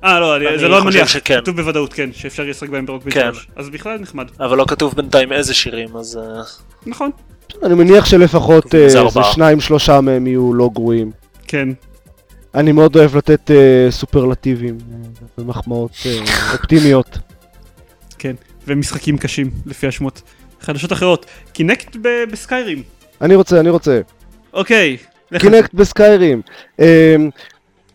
אה, 0.04 0.20
לא, 0.20 0.36
אני, 0.36 0.48
אני 0.48 0.58
זה 0.58 0.68
לא 0.68 0.80
חושב 0.80 0.88
מניח, 0.98 1.08
שכן. 1.08 1.40
כתוב 1.40 1.56
בוודאות, 1.56 1.92
כן, 1.92 2.10
שאפשר 2.12 2.42
יהיה 2.42 2.50
לשחק 2.50 2.68
בהם 2.68 2.86
ב 2.86 2.89
Rock 2.89 3.01
Band 3.01 3.12
כן. 3.14 3.30
3. 3.32 3.46
אז 3.56 3.68
בכלל 3.70 3.98
נחמד. 3.98 4.26
אבל 4.40 4.58
לא 4.58 4.64
כתוב 4.68 4.94
בינתיים 4.96 5.32
איזה 5.32 5.54
שירים, 5.54 5.96
אז... 5.96 6.16
אה, 6.22 6.42
נכון, 6.86 7.10
אני 7.62 7.74
מניח 7.74 8.04
שלפחות 8.04 8.64
זה 8.88 9.00
אה. 9.16 9.32
שניים 9.32 9.60
שלושה 9.60 10.00
מהם 10.00 10.26
יהיו 10.26 10.54
לא 10.54 10.70
גרועים. 10.74 11.10
כן. 11.46 11.68
אני 12.54 12.72
מאוד 12.72 12.96
אוהב 12.96 13.16
לתת 13.16 13.50
אה, 13.50 13.86
סופרלטיבים 13.90 14.78
ומחמאות 15.38 15.90
אה, 16.06 16.18
אופטימיות. 16.52 17.18
כן, 18.18 18.34
ומשחקים 18.66 19.18
קשים, 19.18 19.50
לפי 19.66 19.86
השמות. 19.86 20.22
חדשות 20.60 20.92
אחרות, 20.92 21.26
Kinect 21.52 21.96
ב- 22.02 22.24
ב 22.32 22.38
Skyrim. 22.38 22.82
אני 23.20 23.34
רוצה, 23.34 23.60
אני 23.60 23.70
רוצה. 23.70 24.00
אוקיי. 24.52 24.96
לך- 25.32 25.40
Kinect 25.42 25.74
ב 25.74 25.83
Skyrim. 25.83 26.42
אה, 26.80 27.16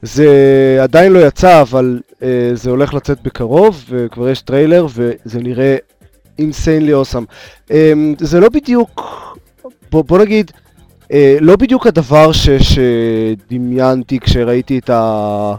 זה 0.02 0.80
עדיין 0.82 1.12
לא 1.12 1.20
יצא, 1.20 1.62
אבל 1.62 2.00
אה, 2.24 2.52
זה 2.54 2.70
הולך 2.70 2.94
לצאת 2.94 3.22
בקרוב, 3.24 3.86
וכבר 3.90 4.30
יש 4.30 4.42
טריילר, 4.42 4.88
וזה 4.94 5.40
נראה 5.40 5.76
insanely 6.40 6.94
awesome. 6.94 7.24
אה, 7.72 7.94
זה 8.20 8.40
לא 8.40 8.50
בדיוק, 8.50 9.02
בוא, 9.92 10.04
בוא 10.04 10.20
נגיד, 10.20 10.52
אה, 11.12 11.38
לא 11.42 11.56
בדיוק 11.56 11.88
הדבר 11.88 12.32
ש, 12.32 12.50
שדמיינתי 12.50 14.20
כשראיתי 14.20 14.80
את 14.80 14.90
ה... 14.90 15.56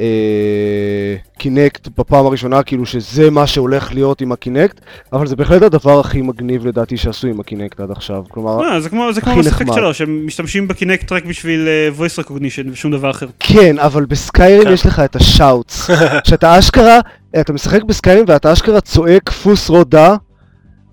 אה, 0.00 1.16
Kinect 1.38 1.88
בפעם 1.98 2.26
הראשונה, 2.26 2.62
כאילו 2.62 2.86
שזה 2.86 3.30
מה 3.30 3.46
שהולך 3.46 3.94
להיות 3.94 4.20
עם 4.20 4.32
ה 4.32 4.38
Kinect, 4.38 4.80
אבל 5.12 5.26
זה 5.26 5.36
בהחלט 5.36 5.62
הדבר 5.62 6.00
הכי 6.00 6.22
מגניב 6.22 6.66
לדעתי 6.66 6.96
שעשו 6.96 7.28
עם 7.28 7.40
ה 7.40 7.46
Kinect 7.46 7.80
עד 7.80 7.90
עכשיו. 7.90 8.24
כלומר, 8.28 8.64
אה, 8.64 8.80
זה 8.80 8.88
כמו 8.88 9.12
זה 9.12 9.20
כמו 9.20 9.40
נחמד. 9.40 9.74
שלו, 9.74 9.94
שהם 9.94 10.26
משתמשים 10.26 10.68
ב 10.68 10.74
Kinect 10.74 11.12
רק 11.12 11.24
בשביל 11.24 11.68
אה, 11.68 11.88
voice 11.98 12.24
recognition 12.24 12.72
ושום 12.72 12.92
דבר 12.92 13.10
אחר. 13.10 13.26
כן, 13.38 13.78
אבל 13.78 14.04
ב 14.04 14.13
Skyrim 14.13 14.64
כן. 14.64 14.72
יש 14.72 14.86
לך 14.86 15.00
את 15.00 15.16
ה 15.16 15.25
shouts. 15.25 15.90
שאתה 16.28 16.58
אשכרה, 16.58 17.00
אתה 17.40 17.52
משחק 17.52 17.82
ב 17.82 17.88
Skyrim 17.88 18.24
ואתה 18.28 18.52
אשכרה 18.52 18.80
צועק 18.80 19.30
Fus 19.30 19.68
Ro 19.68 19.84
Dah, 19.84 20.16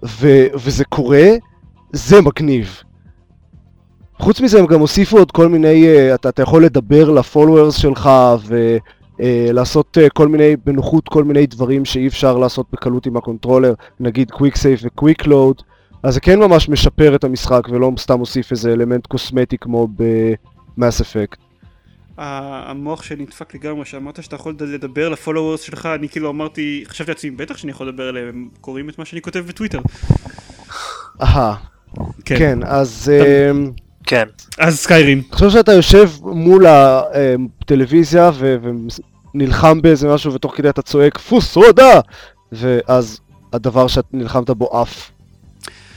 ו- 0.03 0.45
וזה 0.53 0.85
קורה, 0.85 1.27
זה 1.93 2.21
מגניב. 2.21 2.81
חוץ 4.19 4.41
מזה 4.41 4.59
הם 4.59 4.65
גם 4.65 4.79
הוסיפו 4.79 5.17
עוד 5.17 5.31
כל 5.31 5.47
מיני, 5.47 5.87
אה, 5.87 6.15
אתה, 6.15 6.29
אתה 6.29 6.41
יכול 6.41 6.65
לדבר 6.65 7.09
ל 7.09 7.16
followers 7.16 7.75
שלך 7.75 8.09
ולעשות 9.20 9.97
כל 10.13 10.28
מיני, 10.28 10.55
בנוחות 10.65 11.07
כל 11.07 11.24
מיני 11.24 11.45
דברים 11.45 11.86
שאי 11.86 12.07
אפשר 12.07 12.38
לעשות 12.38 12.65
בקלות 12.72 13.05
עם 13.05 13.18
ה 13.17 13.22
controller, 13.22 13.73
נגיד 13.99 14.32
quick 14.31 14.55
save 14.55 14.79
ו 14.83 14.90
quick 14.90 15.25
load, 15.25 15.61
אז 16.03 16.13
זה 16.13 16.20
כן 16.20 16.39
ממש 16.39 16.70
משפר 16.70 17.15
את 17.15 17.24
המשחק 17.24 17.68
ולא 17.72 17.91
סתם 17.97 18.18
מוסיף 18.18 18.51
איזה 18.51 18.74
אלמנט 18.74 19.07
קוסמטי 19.07 19.57
כמו 19.57 19.88
במאס 20.78 21.01
אפקט. 21.01 21.39
המוח 22.18 23.03
שלי 23.03 23.24
נדפק 23.24 23.55
לגמרי, 23.55 23.86
שאמרת 23.86 24.24
שאתה 24.24 24.36
יכול 24.36 24.55
לדבר 24.59 25.09
לפולוורס 25.09 25.61
שלך, 25.61 25.86
אני 25.86 26.09
כאילו 26.09 26.30
אמרתי, 26.30 26.84
חשבתי 26.88 27.11
לעצמי, 27.11 27.32
בטח 27.32 27.57
שאני 27.57 27.72
יכול 27.72 27.88
לדבר 27.88 28.09
אליהם, 28.09 28.28
הם 28.28 28.49
קוראים 28.61 28.89
את 28.89 28.99
מה 28.99 29.05
שאני 29.05 29.22
כותב 29.22 29.39
בטוויטר. 29.47 29.80
אהה, 31.22 31.55
כן, 32.26 32.59
אז 32.63 33.11
אמ, 33.51 33.72
כן. 34.07 34.23
אז 34.57 34.77
סקיירים. 34.79 35.21
תחשוב 35.29 35.49
שאתה 35.49 35.73
יושב 35.73 36.09
מול 36.21 36.65
הטלוויזיה 36.67 38.31
ונלחם 39.33 39.81
באיזה 39.81 40.07
משהו 40.07 40.33
ותוך 40.33 40.55
כדי 40.55 40.69
אתה 40.69 40.81
צועק 40.81 41.17
פוס 41.17 41.55
רודה! 41.55 41.99
ואז 42.51 43.19
הדבר 43.53 43.87
שאת 43.87 44.05
נלחמת 44.13 44.49
בו 44.49 44.81
עף. 44.81 45.11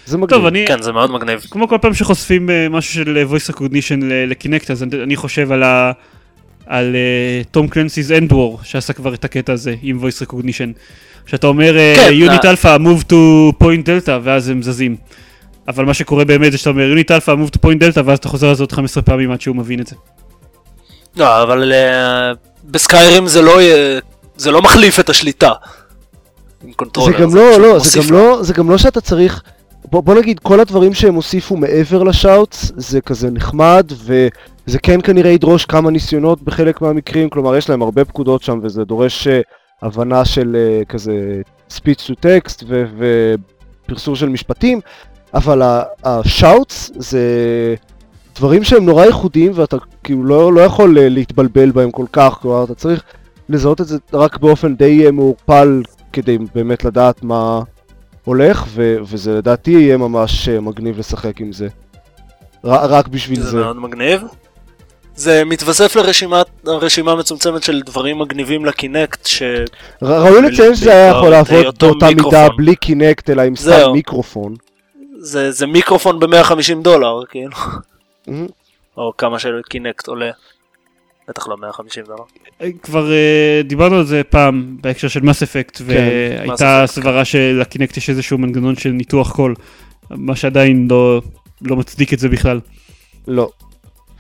זה 0.07 0.19
מגניב. 0.19 0.31
טוב, 0.31 0.47
אני, 0.47 0.65
כן, 0.69 0.83
זה 0.83 0.93
מאוד 0.93 1.11
מגניב. 1.11 1.41
כמו 1.51 1.69
כל 1.69 1.79
פעם 1.81 1.95
שחושפים 1.95 2.51
אה, 2.51 2.69
משהו 2.69 2.95
של 2.95 3.19
אה, 3.19 3.37
voice 3.37 3.55
recognition 3.55 4.05
ל- 4.05 4.31
ל 4.31 4.36
Kinect, 4.36 4.71
אז 4.71 4.83
אני, 4.83 5.03
אני 5.03 5.17
חושב 5.17 5.53
על 5.53 5.63
ה... 5.63 5.93
על 6.67 6.97
Tom 7.51 7.69
Clancy's 7.69 8.11
EndWar, 8.21 8.65
שעשה 8.65 8.93
כבר 8.93 9.15
את 9.15 9.25
הקטע 9.25 9.53
הזה 9.53 9.75
עם 9.83 10.01
voice 10.03 10.27
recognition. 10.27 10.79
שאתה 11.27 11.47
אומר 11.47 11.77
כן, 11.97 12.13
unit 12.13 12.45
אה. 12.45 12.51
alpha 12.51 12.77
move 12.77 13.03
to 13.13 13.15
point 13.63 13.87
delta 13.87 14.11
ואז 14.23 14.49
הם 14.49 14.63
זזים. 14.63 14.97
אבל 15.71 15.85
מה 15.85 15.95
שקורה 15.95 16.25
באמת 16.25 16.53
זה 16.53 16.59
שאתה 16.59 16.71
אומר 16.71 16.83
unit 16.83 17.11
alpha 17.11 17.31
move 17.31 17.49
to 17.49 17.67
point 17.67 17.83
delta 17.83 18.01
ואז 18.05 18.19
אתה 18.19 18.29
חוזר 18.29 18.49
על 18.49 18.55
זה 18.55 18.63
עוד 18.63 18.73
15 18.73 19.03
פעמים 19.03 19.31
עד 19.33 19.41
שהוא 19.41 19.57
מבין 19.57 19.81
את 19.81 19.87
זה. 19.87 19.97
לא, 21.17 21.43
אבל 21.43 21.73
אה, 21.73 22.33
ב 22.65 22.74
Skyrim 22.74 23.27
זה 23.27 23.43
לא 23.43 23.61
יהיה... 23.61 24.01
זה 24.37 24.51
לא 24.51 24.63
מחליף 24.63 25.01
את 25.01 25.11
השליטה. 25.11 25.53
עם 26.63 26.69
זה 26.69 26.75
controller. 26.77 27.21
גם 27.21 27.35
לא, 27.35 27.61
לא, 27.61 27.79
זה 27.79 28.01
גם. 28.01 28.15
לא, 28.15 28.43
זה 28.43 28.55
גם 28.55 28.71
לא 28.71 28.79
שאתה 28.79 29.01
צריך, 29.01 29.43
בוא, 29.85 30.03
בוא 30.03 30.15
נגיד 30.15 30.39
כל 30.39 30.61
הדברים 30.61 30.95
שהם 30.95 31.15
הוסיפו 31.15 31.57
מעבר 31.57 32.03
ל 32.03 32.12
shouts, 32.12 32.73
זה 32.77 33.01
כזה 33.01 33.31
נחמד, 33.31 33.93
וזה 34.05 34.79
כן 34.79 35.01
כנראה 35.01 35.31
ידרוש 35.31 35.65
כמה 35.65 35.91
ניסיונות 35.91 36.43
בחלק 36.43 36.81
מהמקרים, 36.81 37.31
כלומר 37.31 37.57
יש 37.57 37.71
להם 37.71 37.83
הרבה 37.83 38.05
פקודות 38.05 38.43
שם, 38.43 38.61
וזה 38.63 38.85
דורש 38.85 39.27
אה, 39.27 39.41
הבנה 39.83 40.25
של 40.25 40.57
אה, 40.57 40.85
כזה 40.85 41.41
speech 41.73 42.11
to 42.11 42.13
text 42.13 42.65
ו- 42.69 42.85
ופרסור 43.87 44.17
של 44.17 44.29
משפטים, 44.29 44.81
אבל 45.35 45.63
ה 46.05 46.17
shouts 46.17 46.91
זה 46.97 47.21
דברים 48.37 48.65
שהם 48.65 48.85
נורא 48.87 49.05
ייחודיים, 49.07 49.53
ואתה 49.55 49.77
כאילו 50.05 50.25
לא, 50.25 50.53
לא 50.53 50.61
יכול 50.61 50.99
אה, 50.99 51.09
להתבלבל 51.09 51.71
בהם 51.71 51.91
כל 51.91 52.07
כך, 52.13 52.39
כלומר 52.43 52.65
אתה 52.65 52.75
צריך 52.75 53.03
לזהות 53.49 53.81
את 53.81 53.87
זה 53.87 53.97
רק 54.13 54.39
באופן 54.39 54.75
די 54.77 55.07
אה, 55.07 55.11
מעורפל 55.11 55.83
כדי 56.13 56.39
באמת 56.55 56.85
לדעת 56.85 57.23
מה 57.23 57.61
הולך, 58.25 58.65
ו- 58.69 58.97
וזה 59.03 59.33
לדעתי 59.35 59.71
יהיה 59.71 59.97
ממש 59.97 60.49
אה, 60.49 60.61
מגניב 60.61 60.99
לשחק 60.99 61.41
עם 61.41 61.53
זה. 61.53 61.69
ר- 62.65 62.87
רק 62.95 63.09
בשביל 63.09 63.41
זה 63.41 63.51
זה. 63.51 63.57
מאוד 63.57 63.77
מגניב. 63.77 64.23
זה 65.17 65.43
מתווסף 65.47 65.97
לרשימת, 65.97 66.47
רשימה 66.67 67.15
מצומצמת 67.15 67.63
של 67.63 67.83
דברים 67.87 68.19
מגניבים 68.19 68.65
לקינקט, 68.65 69.27
ש... 69.27 69.43
ראוי 70.03 70.43
לציין 70.43 70.75
שזה 70.75 70.93
היה 70.93 71.09
יכול 71.09 71.29
לעבוד 71.31 71.65
באותה 71.81 72.07
מידה. 72.07 72.49
בלי 72.57 72.77
קינקט, 72.77 73.31
אלא 73.31 73.43
עם 73.43 73.57
סתם. 73.57 73.93
מיקרופון. 73.93 74.55
זה, 75.23 75.51
זה 75.51 75.67
מיקרופון 75.67 76.21
ב-150 76.21 76.83
דולר, 76.83 77.21
כאילו. 77.29 77.57
או 78.97 79.13
כמה 79.19 79.39
ש 79.39 79.56
Kinect 79.56 80.07
עולה. 80.07 80.31
בטח 81.29 81.49
לא 81.49 81.57
150 81.57 82.05
דולר. 82.05 82.23
אה, 82.63 82.69
כבר 82.83 83.13
אה, 83.13 83.61
דיברנו 83.65 83.97
על 83.97 84.05
זה 84.05 84.23
פעם 84.31 84.77
בהקשר 84.81 85.09
של 85.09 85.21
Mass 85.21 85.43
Effect, 85.43 85.83
והייתה 85.87 86.87
סברה 86.87 87.25
של 87.25 87.49
Kinect 87.49 87.97
יש 87.97 88.11
איזשהו 88.11 88.39
מנגנון 88.39 88.77
של 88.77 88.91
ניתוח 88.91 89.33
קול, 89.33 89.55
מה 90.11 90.37
שעדיין 90.37 90.87
לא, 90.91 91.23
לא 91.63 91.77
מצדיק 91.77 92.13
את 92.13 92.19
זה 92.19 92.29
בכלל. 92.29 92.61
לא. 93.27 93.51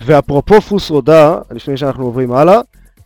ואפרופו 0.00 0.60
Fus 0.60 0.90
Ro 0.90 1.06
Dah, 1.06 1.38
לפני 1.50 1.76
שאנחנו 1.76 2.04
עוברים 2.04 2.32
הלאה, 2.32 2.60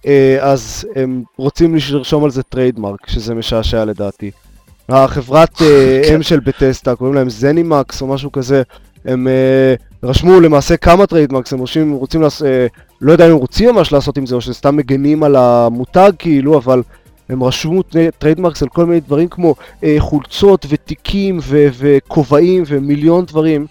אה, 0.07 0.39
אז 0.41 0.87
הם 0.97 1.23
רוצים 1.37 1.77
לרשום 1.93 2.25
על 2.25 2.31
זה 2.31 2.43
trademark, 2.43 3.09
שזה 3.09 3.35
משעשע 3.35 3.85
לדעתי. 3.85 4.31
החברת 4.89 5.63
אה, 5.63 5.67
כן. 6.09 6.15
אם 6.15 6.23
של 6.23 6.41
Bethesda, 6.41 6.95
קוראים 6.97 7.15
להם 7.15 7.31
ZeniMax 7.31 8.03
או 8.03 8.07
משהו 8.07 8.33
כזה, 8.33 8.63
הם 9.05 9.29
אה, 9.29 9.75
רשמו 10.09 10.41
למעשה 10.41 10.77
כמה 10.77 11.07
trademarks, 11.07 11.53
הם 11.53 11.59
רוצים, 11.59 11.93
רוצים 11.93 12.23
לעש, 12.23 12.43
אה, 12.43 12.67
לא 13.01 13.13
יודע 13.13 13.27
אם 13.27 13.31
הם 13.31 13.37
רוצים 13.37 13.75
ממש 13.75 13.93
לעשות 13.93 14.19
עם 14.19 14.27
זה, 14.27 14.35
או 14.35 14.41
שסתם 14.41 14.77
מגנים 14.77 15.23
על 15.23 15.37
המותג 15.37 16.13
כאילו, 16.19 16.59
אבל 16.59 16.83
הם 17.29 17.43
רשמו 17.43 17.83
tra- 17.83 18.11
trademarks 18.19 18.63
על 18.63 18.69
כל 18.69 18.85
מיני 18.87 19.01
דברים 19.01 19.29
כמו 19.29 19.55
אה, 19.85 19.97
חולצות 19.99 20.67
ותיקים 20.69 21.39
ו- 21.43 21.67
וכובעים 21.79 22.63
ומיליון 22.67 23.25
דברים. 23.25 23.67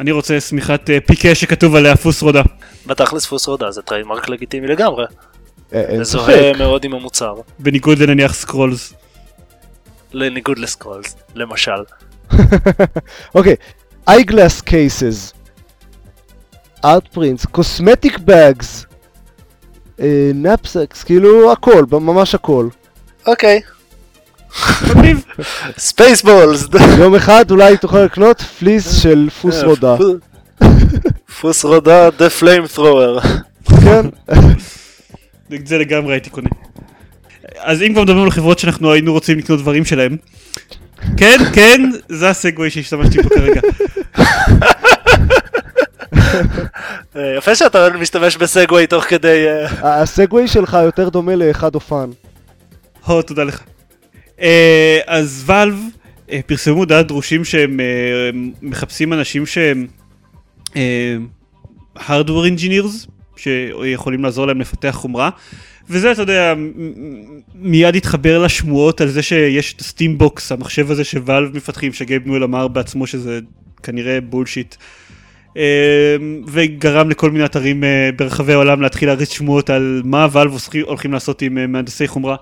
אני 0.00 0.10
רוצה 0.10 0.40
שמיכת 0.40 0.90
אה, 0.90 0.98
פיקה 1.06 1.34
שכתוב 1.34 1.74
עליה 1.74 1.96
Fus 1.96 2.22
Ro 2.22 2.29
Dah. 2.29 2.42
בתכלס 2.86 3.26
Fus 3.26 3.46
Ro 3.48 3.57
Dah 3.57 3.70
זה 3.70 3.82
trademark 3.82 4.28
לגיטימי 4.28 4.66
לגמרי. 4.66 5.04
אין 5.72 6.04
זה 6.04 6.04
ספק. 6.04 6.18
זוהה 6.20 6.52
מאוד 6.58 6.84
עם 6.84 6.94
המוצר. 6.94 7.34
בניגוד 7.58 7.98
לנניח 7.98 8.34
Scrolls. 8.34 8.92
לניגוד 10.12 10.58
ל 10.58 10.64
Scrolls, 10.64 11.16
למשל. 11.34 11.70
אוקיי, 13.34 13.56
eyeglass 14.10 14.62
cases, 14.66 15.34
art 16.84 17.16
prints, 17.16 17.46
cosmetic 17.56 18.18
bags, 18.18 18.86
knapsacks, 20.34 21.04
כאילו 21.04 21.52
הכל, 21.52 21.84
ממש 21.90 22.34
הכל. 22.34 22.68
אוקיי. 23.26 23.60
מגניב. 24.90 25.24
Spaceballs. 25.78 26.68
יום 26.98 27.14
אחד 27.14 27.50
אולי 27.50 27.76
תוכל 27.76 27.98
לקנות 28.04 28.40
פליס 28.40 29.02
של 29.02 29.28
Fus 29.40 29.62
Ro 29.62 29.73
Dah. 29.73 29.96
פוס 31.40 31.64
רודה, 31.64 32.08
the 32.08 32.42
flamethrower. 32.42 33.26
כן. 33.64 34.06
את 35.54 35.66
זה 35.66 35.78
לגמרי 35.78 36.14
הייתי 36.14 36.30
קונה. 36.30 36.48
אז 37.62 37.82
אם 37.82 37.92
כבר 37.92 38.02
מדברים 38.02 38.24
על 38.24 38.30
חברות 38.30 38.58
שאנחנו 38.58 38.92
היינו 38.92 39.12
רוצים 39.12 39.38
לקנות 39.38 39.58
דברים 39.58 39.84
שלהם, 39.84 40.16
כן, 41.16 41.38
כן, 41.52 41.90
זה 42.08 42.28
הסגווי 42.30 42.70
שהשתמשתי 42.70 43.22
בו 43.22 43.28
כרגע. 43.28 43.60
אה, 47.16 47.34
יפה 47.36 47.54
שאתה 47.54 47.88
משתמש 48.00 48.36
בסגווי 48.36 48.86
תוך 48.86 49.04
כדי... 49.04 49.46
אה, 49.48 50.02
הסגווי 50.02 50.48
שלך 50.48 50.78
יותר 50.84 51.08
דומה 51.08 51.36
לאחד 51.36 51.74
אופן. 51.74 52.10
הו, 53.06 53.22
תודה 53.22 53.44
לך. 53.44 53.62
אה, 54.40 54.98
אז 55.06 55.42
ואלב 55.46 55.78
פרסמו 56.46 56.84
דעת 56.84 57.06
דרושים 57.06 57.44
שהם 57.44 57.80
מחפשים 58.62 59.12
אנשים 59.12 59.46
שהם 59.46 59.86
hardware 61.96 62.46
engineers, 62.56 63.08
שיכולים 63.36 64.24
לעזור 64.24 64.46
להם 64.46 64.60
לפתח 64.60 64.90
חומרה. 64.90 65.30
וזה, 65.90 66.12
אתה 66.12 66.22
יודע, 66.22 66.54
מיד 67.54 67.96
התחבר 67.96 68.42
לשמועות 68.42 69.00
על 69.00 69.08
זה 69.08 69.22
שיש 69.22 69.72
את 69.72 69.80
ה 69.80 69.87
Steambox, 69.87 70.52
המחשב 70.52 70.90
הזה 70.90 71.04
ש 71.04 71.19
Valve 71.19 71.56
מפתחים, 71.56 71.92
ש 71.92 72.03
Gabe 72.03 72.26
Newell 72.26 72.44
אמר 72.44 72.68
בעצמו 72.68 73.06
שזה 73.06 73.40
כנראה 73.82 74.20
bullshit. 74.20 74.74
אמ, 75.56 75.62
וגרם 76.46 77.10
לכל 77.10 77.30
מיני 77.30 77.44
אתרים 77.44 77.84
אה, 77.84 78.10
ברחבי 78.16 78.52
העולם 78.52 78.82
להתחיל 78.82 79.08
להריץ 79.08 79.32
שמועות 79.32 79.70
על 79.70 80.02
מה 80.04 80.26
Valve 80.32 80.56
הולכים 80.86 81.12
לעשות 81.12 81.42
עם 81.42 81.58
אה, 81.58 81.66
מהנדסי 81.66 82.08
חומרה. 82.08 82.36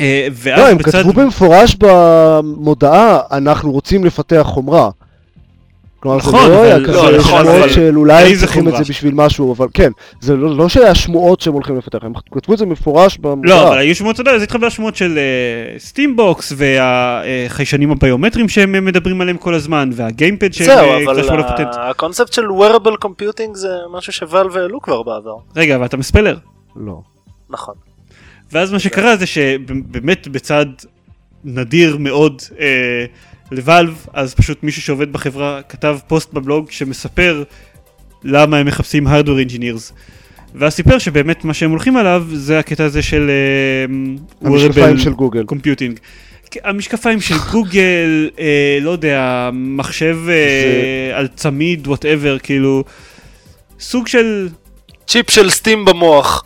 אה, 0.00 0.28
לא, 0.56 0.68
הם 0.68 0.78
בצד... 0.78 0.98
כתבו 0.98 1.12
במפורש 1.12 1.76
במודעה, 1.78 3.20
אנחנו 3.30 3.72
רוצים 3.72 4.04
לפתח 4.04 4.42
חומרה. 4.44 4.90
כלומר, 6.00 6.16
נכון, 6.16 6.40
זה 6.40 6.48
לא 6.48 6.62
היה 6.62 6.84
כזה 6.84 6.92
לא, 6.92 7.18
נכון, 7.18 7.44
שמועות 7.44 7.70
של 7.70 7.96
אולי 7.96 8.32
הם 8.32 8.38
צריכים 8.38 8.68
את 8.68 8.72
זה 8.72 8.84
בשביל 8.88 9.14
משהו, 9.14 9.54
אבל 9.54 9.66
כן, 9.74 9.90
זה 10.20 10.36
לא, 10.36 10.56
לא 10.56 10.68
שהיה 10.68 10.94
שמועות 10.94 11.40
שהם 11.40 11.52
הולכים 11.52 11.76
לפתח, 11.76 11.98
הם 12.02 12.12
כתבו 12.32 12.52
את 12.52 12.58
זה 12.58 12.66
במפורש 12.66 13.18
במודעה. 13.18 13.56
לא, 13.56 13.68
אבל 13.68 13.78
היו 13.78 13.94
שמועות, 13.94 14.20
אתה 14.20 14.20
יודע, 14.20 14.38
זה 14.38 14.44
התחבר 14.44 14.68
שמועות 14.68 14.96
של 14.96 15.18
Steambox 15.78 16.52
uh, 16.52 16.54
והחיישנים 16.58 17.90
הביומטריים 17.90 18.48
שהם 18.48 18.84
מדברים 18.84 19.20
עליהם 19.20 19.36
כל 19.36 19.54
הזמן, 19.54 19.90
וה 19.92 20.05
gamepad 20.05 20.52
שהם. 20.52 20.66
זהו, 20.66 21.04
אבל 21.04 21.42
הקונספט 21.72 22.32
של 22.32 22.46
wearable 22.46 23.06
computing 23.06 23.50
זה 23.54 23.68
משהו 23.92 24.12
ש 24.12 24.25
Valve 24.25 24.56
העלו 24.56 24.80
כבר 24.80 25.02
בעבר. 25.02 25.36
רגע, 25.56 25.76
אבל 25.76 25.84
אתה 25.84 25.96
מספיילר. 25.96 26.36
לא. 26.76 27.00
נכון. 27.50 27.74
ואז 28.52 28.72
מה 28.72 28.78
שקרה 28.78 29.16
זה 29.16 29.26
שבאמת 29.26 30.28
בצעד 30.28 30.66
נדיר 31.44 31.96
מאוד, 31.96 32.42
אה, 32.60 33.04
ל 33.50 33.58
Valve, 33.58 34.06
אז 34.12 34.34
פשוט 34.34 34.62
מישהו 34.62 34.82
שעובד 34.82 35.12
בחברה 35.12 35.60
כתב 35.68 35.98
פוסט 36.06 36.32
בבלוג 36.32 36.70
שמספר 36.70 37.42
למה 38.24 38.56
הם 38.56 38.66
מחפשים 38.66 39.06
hardware 39.06 39.50
engineers. 39.50 39.92
ואז 40.54 40.72
סיפר 40.74 40.98
שבאמת 40.98 41.44
מה 41.44 41.54
שהם 41.54 41.70
הולכים 41.70 41.96
עליו 41.96 42.26
זה 42.32 42.58
הקטע 42.58 42.84
הזה 42.84 43.02
של 43.02 43.30
uh, 44.42 44.46
המשקפיים 44.46 44.98
של 44.98 45.12
גוגל. 45.12 45.44
computing. 45.44 45.98
המשקפיים 46.64 47.20
של 47.20 47.34
גוגל, 47.52 48.30
אה, 48.38 48.78
לא 48.80 48.90
יודע, 48.90 49.50
מחשב 49.52 50.16
אה, 50.16 50.24
זה... 50.24 51.16
על 51.16 51.28
צמיד, 51.36 51.86
whatever, 51.86 52.38
כאילו, 52.38 52.84
סוג 53.80 54.06
של... 54.06 54.48
צ'יפ 55.06 55.30
של 55.30 55.50
סטים 55.50 55.84
במוח. 55.84 56.44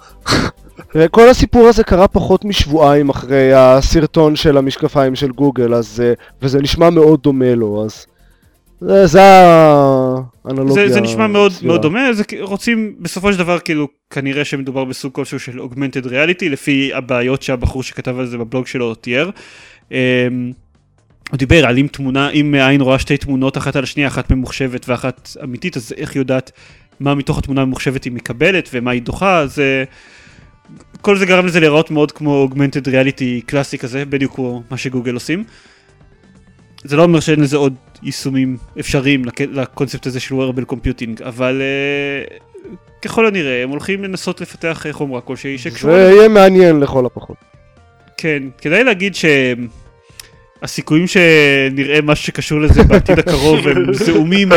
כל 1.11 1.29
הסיפור 1.29 1.69
הזה 1.69 1.85
קרה 1.85 2.09
פחות 2.09 2.45
משבועיים 2.45 3.09
אחרי 3.09 3.55
הסרטון 3.55 4.37
של 4.37 4.57
המשקפיים 4.57 5.15
של 5.15 5.31
גוגל, 5.31 5.75
אז, 5.75 6.03
אה, 6.05 6.13
וזה 6.43 6.59
נשמע 6.61 6.91
מאוד 6.91 7.23
דומה 7.23 7.55
לו, 7.55 7.85
אז 7.85 8.07
זה, 8.81 9.07
זה 9.07 9.21
האנלוגיה. 9.23 10.75
זה, 10.75 10.89
זה 10.89 11.01
נשמע 11.01 11.27
מאוד, 11.27 11.53
מאוד 11.63 11.83
דומה, 11.83 12.13
זה 12.13 12.25
רוצים 12.41 12.95
בסופו 13.01 13.33
של 13.33 13.39
דבר 13.39 13.59
כאילו 13.59 13.89
כנראה 14.11 14.45
שמדובר 14.45 14.85
בסוג 14.85 15.13
כלשהו 15.13 15.41
של 15.41 15.61
אוגמנטד 15.61 16.07
ריאליטי, 16.07 16.49
לפי 16.49 16.91
הבעיות 16.95 17.43
שהבחור 17.43 17.83
שכתב 17.83 18.19
על 18.19 18.27
זה 18.27 18.39
בבלוג 18.39 18.67
שלו 18.67 18.95
תיאר. 18.95 19.31
אמ, 19.91 19.97
הוא 21.31 21.39
דיבר 21.39 21.67
על 21.67 21.79
אם 21.79 21.87
תמונה, 21.93 22.31
אם 22.31 22.55
העין 22.55 22.81
רואה 22.81 22.99
שתי 22.99 23.17
תמונות 23.17 23.57
אחת 23.57 23.77
על 23.77 23.83
השנייה, 23.83 24.09
אחת 24.09 24.31
ממוחשבת 24.31 24.89
ואחת 24.89 25.37
אמיתית, 25.45 25.77
אז 25.77 25.95
איך 25.97 26.15
היא 26.15 26.21
יודעת 26.21 26.51
מה 27.01 27.15
מתוך 27.15 27.39
התמונה 27.39 27.63
הממוחשבת 27.63 28.05
היא 28.05 28.13
מקבלת 28.13 28.69
ומה 28.73 28.91
היא 28.91 29.03
דוחה, 29.03 29.47
זה... 29.47 29.85
כל 31.03 31.17
זה 31.17 31.27
גרם 31.27 31.47
לזה 31.47 31.61
להיראות 31.61 31.91
מאוד 31.91 32.13
כמו 32.13 32.35
אוגמנטד 32.35 32.89
ריאליטי 32.89 33.41
קלאסי 33.47 33.79
כזה, 33.79 34.05
בדיוק 34.05 34.35
כמו 34.35 34.63
מה 34.71 34.77
שגוגל 34.77 35.15
עושים. 35.15 35.45
זה 36.85 36.97
לא 36.97 37.03
אומר 37.03 37.21
שאין 37.21 37.41
לזה 37.41 37.57
עוד 37.57 37.75
יישומים 38.03 38.57
אפשריים 38.81 39.25
לקונספט 39.53 40.07
הזה 40.07 40.21
של 40.21 40.35
wearable 40.35 40.73
computing, 40.73 41.25
אבל 41.25 41.63
uh, 41.63 42.69
ככל 43.03 43.27
הנראה 43.27 43.63
הם 43.63 43.71
הולכים 43.71 44.05
לנסות 44.05 44.41
לפתח 44.41 44.87
חומרה 44.93 45.21
כלשהי 45.21 45.59
שקשורה... 45.59 45.95
זה 45.95 46.15
יהיה 46.17 46.29
מעניין 46.29 46.81
לכל 46.81 47.07
הפחות. 47.07 47.37
כן, 48.17 48.43
כדאי 48.59 48.85
להגיד 48.85 49.15
שהסיכויים 50.63 51.07
שנראה 51.07 52.03
משהו 52.03 52.27
שקשור 52.27 52.61
לזה 52.61 52.83
בעתיד 52.83 53.19
הקרוב 53.19 53.69
הם 53.69 53.95
זעומים. 54.05 54.49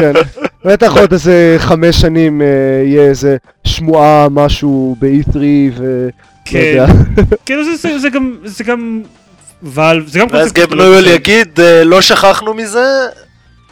בטח 0.66 0.98
עוד 0.98 1.14
איזה 1.14 1.56
חמש 1.60 1.96
שנים 1.96 2.42
אה, 2.42 2.48
יהיה 2.86 3.02
איזה 3.02 3.38
שמועה 3.64 4.28
משהו 4.32 4.96
ב-E3 5.00 5.38
ו... 5.78 6.10
כן, 6.46 6.86
כאילו 7.46 7.62
זה 7.98 8.10
גם, 8.10 8.36
זה 8.44 8.64
גם 8.64 9.02
ואלב, 9.64 10.08
זה 10.08 10.20
גם 10.20 10.28
ואז 10.32 10.54
גב 10.54 10.74
נויול 10.74 11.08
יגיד, 11.08 11.60
אה, 11.60 11.84
לא 11.84 12.02
שכחנו 12.02 12.54
מזה, 12.54 12.86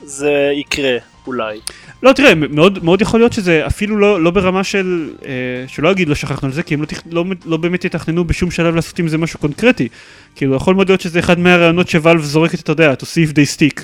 זה 0.04 0.52
יקרה, 0.54 0.98
אולי. 1.28 1.60
לא, 2.04 2.12
תראה, 2.12 2.36
מאוד, 2.36 2.84
מאוד 2.84 3.02
יכול 3.02 3.20
להיות 3.20 3.34
שזה 3.34 3.64
אפילו 3.68 3.98
לא, 3.98 4.22
לא 4.22 4.32
ברמה 4.32 4.64
של, 4.64 5.10
אה, 5.26 5.32
שלא 5.68 5.92
אגיד 5.92 6.10
לא 6.10 6.16
שכחנו 6.16 6.48
על 6.48 6.54
זה, 6.54 6.64
כי 6.64 6.74
הם 6.74 6.82
לא, 6.82 6.88
לא, 7.12 7.26
לא 7.46 7.58
באמת 7.58 7.86
יתכננו 7.86 8.26
בשום 8.26 8.52
שלב 8.52 8.76
לעשות 8.76 9.00
עם 9.00 9.08
זה 9.08 9.18
משהו 9.18 9.40
קונקרטי. 9.40 9.88
כאילו, 10.36 10.56
יכול 10.56 10.76
מאוד 10.76 10.90
להיות 10.90 11.02
שזה 11.02 11.20
אחד 11.20 11.40
מהרעיונות 11.40 11.90
שוואלב 11.90 12.22
זורקת, 12.22 12.60
אתה 12.60 12.72
יודע, 12.72 12.94
to 12.94 13.04
see 13.04 13.30
if 13.30 13.34
they 13.34 13.58
stick. 13.58 13.82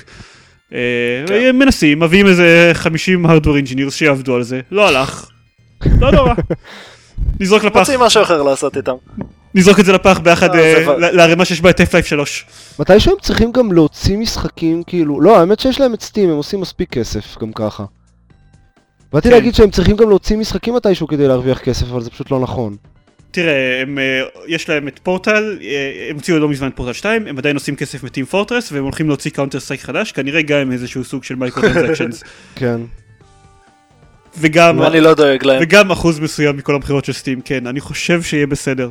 אה, 0.74 0.78
כן. 1.26 1.56
מנסים, 1.56 2.00
מביאים 2.00 2.26
איזה 2.26 2.70
50 2.74 3.26
hardware 3.26 3.66
engineers 3.66 3.90
שיעבדו 3.90 4.34
על 4.34 4.42
זה, 4.42 4.60
לא 4.70 4.88
הלך, 4.88 5.30
לא 6.00 6.12
נורא. 6.12 6.34
נזרוק 7.40 7.64
לפח. 7.64 7.76
מוצאים 7.76 8.00
משהו 8.00 8.22
אחר 8.22 8.42
לעשות 8.42 8.76
איתם. 8.76 8.94
נזרוק 9.54 9.80
את 9.80 9.84
זה 9.84 9.92
לפח 9.92 10.18
ביחד 10.22 10.54
אה, 10.54 10.86
אה, 10.88 10.96
לערימה 10.96 11.44
שיש 11.44 11.60
בה 11.60 11.70
את 11.70 11.80
F-Life 11.80 12.06
3. 12.06 12.46
מתישהו 12.78 13.12
הם 13.12 13.18
צריכים 13.20 13.52
גם 13.52 13.72
להוציא 13.72 14.18
משחקים 14.18 14.82
כאילו, 14.82 15.20
לא 15.20 15.38
האמת 15.40 15.60
שיש 15.60 15.80
להם 15.80 15.94
את 15.94 16.02
סטים, 16.02 16.30
הם 16.30 16.36
עושים 16.36 16.60
מספיק 16.60 16.90
כסף 16.90 17.38
גם 17.38 17.52
ככה. 17.52 17.84
באתי 19.12 19.28
כן. 19.28 19.34
להגיד 19.34 19.54
שהם 19.54 19.70
צריכים 19.70 19.96
גם 19.96 20.08
להוציא 20.08 20.36
משחקים 20.36 20.74
מתישהו 20.74 21.06
כדי 21.06 21.28
להרוויח 21.28 21.58
כסף, 21.58 21.86
אבל 21.90 22.00
זה 22.00 22.10
פשוט 22.10 22.30
לא 22.30 22.40
נכון. 22.40 22.76
תראה, 23.30 23.82
הם, 23.82 23.98
אה, 23.98 24.22
יש 24.46 24.68
להם 24.68 24.88
את 24.88 25.00
פורטל, 25.02 25.58
הם 26.10 26.16
הוציאו 26.16 26.38
לא 26.38 26.48
מזמן 26.48 26.68
את 26.68 26.76
פורטל 26.76 26.92
2, 26.92 27.26
הם 27.26 27.38
עדיין 27.38 27.56
עושים 27.56 27.76
כסף 27.76 28.04
מ 28.04 28.08
Team 28.08 28.24
Fortress, 28.24 28.72
והם 28.72 28.84
הולכים 28.84 29.08
להוציא 29.08 29.30
Counter-Strike 29.30 29.80
חדש, 29.80 30.12
כנראה 30.12 30.42
גם 30.42 30.72
איזשהו 30.72 31.04
סוג 31.04 31.24
של 31.24 31.34
micro 31.34 31.62
transactions. 31.62 32.22
כן. 32.56 32.80
וגם, 34.38 34.82
אני 34.82 35.00
לא 35.00 35.14
דואג 35.14 35.44
להם. 35.44 35.58
וגם 35.62 35.90
אחוז 35.90 36.20
מסוים 36.20 36.56
מכל 36.56 36.74
המכירות 36.74 37.04
של 37.04 37.12
Steam, 37.12 37.40
כן, 37.40 37.66
אני 37.66 37.80
חושב 37.80 38.22
שיהיה 38.22 38.46
בסדר. 38.46 38.90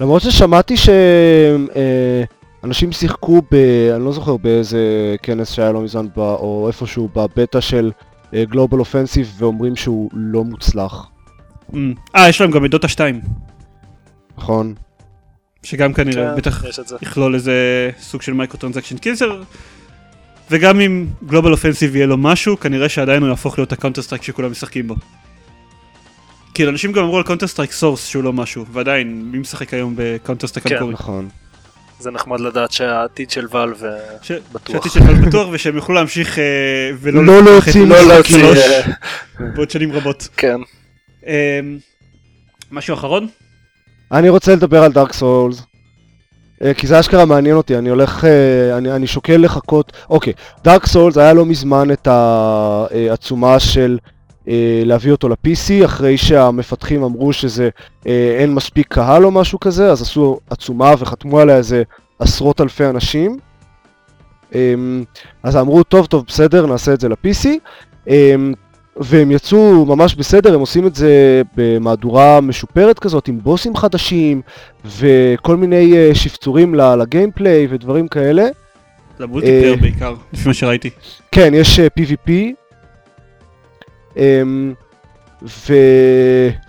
למרות 0.00 0.22
ששמעתי 0.22 0.74
שאנשים 0.76 1.72
שיחקו 2.92 3.42
ב... 3.50 3.54
אני 3.94 4.04
לא 4.04 4.12
זוכר 4.12 4.36
באיזה 4.36 5.16
כנס 5.22 5.50
שהיה 5.50 5.72
לא 5.72 5.80
מזמן, 5.80 6.06
ב... 6.16 6.18
או 6.18 6.68
איפשהו 6.68 7.08
בבטא 7.14 7.60
של 7.60 7.90
Global 8.34 8.78
Offensive, 8.78 9.32
ואומרים 9.38 9.76
שהוא 9.76 10.10
לא 10.14 10.44
מוצלח. 10.44 11.06
Mm. 11.72 11.76
אה, 12.16 12.28
יש 12.28 12.40
להם 12.40 12.50
גם 12.50 12.64
את 12.64 12.70
דוטה 12.70 12.88
2. 12.88 13.20
נכון. 14.40 14.74
שגם 15.62 15.92
כנראה, 15.92 16.30
כן, 16.30 16.36
בטח 16.36 16.64
יכלול 17.02 17.34
איזה 17.34 17.90
סוג 18.00 18.22
של 18.22 18.32
micro 18.32 18.58
transaction 18.58 18.98
קיצר. 18.98 19.42
וגם 20.50 20.80
אם 20.80 21.06
Global 21.26 21.52
Offensive 21.52 21.96
יהיה 21.96 22.06
לו 22.06 22.16
משהו, 22.16 22.60
כנראה 22.60 22.88
שעדיין 22.88 23.22
הוא 23.22 23.30
יהפוך 23.30 23.58
להיות 23.58 23.72
ה 23.72 24.02
Counter-Strike 24.02 24.22
שכולם 24.22 24.50
משחקים 24.50 24.88
בו. 24.88 24.94
כאילו 26.54 26.70
אנשים 26.70 26.92
גם 26.92 27.04
אמרו 27.04 27.16
על 27.16 27.22
Counter-Strike 27.22 27.72
Source 27.72 28.06
שהוא 28.06 28.24
לא 28.24 28.32
משהו, 28.32 28.64
ועדיין, 28.72 29.22
מי 29.32 29.38
משחק 29.38 29.74
היום 29.74 29.94
ב 29.96 30.46
Counter-Strike 30.46 30.68
כן, 30.68 30.74
המקורי? 30.74 30.92
נכון. 30.92 31.28
זה 31.98 32.10
נחמד 32.10 32.40
לדעת 32.40 32.72
שהעתיד 32.72 33.30
של 33.30 33.46
Valve 33.50 33.84
אה, 33.84 33.98
ש... 34.22 34.32
בטוח. 34.32 34.72
שהעתיד 34.72 34.92
של 34.92 35.00
Valve 35.00 35.26
בטוח 35.26 35.48
ושהם 35.52 35.76
יוכלו 35.76 35.94
להמשיך 35.94 36.38
אה, 36.38 36.44
ולא 37.00 37.24
לא 37.24 37.42
להוציא 37.44 37.86
לא 37.86 38.02
להוציא 38.02 38.44
בעוד 39.54 39.70
שנים 39.70 39.92
רבות. 39.92 40.28
כן. 40.36 40.56
אה, 41.26 41.60
משהו 42.70 42.94
אחרון? 42.94 43.28
אני 44.12 44.28
רוצה 44.28 44.54
לדבר 44.54 44.82
על 44.82 44.92
דארק 44.92 45.12
סולס. 45.12 45.62
אה, 46.62 46.74
כי 46.74 46.86
זה 46.86 47.00
אשכרה 47.00 47.24
מעניין 47.24 47.56
אותי, 47.56 47.78
אני 47.78 47.88
הולך, 47.88 48.24
אה, 48.24 48.78
אני, 48.78 48.92
אני 48.92 49.06
שוקל 49.06 49.36
לחכות, 49.36 49.92
אוקיי, 50.10 50.32
דארק 50.64 50.86
סולס 50.86 51.16
היה 51.16 51.32
לא 51.32 51.46
מזמן 51.46 51.92
את 51.92 52.06
העצומה 52.06 53.60
של 53.60 53.98
אה, 54.48 54.82
להביא 54.84 55.12
אותו 55.12 55.28
ל-PC, 55.28 55.84
אחרי 55.84 56.16
שהמפתחים 56.16 57.02
אמרו 57.02 57.32
שזה 57.32 57.68
אין 58.38 58.54
מספיק 58.54 58.86
קהל 58.88 59.24
או 59.24 59.30
משהו 59.30 59.60
כזה, 59.60 59.90
אז 59.90 60.02
עשו 60.02 60.38
עצומה 60.50 60.94
וחתמו 60.98 61.40
עליה 61.40 61.56
איזה 61.56 61.82
עשרות 62.18 62.60
אלפי 62.60 62.86
אנשים. 62.86 63.38
אמ, 64.54 65.04
אז 65.42 65.56
אמרו, 65.56 65.82
טוב, 65.82 66.06
טוב, 66.06 66.24
בסדר, 66.28 66.66
נעשה 66.66 66.94
את 66.94 67.00
זה 67.00 67.08
ל-PC. 67.08 67.48
אמ, 69.00 69.04
והם 69.04 69.30
יצאו 69.30 69.86
ממש 69.86 70.14
בסדר, 70.14 70.54
הם 70.54 70.60
עושים 70.60 70.86
את 70.86 70.94
זה 70.94 71.42
במהדורה 71.56 72.40
משופרת 72.40 72.98
כזאת, 72.98 73.28
עם 73.28 73.38
בוסים 73.42 73.76
חדשים, 73.76 74.42
וכל 74.84 75.56
מיני 75.56 75.92
uh, 75.92 76.14
שפצורים 76.14 76.74
ל 76.74 76.84
gameplay 76.84 77.66
ודברים 77.70 78.08
כאלה. 78.08 78.46
ל 79.18 79.23
multiplayer 79.23 79.74
uh, 79.74 79.80
בעיקר, 79.80 80.14
לפי 80.32 80.48
מה 80.48 80.54
שראיתי. 80.54 80.90
כן, 81.32 81.52
יש 81.54 81.80
PvP. 81.80 82.30
Um, 84.14 84.18
ו... 85.42 85.74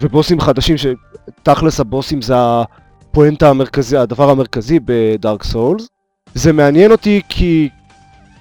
ובוסים 0.02 0.40
חדשים, 0.40 0.76
שתכלס 0.78 1.80
הבוסים 1.80 2.22
זה 2.22 2.34
הפואנטה 2.38 3.50
המרכזי, 3.50 3.98
הדבר 3.98 4.30
המרכזי 4.30 4.80
ב 4.86 4.97
Dark 4.97 5.44
Souls. 5.44 5.88
זה 6.34 6.54
מעניין 6.54 6.92
אותי 6.92 7.22
כי, 7.30 7.70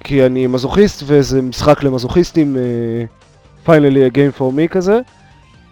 כי 0.05 0.27
אני 0.27 0.47
מזוכיסט 0.47 1.03
וזה 1.07 1.43
משחק 1.43 1.83
למזוכיסטים. 1.83 2.57
Uh, 2.57 3.20
finally 3.67 4.11
a 4.11 4.17
game 4.17 4.39
for 4.39 4.53
me 4.53 4.69
כזה. 4.71 5.01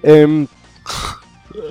Um, 0.05 0.09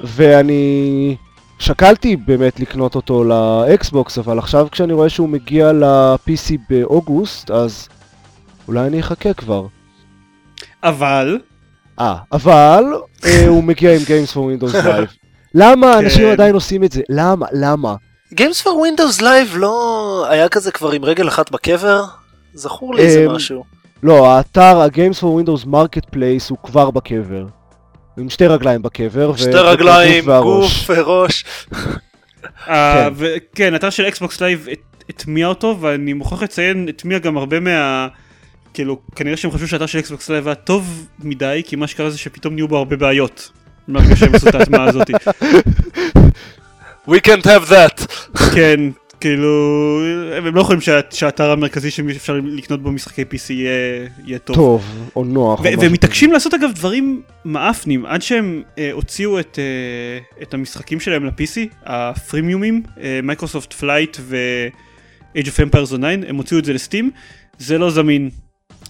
ואני 0.03 1.15
שקלתי 1.59 2.15
באמת 2.15 2.59
לקנות 2.59 2.95
אותו 2.95 3.23
לאקסבוקס, 3.23 4.17
אבל 4.17 4.39
עכשיו 4.39 4.67
כשאני 4.71 4.93
רואה 4.93 5.09
שהוא 5.09 5.29
מגיע 5.29 5.71
ל-PC 5.71 6.53
באוגוסט, 6.69 7.51
אז 7.51 7.87
אולי 8.67 8.87
אני 8.87 8.99
אחכה 8.99 9.33
כבר. 9.33 9.65
אבל... 10.83 11.39
אה, 11.99 12.15
אבל 12.31 12.83
אה, 13.25 13.47
הוא 13.47 13.63
מגיע 13.63 13.95
עם 13.95 14.01
Games 14.01 14.33
for 14.33 14.37
Windows 14.37 14.73
Live. 14.73 15.11
למה 15.61 15.93
כן. 15.93 16.05
אנשים 16.05 16.27
עדיין 16.27 16.55
עושים 16.55 16.83
את 16.83 16.91
זה? 16.91 17.01
למה? 17.09 17.45
למה? 17.51 17.95
Games 18.33 18.61
for 18.63 18.69
Windows 18.69 19.21
Live 19.21 19.55
לא 19.55 20.25
היה 20.29 20.49
כזה 20.49 20.71
כבר 20.71 20.91
עם 20.91 21.05
רגל 21.05 21.27
אחת 21.27 21.51
בקבר? 21.51 22.03
זכור 22.53 22.95
לי 22.95 23.01
איזה 23.01 23.25
אמ, 23.25 23.31
משהו. 23.31 23.63
לא, 24.03 24.31
האתר, 24.31 24.81
ה-Games 24.81 25.19
for 25.19 25.23
Windows 25.23 25.65
Marketplace 25.65 26.49
הוא 26.49 26.57
כבר 26.63 26.91
בקבר. 26.91 27.45
עם 28.17 28.29
שתי 28.29 28.47
רגליים 28.47 28.81
בקבר. 28.81 29.35
שתי 29.35 29.49
רגליים, 29.49 30.25
גוף 30.25 30.89
וראש. 30.89 31.45
אה, 32.69 33.09
כן, 33.55 33.75
אתר 33.75 33.89
של 33.89 34.07
Xbox 34.07 34.41
Live 34.41 34.67
הטמיע 35.09 35.47
אותו, 35.47 35.77
ואני 35.81 36.13
מוכרח 36.13 36.43
לציין, 36.43 36.87
הטמיע 36.89 37.19
גם 37.19 37.37
הרבה 37.37 37.59
מה... 37.59 38.07
כאילו, 38.73 38.99
כנראה 39.15 39.37
שהם 39.37 39.51
חשבו 39.51 39.67
שהאתר 39.67 39.85
של 39.85 39.99
Xbox 39.99 40.29
Live 40.29 40.47
היה 40.47 40.55
טוב 40.55 41.07
מדי, 41.19 41.61
כי 41.65 41.75
מה 41.75 41.87
שקרה 41.87 42.09
זה 42.09 42.17
שפתאום 42.17 42.53
נהיו 42.53 42.67
בו 42.67 42.77
הרבה 42.77 42.95
בעיות. 42.95 43.51
מהרגע 43.87 44.15
שהם 44.15 44.35
עשו 44.35 44.49
את 44.49 44.55
ההטמעה 44.55 44.83
הזאתי. 44.83 45.13
We 47.09 47.19
can't 47.27 47.45
have 47.45 47.69
that. 47.69 48.07
כן, 48.55 48.79
כאילו, 49.19 50.01
הם 50.37 50.55
לא 50.55 50.61
יכולים 50.61 50.81
שהאתר 51.09 51.51
המרכזי 51.51 51.91
שאפשר 51.91 52.39
לקנות 52.43 52.81
בו 52.81 52.91
משחקי 52.91 53.21
PC 53.21 53.53
יהיה, 53.53 54.07
יהיה 54.25 54.39
טוב. 54.39 54.55
טוב, 54.55 55.09
או 55.15 55.23
נוח. 55.23 55.59
והם 55.63 55.93
מתעקשים 55.93 56.31
לעשות 56.31 56.53
אגב 56.53 56.71
דברים 56.75 57.21
מעפנים, 57.45 58.05
עד 58.05 58.21
שהם 58.21 58.63
אה, 58.77 58.89
הוציאו 58.93 59.39
את, 59.39 59.59
אה, 59.59 60.43
את 60.43 60.53
המשחקים 60.53 60.99
שלהם 60.99 61.25
ל-PC, 61.25 61.59
הפרימיומים, 61.85 62.83
Microsoft 63.23 63.73
Flight 63.73 64.17
ו-Age 64.21 65.47
of 65.47 65.71
Empires 65.71 65.93
Online, 65.93 66.29
הם 66.29 66.35
הוציאו 66.35 66.59
את 66.59 66.65
זה 66.65 66.73
ל 66.73 66.78
Steam, 66.78 67.11
זה 67.59 67.77
לא 67.77 67.89
זמין 67.89 68.29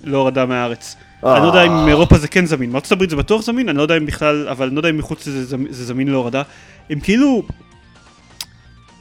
להורדה 0.03 0.45
מהארץ. 0.45 0.95
אני 1.23 1.41
לא 1.41 1.47
יודע 1.47 1.63
אם 1.63 1.86
מאירופה 1.86 2.15
אה. 2.15 2.19
זה 2.19 2.28
כן 2.28 2.45
זמין, 2.45 2.71
מארצות 2.71 2.91
הברית 2.91 3.09
זה 3.09 3.15
בטוח 3.15 3.41
זמין, 3.41 3.69
אני 3.69 3.78
לא 3.78 3.82
יודע 3.82 3.97
אם 3.97 4.05
בכלל, 4.05 4.47
אבל 4.47 4.67
אני 4.67 4.75
לא 4.75 4.80
יודע 4.80 4.89
אם 4.89 4.97
מחוץ 4.97 5.28
לזה 5.28 5.57
זה 5.69 5.86
זמין 5.86 6.07
להורדה. 6.07 6.41
הם 6.89 6.99
כאילו 6.99 7.43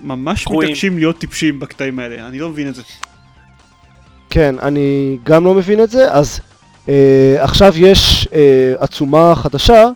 ממש 0.00 0.44
קרויים. 0.44 0.70
מתעקשים 0.70 0.98
להיות 0.98 1.18
טיפשים 1.18 1.60
בקטעים 1.60 1.98
האלה, 1.98 2.28
אני 2.28 2.38
לא 2.38 2.48
מבין 2.48 2.68
את 2.68 2.74
זה. 2.74 2.82
כן, 4.30 4.54
אני 4.62 5.18
גם 5.24 5.44
לא 5.44 5.54
מבין 5.54 5.82
את 5.82 5.90
זה, 5.90 6.12
אז 6.12 6.40
אה, 6.88 7.36
עכשיו 7.38 7.74
יש 7.76 8.28
אה, 8.32 8.74
עצומה 8.78 9.34
חדשה, 9.34 9.88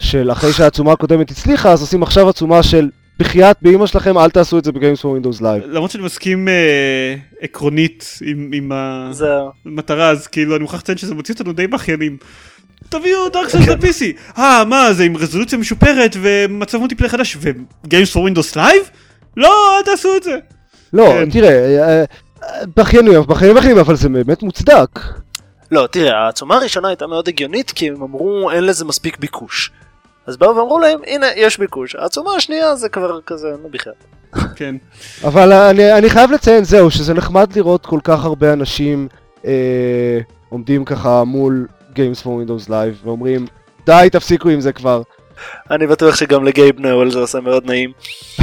של 0.00 0.32
אחרי 0.32 0.52
שהעצומה 0.52 0.92
הקודמת 0.92 1.30
הצליחה, 1.30 1.72
אז 1.72 1.80
עושים 1.80 2.02
עכשיו 2.02 2.28
עצומה 2.28 2.62
של 2.62 2.88
בחייאת 3.18 3.56
באמא 3.62 3.86
שלכם, 3.86 4.18
אל 4.18 4.30
תעשו 4.30 4.58
את 4.58 4.64
זה 4.64 4.72
ב 4.72 4.77
Games 4.77 5.00
for 5.00 5.10
Windows 5.10 5.40
Live. 5.40 5.62
למרות 5.66 5.90
שאני 5.90 6.04
מסכים 6.04 6.48
אה, 6.48 7.14
עקרונית 7.40 8.18
עם, 8.24 8.50
עם 8.54 8.72
המטרה, 8.74 10.10
אז 10.10 10.26
כאילו 10.26 10.56
אני 10.56 10.62
מוכרח 10.62 10.80
לציין 10.80 10.98
שזה 10.98 11.14
מוציא 11.14 11.34
אותנו 11.34 11.52
די 11.52 11.66
בכיינים. 11.66 12.16
תביאו 12.88 13.28
Dark 13.28 13.48
Souls 13.48 13.68
ל-PC. 13.68 14.38
אה, 14.38 14.64
מה, 14.64 14.92
זה 14.92 15.04
עם 15.04 15.16
רזולוציה 15.16 15.58
משופרת 15.58 16.16
ומצב 16.22 16.78
multiplayer 16.78 17.12
חדש 17.12 17.36
ו 17.40 17.52
Games 17.52 18.12
for 18.12 18.22
Windows 18.22 18.56
Live? 18.56 18.90
לא, 19.36 19.78
אל 19.78 19.82
תעשו 19.82 20.16
את 20.16 20.22
זה. 20.22 20.38
לא, 20.92 21.06
כן. 21.06 21.30
תראה, 21.30 21.50
אה, 21.50 22.04
אה, 22.42 22.66
בכיינים, 22.76 23.22
בכיינים 23.28 23.56
בכיינים, 23.56 23.78
אבל 23.78 23.96
זה 23.96 24.08
באמת 24.08 24.42
מוצדק. 24.42 25.00
לא, 25.70 25.88
תראה, 25.90 26.18
העצומה 26.18 26.56
הראשונה 26.56 26.88
הייתה 26.88 27.06
מאוד 27.06 27.28
הגיונית 27.28 27.70
כי 27.70 27.88
הם 27.88 28.02
אמרו 28.02 28.50
אין 28.50 28.64
לזה 28.64 28.84
מספיק 28.84 29.18
ביקוש. 29.18 29.70
אז 30.26 30.36
באו 30.36 30.56
ואמרו 30.56 30.78
להם, 30.78 31.00
הנה, 31.06 31.26
יש 31.36 31.58
ביקוש. 31.58 31.96
העצומה 31.96 32.30
השנייה 32.36 32.76
זה 32.76 32.88
כבר 32.88 33.20
כזה, 33.26 33.48
נו 33.62 33.68
בכלל. 33.68 33.92
כן. 34.56 34.74
אבל 35.24 35.52
אני, 35.52 35.92
אני 35.92 36.10
חייב 36.10 36.30
לציין, 36.30 36.64
זהו, 36.64 36.90
שזה 36.90 37.14
נחמד 37.14 37.56
לראות 37.56 37.86
כל 37.86 38.00
כך 38.04 38.24
הרבה 38.24 38.52
אנשים 38.52 39.08
אה, 39.44 40.18
עומדים 40.48 40.84
ככה 40.84 41.24
מול 41.24 41.66
Games 41.94 42.22
for 42.22 42.26
Windows 42.26 42.68
Live 42.68 43.04
ואומרים 43.04 43.46
די 43.86 44.08
תפסיקו 44.12 44.48
עם 44.48 44.60
זה 44.60 44.72
כבר. 44.72 45.02
אני 45.70 45.86
בטוח 45.86 46.16
שגם 46.16 46.44
לגייב 46.44 46.80
נאול 46.80 47.10
זה 47.10 47.18
עושה 47.18 47.40
מאוד 47.40 47.66
נעים. 47.66 47.92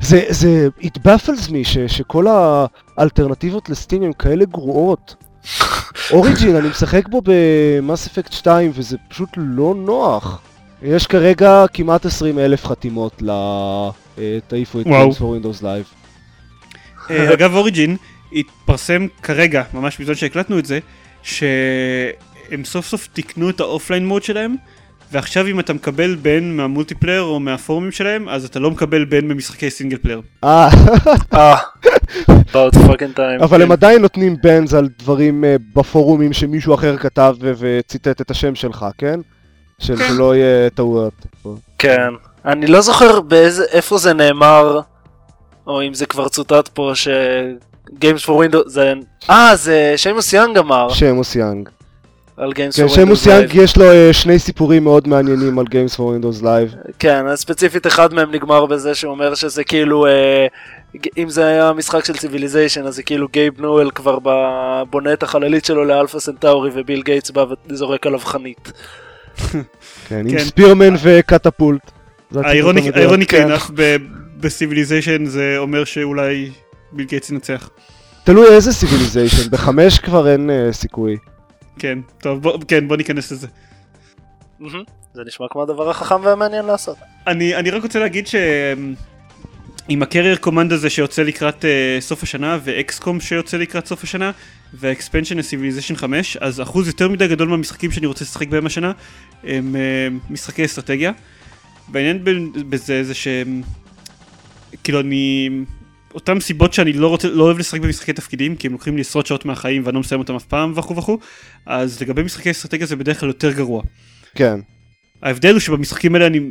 זה, 0.00 0.22
זה, 0.28 0.68
it 0.80 0.98
baffles 1.06 1.48
me 1.48 1.64
ש, 1.64 1.78
שכל 1.78 2.26
האלטרנטיבות 2.98 3.68
לסטים 3.68 4.02
הן 4.02 4.12
כאלה 4.18 4.44
גרועות. 4.44 5.14
אוריג'ין, 6.12 6.56
אני 6.56 6.68
משחק 6.68 7.08
בו 7.08 7.22
במאס 7.24 8.06
אפקט 8.06 8.32
2 8.32 8.70
וזה 8.74 8.96
פשוט 9.08 9.28
לא 9.36 9.74
נוח. 9.74 10.40
יש 10.82 11.06
כרגע 11.06 11.64
כמעט 11.72 12.06
20 12.06 12.38
אלף 12.38 12.66
חתימות 12.66 13.22
ל... 13.22 13.30
תעיפו 14.48 14.80
את 14.80 14.86
Games 14.86 15.18
for 15.18 15.22
Windows 15.22 15.62
Live. 15.62 15.94
אה, 17.10 17.34
אגב 17.34 17.54
Origin 17.54 17.96
התפרסם 18.32 19.06
כרגע, 19.22 19.62
ממש 19.74 20.00
בזמן 20.00 20.14
שהקלטנו 20.14 20.58
את 20.58 20.66
זה, 20.66 20.78
שהם 21.24 22.64
סוף 22.64 22.86
סוף 22.86 23.08
תיקנו 23.12 23.50
את 23.50 23.60
ה 23.60 23.66
offline 23.66 24.06
mode 24.06 24.22
שלהם, 24.22 24.56
ועכשיו 25.12 25.46
אם 25.46 25.60
אתה 25.60 25.72
מקבל 25.72 26.14
ban 26.14 26.56
מה 26.56 26.66
multiplayer 26.66 27.22
או 27.22 27.40
מהפורומים 27.40 27.92
שלהם, 27.92 28.28
אז 28.28 28.44
אתה 28.44 28.58
לא 28.58 28.70
מקבל 28.70 29.04
ban 29.04 29.28
במשחקי 29.28 29.70
single 29.70 29.98
player. 29.98 30.20
אה. 30.44 30.68
אה. 31.34 31.56
about 32.28 32.74
fucking 32.74 33.16
time. 33.16 33.44
אבל 33.44 33.62
הם. 33.62 33.72
עדיין 33.72 34.02
נותנים 34.02 34.36
bans 34.42 34.74
על 34.74 34.88
דברים 34.98 35.44
אה, 35.44 35.56
בפורומים 35.74 36.32
שמישהו 36.32 36.74
אחר 36.74 36.96
כתב 36.96 37.36
וציטט 37.40 38.20
את 38.20 38.30
השם 38.30 38.54
שלך, 38.54 38.86
כן? 38.98 39.20
שלא 39.78 39.96
כן. 39.98 40.38
יהיה 40.38 40.70
טעויות. 40.70 41.26
כן. 41.78 42.08
אני 42.44 42.66
לא 42.66 42.80
זוכר 42.80 43.20
איפה 43.72 43.98
זה 43.98 44.12
נאמר, 44.12 44.80
או 45.66 45.82
אם 45.82 45.94
זה 45.94 46.06
כבר 46.06 46.28
צוטט 46.28 46.68
פה, 46.68 46.92
ש... 46.94 47.08
Games 47.90 48.24
for 48.26 48.30
Windows, 48.30 48.68
זה... 48.68 48.92
אה, 49.30 49.56
זה 49.56 49.92
שיימוס 49.96 50.32
יאנג 50.32 50.58
אמר. 50.58 50.88
שיימוס 50.88 51.36
יאנג. 51.36 51.68
על 52.36 52.52
Games 52.52 52.76
כן, 52.76 52.84
for 52.84 52.88
Windows 52.88 52.90
Live. 52.90 52.94
שיימוס 52.94 53.26
יאנג 53.26 53.54
יש 53.54 53.76
לו 53.76 53.84
אה, 53.84 54.12
שני 54.12 54.38
סיפורים 54.38 54.84
מאוד 54.84 55.08
מעניינים 55.08 55.58
על 55.58 55.66
Games 55.66 55.94
for 55.94 56.00
Windows 56.00 56.42
Live. 56.42 56.92
כן, 56.98 57.26
אז 57.26 57.40
ספציפית 57.40 57.86
אחד 57.86 58.14
מהם 58.14 58.34
נגמר 58.34 58.66
בזה 58.66 58.94
שהוא 58.94 59.10
אומר 59.10 59.34
שזה 59.34 59.64
כאילו, 59.64 60.06
אה, 60.06 61.00
אם 61.18 61.28
זה 61.28 61.46
היה 61.46 61.72
משחק 61.72 62.04
של 62.04 62.16
Civilization, 62.16 62.86
אז 62.86 62.94
זה 62.94 63.02
כאילו 63.02 63.28
גייב 63.32 63.60
ניואל 63.60 63.90
כבר 63.90 64.18
בונה 64.90 65.12
את 65.12 65.22
החללית 65.22 65.64
שלו 65.64 65.84
לאלפא 65.84 66.18
סנטאורי 66.18 66.70
וביל 66.74 67.02
גייטס 67.02 67.30
בא 67.30 67.44
וזורק 67.68 68.06
עליו 68.06 68.18
חנית. 68.18 68.72
כן, 70.08 70.18
עם 70.18 70.30
כן. 70.30 70.38
Spearman 70.38 70.94
ו 71.02 71.11
Catapult. 71.11 71.90
האירוני 72.34 73.26
קיינח 73.26 73.70
ב 74.40 74.47
Civilization 74.47 75.24
זה 75.24 75.54
אומר 75.58 75.84
שאולי 75.84 76.50
ביל 76.94 77.06
גייטס 77.06 77.30
ינצח. 77.30 77.70
תלוי 78.24 78.46
איזה 78.48 78.72
Civilization, 78.72 79.50
בחמש 79.50 79.98
כבר 79.98 80.28
אין 80.28 80.50
אה, 80.50 80.72
סיכוי. 80.72 81.16
כן, 81.78 81.98
טוב, 82.20 82.42
בוא, 82.42 82.58
כן, 82.68 82.88
בוא 82.88 82.96
ניכנס 82.96 83.32
לזה. 83.32 83.46
זה 85.14 85.22
נשמע 85.26 85.46
כמו 85.50 85.62
הדבר 85.62 85.90
החכם 85.90 86.20
והמעניין 86.22 86.64
לעשות. 86.64 86.96
אני, 87.26 87.56
אני 87.56 87.70
רק 87.70 87.82
רוצה 87.82 87.98
להגיד 87.98 88.26
ש... 88.26 88.34
עם 89.88 90.02
ה 90.02 90.06
Carrier 90.06 90.36
Command 90.36 90.72
הזה 90.72 90.90
שיוצא 90.90 91.22
לקראת 91.22 91.64
אה, 91.64 91.66
סוף 92.00 92.22
השנה 92.22 92.58
ואקסקום 92.64 93.20
שיוצא 93.20 93.56
לקראת 93.56 93.86
סוף 93.86 94.04
השנה 94.04 94.30
והאקספנשן 94.74 95.38
לסיביליזיישן 95.38 95.96
5 95.96 96.36
אז 96.36 96.60
אחוז 96.60 96.88
יותר 96.88 97.08
מדי 97.08 97.28
גדול 97.28 97.48
מהמשחקים 97.48 97.90
שאני 97.90 98.06
רוצה 98.06 98.24
לשחק 98.24 98.48
בהם 98.48 98.66
השנה 98.66 98.92
הם 99.44 99.76
uh, 99.76 100.32
משחקי 100.32 100.64
אסטרטגיה. 100.64 101.12
והעניין 101.92 102.24
בזה 102.70 103.04
זה 103.04 103.14
שהם 103.14 103.62
כאילו 104.84 105.00
אני... 105.00 105.48
אותם 106.14 106.40
סיבות 106.40 106.72
שאני 106.72 106.92
לא, 106.92 107.08
רוצה, 107.08 107.28
לא 107.28 107.44
אוהב 107.44 107.58
לשחק 107.58 107.80
במשחקי 107.80 108.12
תפקידים, 108.12 108.56
כי 108.56 108.66
הם 108.66 108.72
לוקחים 108.72 108.94
לי 108.94 109.00
עשרות 109.00 109.26
שעות 109.26 109.44
מהחיים 109.44 109.82
ואני 109.84 109.94
לא 109.94 110.00
מסיים 110.00 110.20
אותם 110.20 110.34
אף 110.34 110.44
פעם 110.44 110.72
וכו' 110.76 110.96
וכו', 110.96 111.18
אז 111.66 112.02
לגבי 112.02 112.22
משחקי 112.22 112.50
אסטרטגיה 112.50 112.86
זה 112.86 112.96
בדרך 112.96 113.20
כלל 113.20 113.28
יותר 113.28 113.52
גרוע. 113.52 113.82
כן. 114.34 114.60
ההבדל 115.22 115.52
הוא 115.52 115.60
שבמשחקים 115.60 116.14
האלה 116.14 116.26
אני 116.26 116.50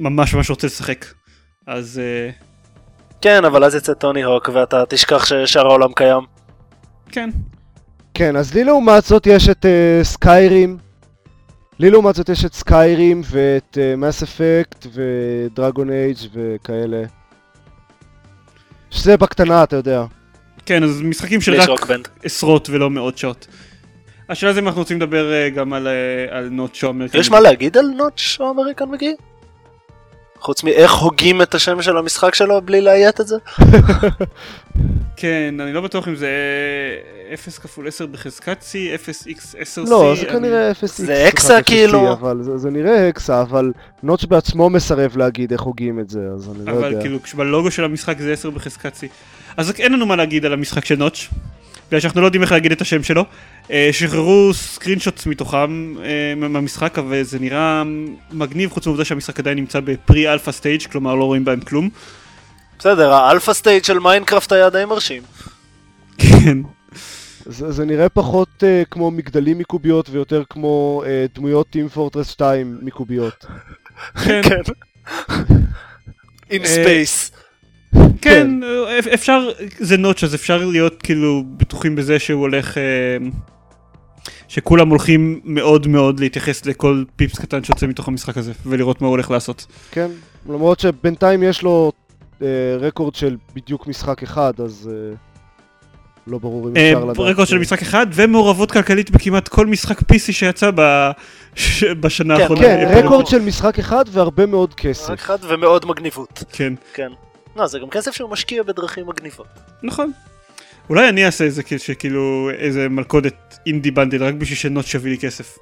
ממש 0.00 0.34
ממש 0.34 0.50
רוצה 0.50 0.66
לשחק. 0.66 1.06
אז 1.66 2.00
אה, 2.02 2.30
כן, 3.20 3.44
אבל 3.44 3.64
אז 3.64 3.74
יצא 3.74 3.94
Tony 3.94 4.22
Hawk 4.22 4.48
ואתה 4.52 4.84
תשכח 4.88 5.24
ששאר 5.24 5.66
העולם 5.66 5.92
קיים. 5.92 6.22
כן. 7.08 7.30
כן, 8.14 8.36
אז 8.36 8.54
לי 8.54 8.64
לעומת 8.64 9.04
זאת 9.04 9.26
יש 9.26 9.48
את 9.48 9.64
uh, 9.64 10.04
סקיירים. 10.04 10.78
לי 11.78 11.90
לעומת 11.90 12.14
זאת 12.14 12.28
יש 12.28 12.44
את 12.44 12.54
Skyrim 12.54 13.22
ואת 13.24 13.78
Mass 13.96 14.22
Effect 14.22 14.86
ו 14.94 15.08
Dragon 15.08 15.90
Age 15.90 16.18
וכאלה. 16.34 17.02
שזה 18.90 19.16
בקטנה, 19.16 19.62
אתה 19.62 19.76
יודע. 19.76 20.04
כן, 20.66 20.82
אז 20.82 21.02
משחקים 21.02 21.40
של 21.40 21.60
רק. 21.60 21.68
עשרות 22.24 22.70
ולא 22.70 22.90
מאות 22.90 23.18
שעות. 23.18 23.46
השאלה 24.28 24.52
זה 24.52 24.60
אם 24.60 24.66
אנחנו 24.66 24.80
רוצים 24.80 24.96
לדבר 24.96 25.32
אה, 25.32 25.50
גם 25.50 25.72
על, 25.72 25.88
אה, 25.88 26.38
על 26.38 26.48
נוטש 26.48 26.78
או 26.78 26.90
אמריקן. 26.90 27.18
יש 27.18 27.30
מה 27.30 27.40
להגיד 27.40 27.76
על 27.76 27.86
נוטש 27.86 28.40
או 28.40 28.50
אמריקן 28.50 28.84
מגי? 28.84 29.14
חוץ 30.40 30.64
מאיך 30.64 30.92
הוגים 30.92 31.42
את 31.42 31.54
השם 31.54 31.82
של 31.82 31.96
המשחק 31.96 32.34
שלו 32.34 32.60
בלי 32.62 32.80
לאיית 32.80 33.20
את 33.20 33.26
זה? 33.26 33.36
כן, 35.16 35.54
אני 35.60 35.72
לא 35.72 35.80
בטוח 35.80 36.08
אם 36.08 36.14
זה 36.14 36.28
0 37.34 37.58
כפול 37.58 37.88
10 37.88 38.06
בחזקת 38.06 38.62
C, 38.62 38.74
0x10C. 39.08 39.90
לא, 39.90 40.14
זה 40.16 40.22
אני- 40.22 40.30
כנראה 40.32 40.70
0x. 40.72 40.74
זה 40.86 41.26
הקסה, 41.28 41.62
כאילו. 41.62 42.12
אבל 42.12 42.42
זה, 42.42 42.58
זה 42.58 42.70
נראה 42.70 43.08
הקסה, 43.08 43.42
אבל 43.42 43.72
נוטש 44.02 44.24
בעצמו 44.24 44.70
מסרב 44.70 45.16
להגיד 45.16 45.52
איך 45.52 45.60
הוגים 45.60 46.00
את 46.00 46.10
זה, 46.10 46.20
אז 46.34 46.48
אני 46.56 46.66
לא 46.66 46.72
אבל 46.72 46.90
יודע. 46.92 47.00
כאילו 47.02 47.18
בלוגו 47.36 47.70
של 47.70 47.84
המשחק 47.84 48.18
זה 48.18 48.32
10 48.32 48.50
בחזקת 48.50 48.92
C. 48.96 49.06
אז 49.56 49.72
אין 49.78 49.92
לנו 49.92 50.06
מה 50.06 50.16
להגיד 50.16 50.44
על 50.46 50.52
המשחק 50.52 50.84
של 50.84 50.94
נוטש. 50.96 51.28
בגלל 51.88 52.00
שאנחנו 52.00 52.20
לא 52.20 52.26
יודעים 52.26 52.42
איך 52.42 52.52
להגיד 52.52 52.72
את 52.72 52.80
השם 52.80 53.02
שלו. 53.02 53.24
אה, 53.70 53.88
שחררו 53.92 54.54
סקרינשוטס 54.54 55.26
מתוכם 55.26 55.94
אה, 56.04 56.48
מהמשחק, 56.48 56.98
אבל 56.98 57.22
זה 57.22 57.38
נראה 57.38 57.82
מגניב 58.32 58.70
חוץ 58.70 58.86
מהעובדה 58.86 59.04
שהמשחק 59.04 59.38
עדיין 59.38 59.58
נמצא 59.58 59.80
ב 59.80 60.32
pre-alpha 60.32 60.52
stage, 60.52 60.82
כלומר 60.82 61.14
לא 61.14 61.24
רואים 61.24 61.44
בהם 61.44 61.60
כלום. 61.60 61.88
בסדר, 62.78 63.12
ה 63.12 63.19
alpha 63.19 63.52
stage 63.52 63.84
של 63.84 63.98
Minecraft 63.98 64.52
היה 64.52 64.70
די 64.70 64.84
מרשים. 64.84 65.22
כן. 66.18 66.58
זה, 67.46 67.72
זה 67.72 67.84
נראה 67.84 68.08
פחות 68.08 68.48
אה, 68.58 68.88
כמו 68.90 69.10
מגדלים 69.10 69.58
מקוביות 69.58 70.10
ויותר 70.10 70.42
כמו 70.50 71.02
uh, 71.04 71.38
דמויות 71.38 71.66
Team 71.76 71.96
Fortress 71.96 72.24
2 72.24 72.78
מקוביות. 72.82 73.46
כן. 74.24 74.40
In 76.50 76.66
אה, 76.66 76.84
space. 76.84 77.36
כן, 78.20 78.60
אפשר, 79.14 79.48
זה 79.78 79.96
נוטש 79.96 80.24
אז 80.24 80.34
אפשר 80.34 80.64
להיות 80.66 81.02
כאילו 81.02 81.44
בטוחים 81.56 81.96
בזה 81.96 82.18
שהוא 82.18 82.40
הולך, 82.40 82.78
אה, 82.78 82.82
שכולם 84.50 84.88
הולכים 84.88 85.40
מאוד 85.44 85.86
מאוד 85.86 86.20
להתייחס 86.20 86.66
לכל 86.66 87.04
פיפס 87.16 87.38
קטן 87.38 87.64
שיוצא 87.64 87.86
מתוך 87.86 88.08
המשחק 88.08 88.36
הזה 88.36 88.52
ולראות 88.66 89.00
מה 89.00 89.06
הוא 89.06 89.12
הולך 89.12 89.30
לעשות. 89.30 89.66
כן? 89.90 90.10
למרות 90.48 90.80
שבינתיים 90.80 91.42
יש 91.42 91.62
לו 91.62 91.92
uh, 92.38 92.42
רקורד 92.80 93.14
של 93.14 93.36
בדיוק 93.54 93.86
משחק 93.86 94.22
אחד, 94.22 94.52
אז 94.60 94.90
uh, 94.90 95.16
לא 96.26 96.38
ברור 96.38 96.68
אם 96.68 96.76
אה, 96.76 96.92
אפשר 96.92 97.04
לדעת. 97.04 97.18
רקורד 97.18 97.46
של 97.46 97.56
אה, 97.56 97.60
משחק 97.60 97.82
אחד 97.82 98.06
ומעורבות 98.12 98.72
כלכלית 98.72 99.10
בכמעט 99.10 99.48
כל 99.48 99.66
משחק 99.66 99.98
PC 100.00 100.32
שיצא 100.32 100.70
ב- 100.74 101.10
בשנה 102.00 102.36
כן, 102.36 102.42
האחרונה. 102.42 102.60
כן, 102.60 102.86
אה, 102.86 103.00
רקורד 103.00 103.26
של 103.26 103.42
משחק 103.42 103.78
אחד 103.78 104.04
והרבה 104.10 104.46
מאוד 104.46 104.74
כסף. 104.74 105.10
רק 105.10 105.18
אחד 105.18 105.38
ומאוד 105.48 105.86
מגניבות. 105.86 106.44
כן, 106.52 106.72
כן. 106.94 107.12
לא, 107.56 107.66
זה 107.66 107.78
גם 107.78 107.90
כסף 107.90 108.10
שהוא 108.10 108.30
משקיע 108.30 108.62
בדרכים 108.62 109.06
מגניבות. 109.06 109.46
נכון. 109.82 110.12
אולי 110.90 111.08
אני 111.08 111.26
אעשה 111.26 111.44
איזה 111.44 111.62
כאילו- 111.62 111.80
שכאילו 111.80 112.50
איזה 112.58 112.88
מלכודת 112.88 113.58
אינדי 113.66 113.90
בנדל 113.90 114.24
רק 114.24 114.34
בשביל 114.34 114.58
שנוט 114.58 114.94
יביא 114.94 115.10
לי 115.10 115.18
כסף. 115.18 115.58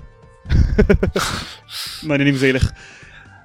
מעניין 2.09 2.29
אם 2.29 2.35
זה 2.35 2.49
ילך. 2.49 2.71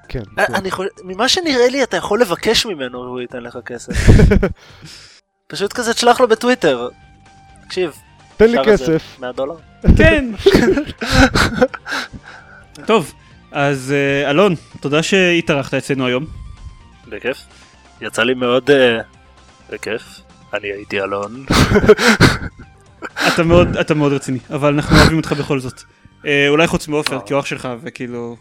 כן. 0.10 0.24
אה. 0.40 0.46
אני 0.56 0.72
חושב, 0.72 0.90
ממה 1.04 1.30
שנראה 1.30 1.70
לי 1.70 1.84
אתה 1.84 1.98
יכול 1.98 2.22
לבקש 2.22 2.66
ממנו 2.66 3.00
והוא 3.00 3.22
ייתן 3.22 3.44
לך 3.44 3.58
כסף. 3.66 3.94
פשוט 5.52 5.74
כזה 5.74 5.94
תשלח 5.94 6.20
לו 6.20 6.28
בטוויטר. 6.28 6.90
תקשיב, 7.66 7.92
תן 8.38 8.52
לי 8.52 8.58
כסף. 8.66 9.04
100 9.20 9.32
דולר. 9.32 9.56
כן. 9.98 10.26
טוב, 12.86 13.14
אז 13.52 13.94
אה, 13.96 14.30
אלון, 14.30 14.56
תודה 14.80 15.04
שהתארחת 15.04 15.74
אצלנו 15.74 16.06
היום. 16.06 16.26
בכיף. 17.08 17.38
יצא 18.02 18.24
לי 18.24 18.34
מאוד 18.34 18.72
אה, 18.72 18.98
בכיף. 19.70 20.23
אני 20.54 20.68
הייתי 20.68 21.02
אלון. 21.02 21.46
אתה 23.34 23.44
מאוד, 23.44 23.78
אתה 23.78 23.94
מאוד 23.94 24.14
רציני, 24.14 24.40
אבל 24.50 24.74
אנחנו 24.74 24.98
אוהבים 24.98 25.18
אותך 25.18 25.32
בכל 25.32 25.60
זאת. 25.60 25.82
אה, 26.26 26.50
אולי 26.50 26.68
חוץ 26.68 26.88
מעופר, 26.88 27.20
כי 27.26 27.34
הוא 27.34 27.40
אח 27.40 27.46
שלך, 27.46 27.70
וכאילו, 27.82 28.38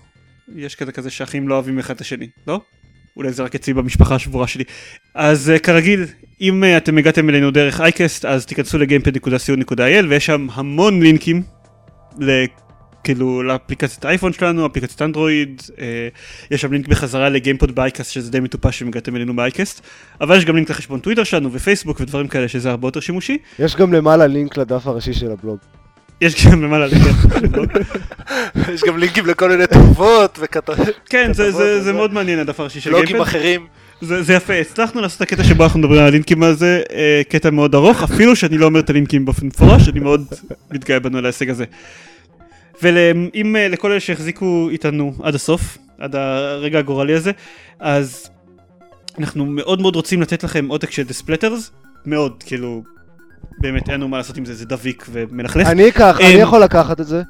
יש 0.57 0.75
כזה 0.75 0.93
כזה 0.93 1.11
שאחים 1.11 1.49
לא 1.49 1.55
אוהבים 1.55 1.79
אחד 1.79 1.95
את 1.95 2.01
השני, 2.01 2.29
לא? 2.47 2.61
אולי 3.17 3.33
זה 3.33 3.43
רק 3.43 3.55
אצלי 3.55 3.75
במשפחה 3.75 4.15
השבורה 4.15 4.47
שלי. 4.47 4.65
אז 5.15 5.51
אה, 5.51 5.59
כרגיל, 5.59 6.05
אם 6.41 6.65
אה, 6.65 6.77
אתם 6.77 6.99
הגעתם 6.99 7.29
אלינו 7.29 7.51
דרך 7.51 7.81
אייקסט, 7.81 8.25
אז 8.25 8.47
תיכנסו 8.47 8.79
לגיימפד.co.il 8.79 10.07
ויש 10.09 10.27
שם 10.27 10.47
המון 10.53 11.03
לינקים, 11.03 11.43
כאילו 13.05 13.43
לאפליקציית 13.43 14.05
האייפון 14.05 14.33
שלנו, 14.33 14.67
אפליקציית 14.67 15.03
אנדרואיד, 15.03 15.63
אה, 15.81 16.09
יש 16.51 16.61
שם 16.61 16.73
לינק 16.73 16.89
בחזרה 16.89 17.29
לגיימפוד 17.29 17.75
ב 17.75 17.81
iCast 17.81 18.13
שזה 18.13 18.31
די 18.31 18.41
מטופש 18.41 18.83
אם 18.83 18.89
הגעתם 18.89 19.17
אלינו 19.17 19.37
ב 19.37 19.43
iCast, 19.43 19.81
אבל 20.21 20.37
יש 20.37 20.45
גם 20.45 20.57
לינק 20.57 20.71
לחשבון 20.71 21.01
טוויטר 21.01 21.25
שלנו 21.25 21.53
ופייסבוק 21.53 22.01
ודברים 22.01 22.29
כאלה 22.29 22.49
שזה 22.49 22.71
הרבה 22.71 22.89
יותר 22.89 23.01
שימושי. 23.01 23.39
יש 23.59 23.77
גם 23.77 23.93
למעלה 23.93 24.27
לינק 24.27 24.57
לדף 24.57 24.87
הראשי 24.87 25.13
של 25.15 25.31
הבלוג. 25.31 25.59
יש 26.21 26.47
גם 26.47 26.63
למעלה 26.63 26.87
לינק. 26.87 27.07
יש 28.75 28.85
גם 28.87 28.99
לינקים 28.99 29.27
לכל 29.27 29.49
מיני 29.49 29.67
תגובות 29.67 30.39
וכתבות. 30.43 30.79
כן, 31.11 31.33
זה- 31.33 31.51
זה. 31.53 31.83
זה 31.83 31.93
מאוד 31.93 32.13
מעניין 32.13 32.39
הדף 32.39 32.61
הראשי 32.61 32.81
של 32.81 32.91
בלוגים 32.91 33.07
גיימפוד. 33.07 33.23
אחרים. 33.29 33.67
זה 34.01 34.23
זה 34.23 34.33
יפה, 34.35 34.55
הצלחנו 34.55 35.01
לעשות 35.01 35.17
את 35.17 35.33
הקטע 35.33 35.45
שבו 35.45 35.65
אנחנו 35.65 35.79
מדברים 35.81 36.01
על 36.01 36.07
הלינקים 36.07 36.43
הזה, 36.43 36.83
אה, 36.93 37.23
קטע 37.29 37.51
מאוד 37.51 37.75
ארוך, 37.75 38.03
אפילו 38.03 38.37
שאני 38.37 38.59
לא 38.59 38.67
אומר 38.67 38.81
את 38.81 38.91
הלינקים 38.91 39.25
באופן 39.25 39.47
מפורש, 39.47 39.89
אני 39.89 40.01
מאוד 40.01 40.25
מתגאה 40.71 41.01
בנו 41.01 41.19
על 41.19 41.25
ההישג 41.25 41.51
הזה. 41.51 41.65
ואם 42.83 43.57
לכל 43.71 43.91
אלה 43.91 44.01
שהחזיקו 44.01 44.69
איתנו 44.71 45.13
עד 45.23 45.35
הסוף, 45.35 45.79
עד 45.99 46.17
הרגע 46.17 46.79
הגורלי 46.79 47.15
הזה, 47.15 47.31
אז 47.81 48.31
אנחנו 49.19 49.47
מאוד 49.47 49.81
מאוד 49.81 49.97
רוצים 49.97 50.23
לתת 50.23 50.45
לכם 50.45 50.69
עותק 50.69 50.91
של 50.91 51.03
Splatters, 51.03 51.71
מאוד, 52.07 52.43
כאילו, 52.47 52.83
באמת 53.59 53.89
אין 53.89 53.95
לנו 53.95 54.09
מה 54.09 54.17
לעשות 54.17 54.37
עם 54.37 54.45
זה, 54.45 54.55
זה 54.55 54.67
דביק 54.67 55.07
ומלכלך. 55.13 55.67
אני 55.67 55.89
אקח, 55.89 56.17
אני 56.21 56.35
אמ, 56.35 56.41
יכול 56.41 56.61
לקחת 56.61 57.01
את 57.01 57.07
זה. 57.07 57.23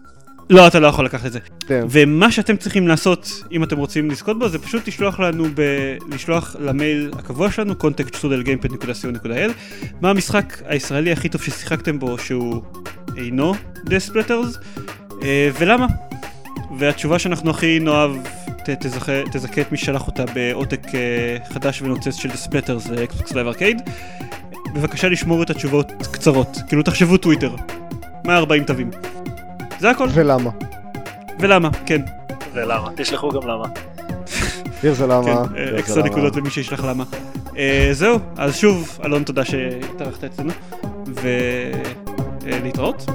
לא, 0.50 0.66
אתה 0.66 0.80
לא 0.80 0.86
יכול 0.86 1.05
לקחת 1.05 1.26
את 1.26 1.32
זה. 1.32 1.38
כן. 1.66 1.84
ומה 1.90 2.32
שאתם 2.32 2.57
צריכים 2.57 2.88
לעשות, 2.88 3.42
אם 3.53 3.64
אתם 3.64 3.78
רוצים 3.78 4.11
לזכות 4.11 4.38
בו, 4.38 4.48
זה 4.48 4.59
פשוט 4.59 4.88
לשלוח 4.88 5.20
לנו, 5.20 5.44
ב... 5.55 5.62
לשלוח 6.14 6.57
למייל 6.61 7.11
הקבוע 7.18 7.50
שלנו, 7.50 7.72
contact.gamepad.co.il, 7.72 9.50
מה 10.00 10.11
המשחק 10.11 10.62
הישראלי 10.66 11.12
הכי 11.12 11.28
טוב 11.28 11.42
ששיחקתם 11.42 11.98
בו, 11.98 12.18
שהוא 12.18 12.62
אינו 13.16 13.55
אה, 13.55 13.59
ולמה. 15.58 15.86
והתשובה 16.78 17.18
שאנחנו 17.18 17.50
הכי 17.50 17.78
נאהב, 17.80 18.10
תזכה, 18.64 19.60
את 19.60 19.72
מי 19.72 19.78
ששלח 19.78 20.06
אותה 20.06 20.24
בעותק 20.34 20.86
אה, 20.94 21.36
חדש 21.48 21.82
ונוצץ 21.82 22.14
של 22.14 22.30
The 22.30 22.48
Splatters 22.48 22.92
ל 22.92 23.00
Xbox 23.00 23.32
Live 23.32 23.46
Arcade. 23.46 23.82
בבקשה 24.74 25.08
לשמור 25.08 25.42
את 25.42 25.50
התשובות 25.50 25.92
קצרות, 26.12 26.58
כאילו 26.68 26.82
תחשבו 26.82 27.16
טוויטר, 27.16 27.54
140 28.26 28.64
תווים. 28.64 28.90
זה 29.78 29.90
הכל, 29.90 30.08
ולמה? 30.14 30.50
ולמה, 31.40 31.68
כן. 31.86 32.02
ולמה? 32.52 32.88
תשלחו 32.96 33.30
גם 33.30 33.48
למה. 33.48 33.64
תראה 34.80 34.94
זה 34.94 35.06
למה. 35.06 35.24
כן, 35.24 35.56
אה, 35.56 35.66
זה 35.70 35.78
אקסטרה 35.78 35.98
למה. 35.98 36.08
נקודות 36.08 36.36
למי 36.36 36.50
שישלח 36.50 36.84
למה. 36.84 37.04
אה, 37.58 37.88
זהו, 37.92 38.18
אז 38.36 38.56
שוב, 38.56 38.98
אלון, 39.04 39.22
תודה 39.22 39.44
שהתארחת 39.44 40.24
אצלנו, 40.24 40.52
ולהתראות. 42.42 43.06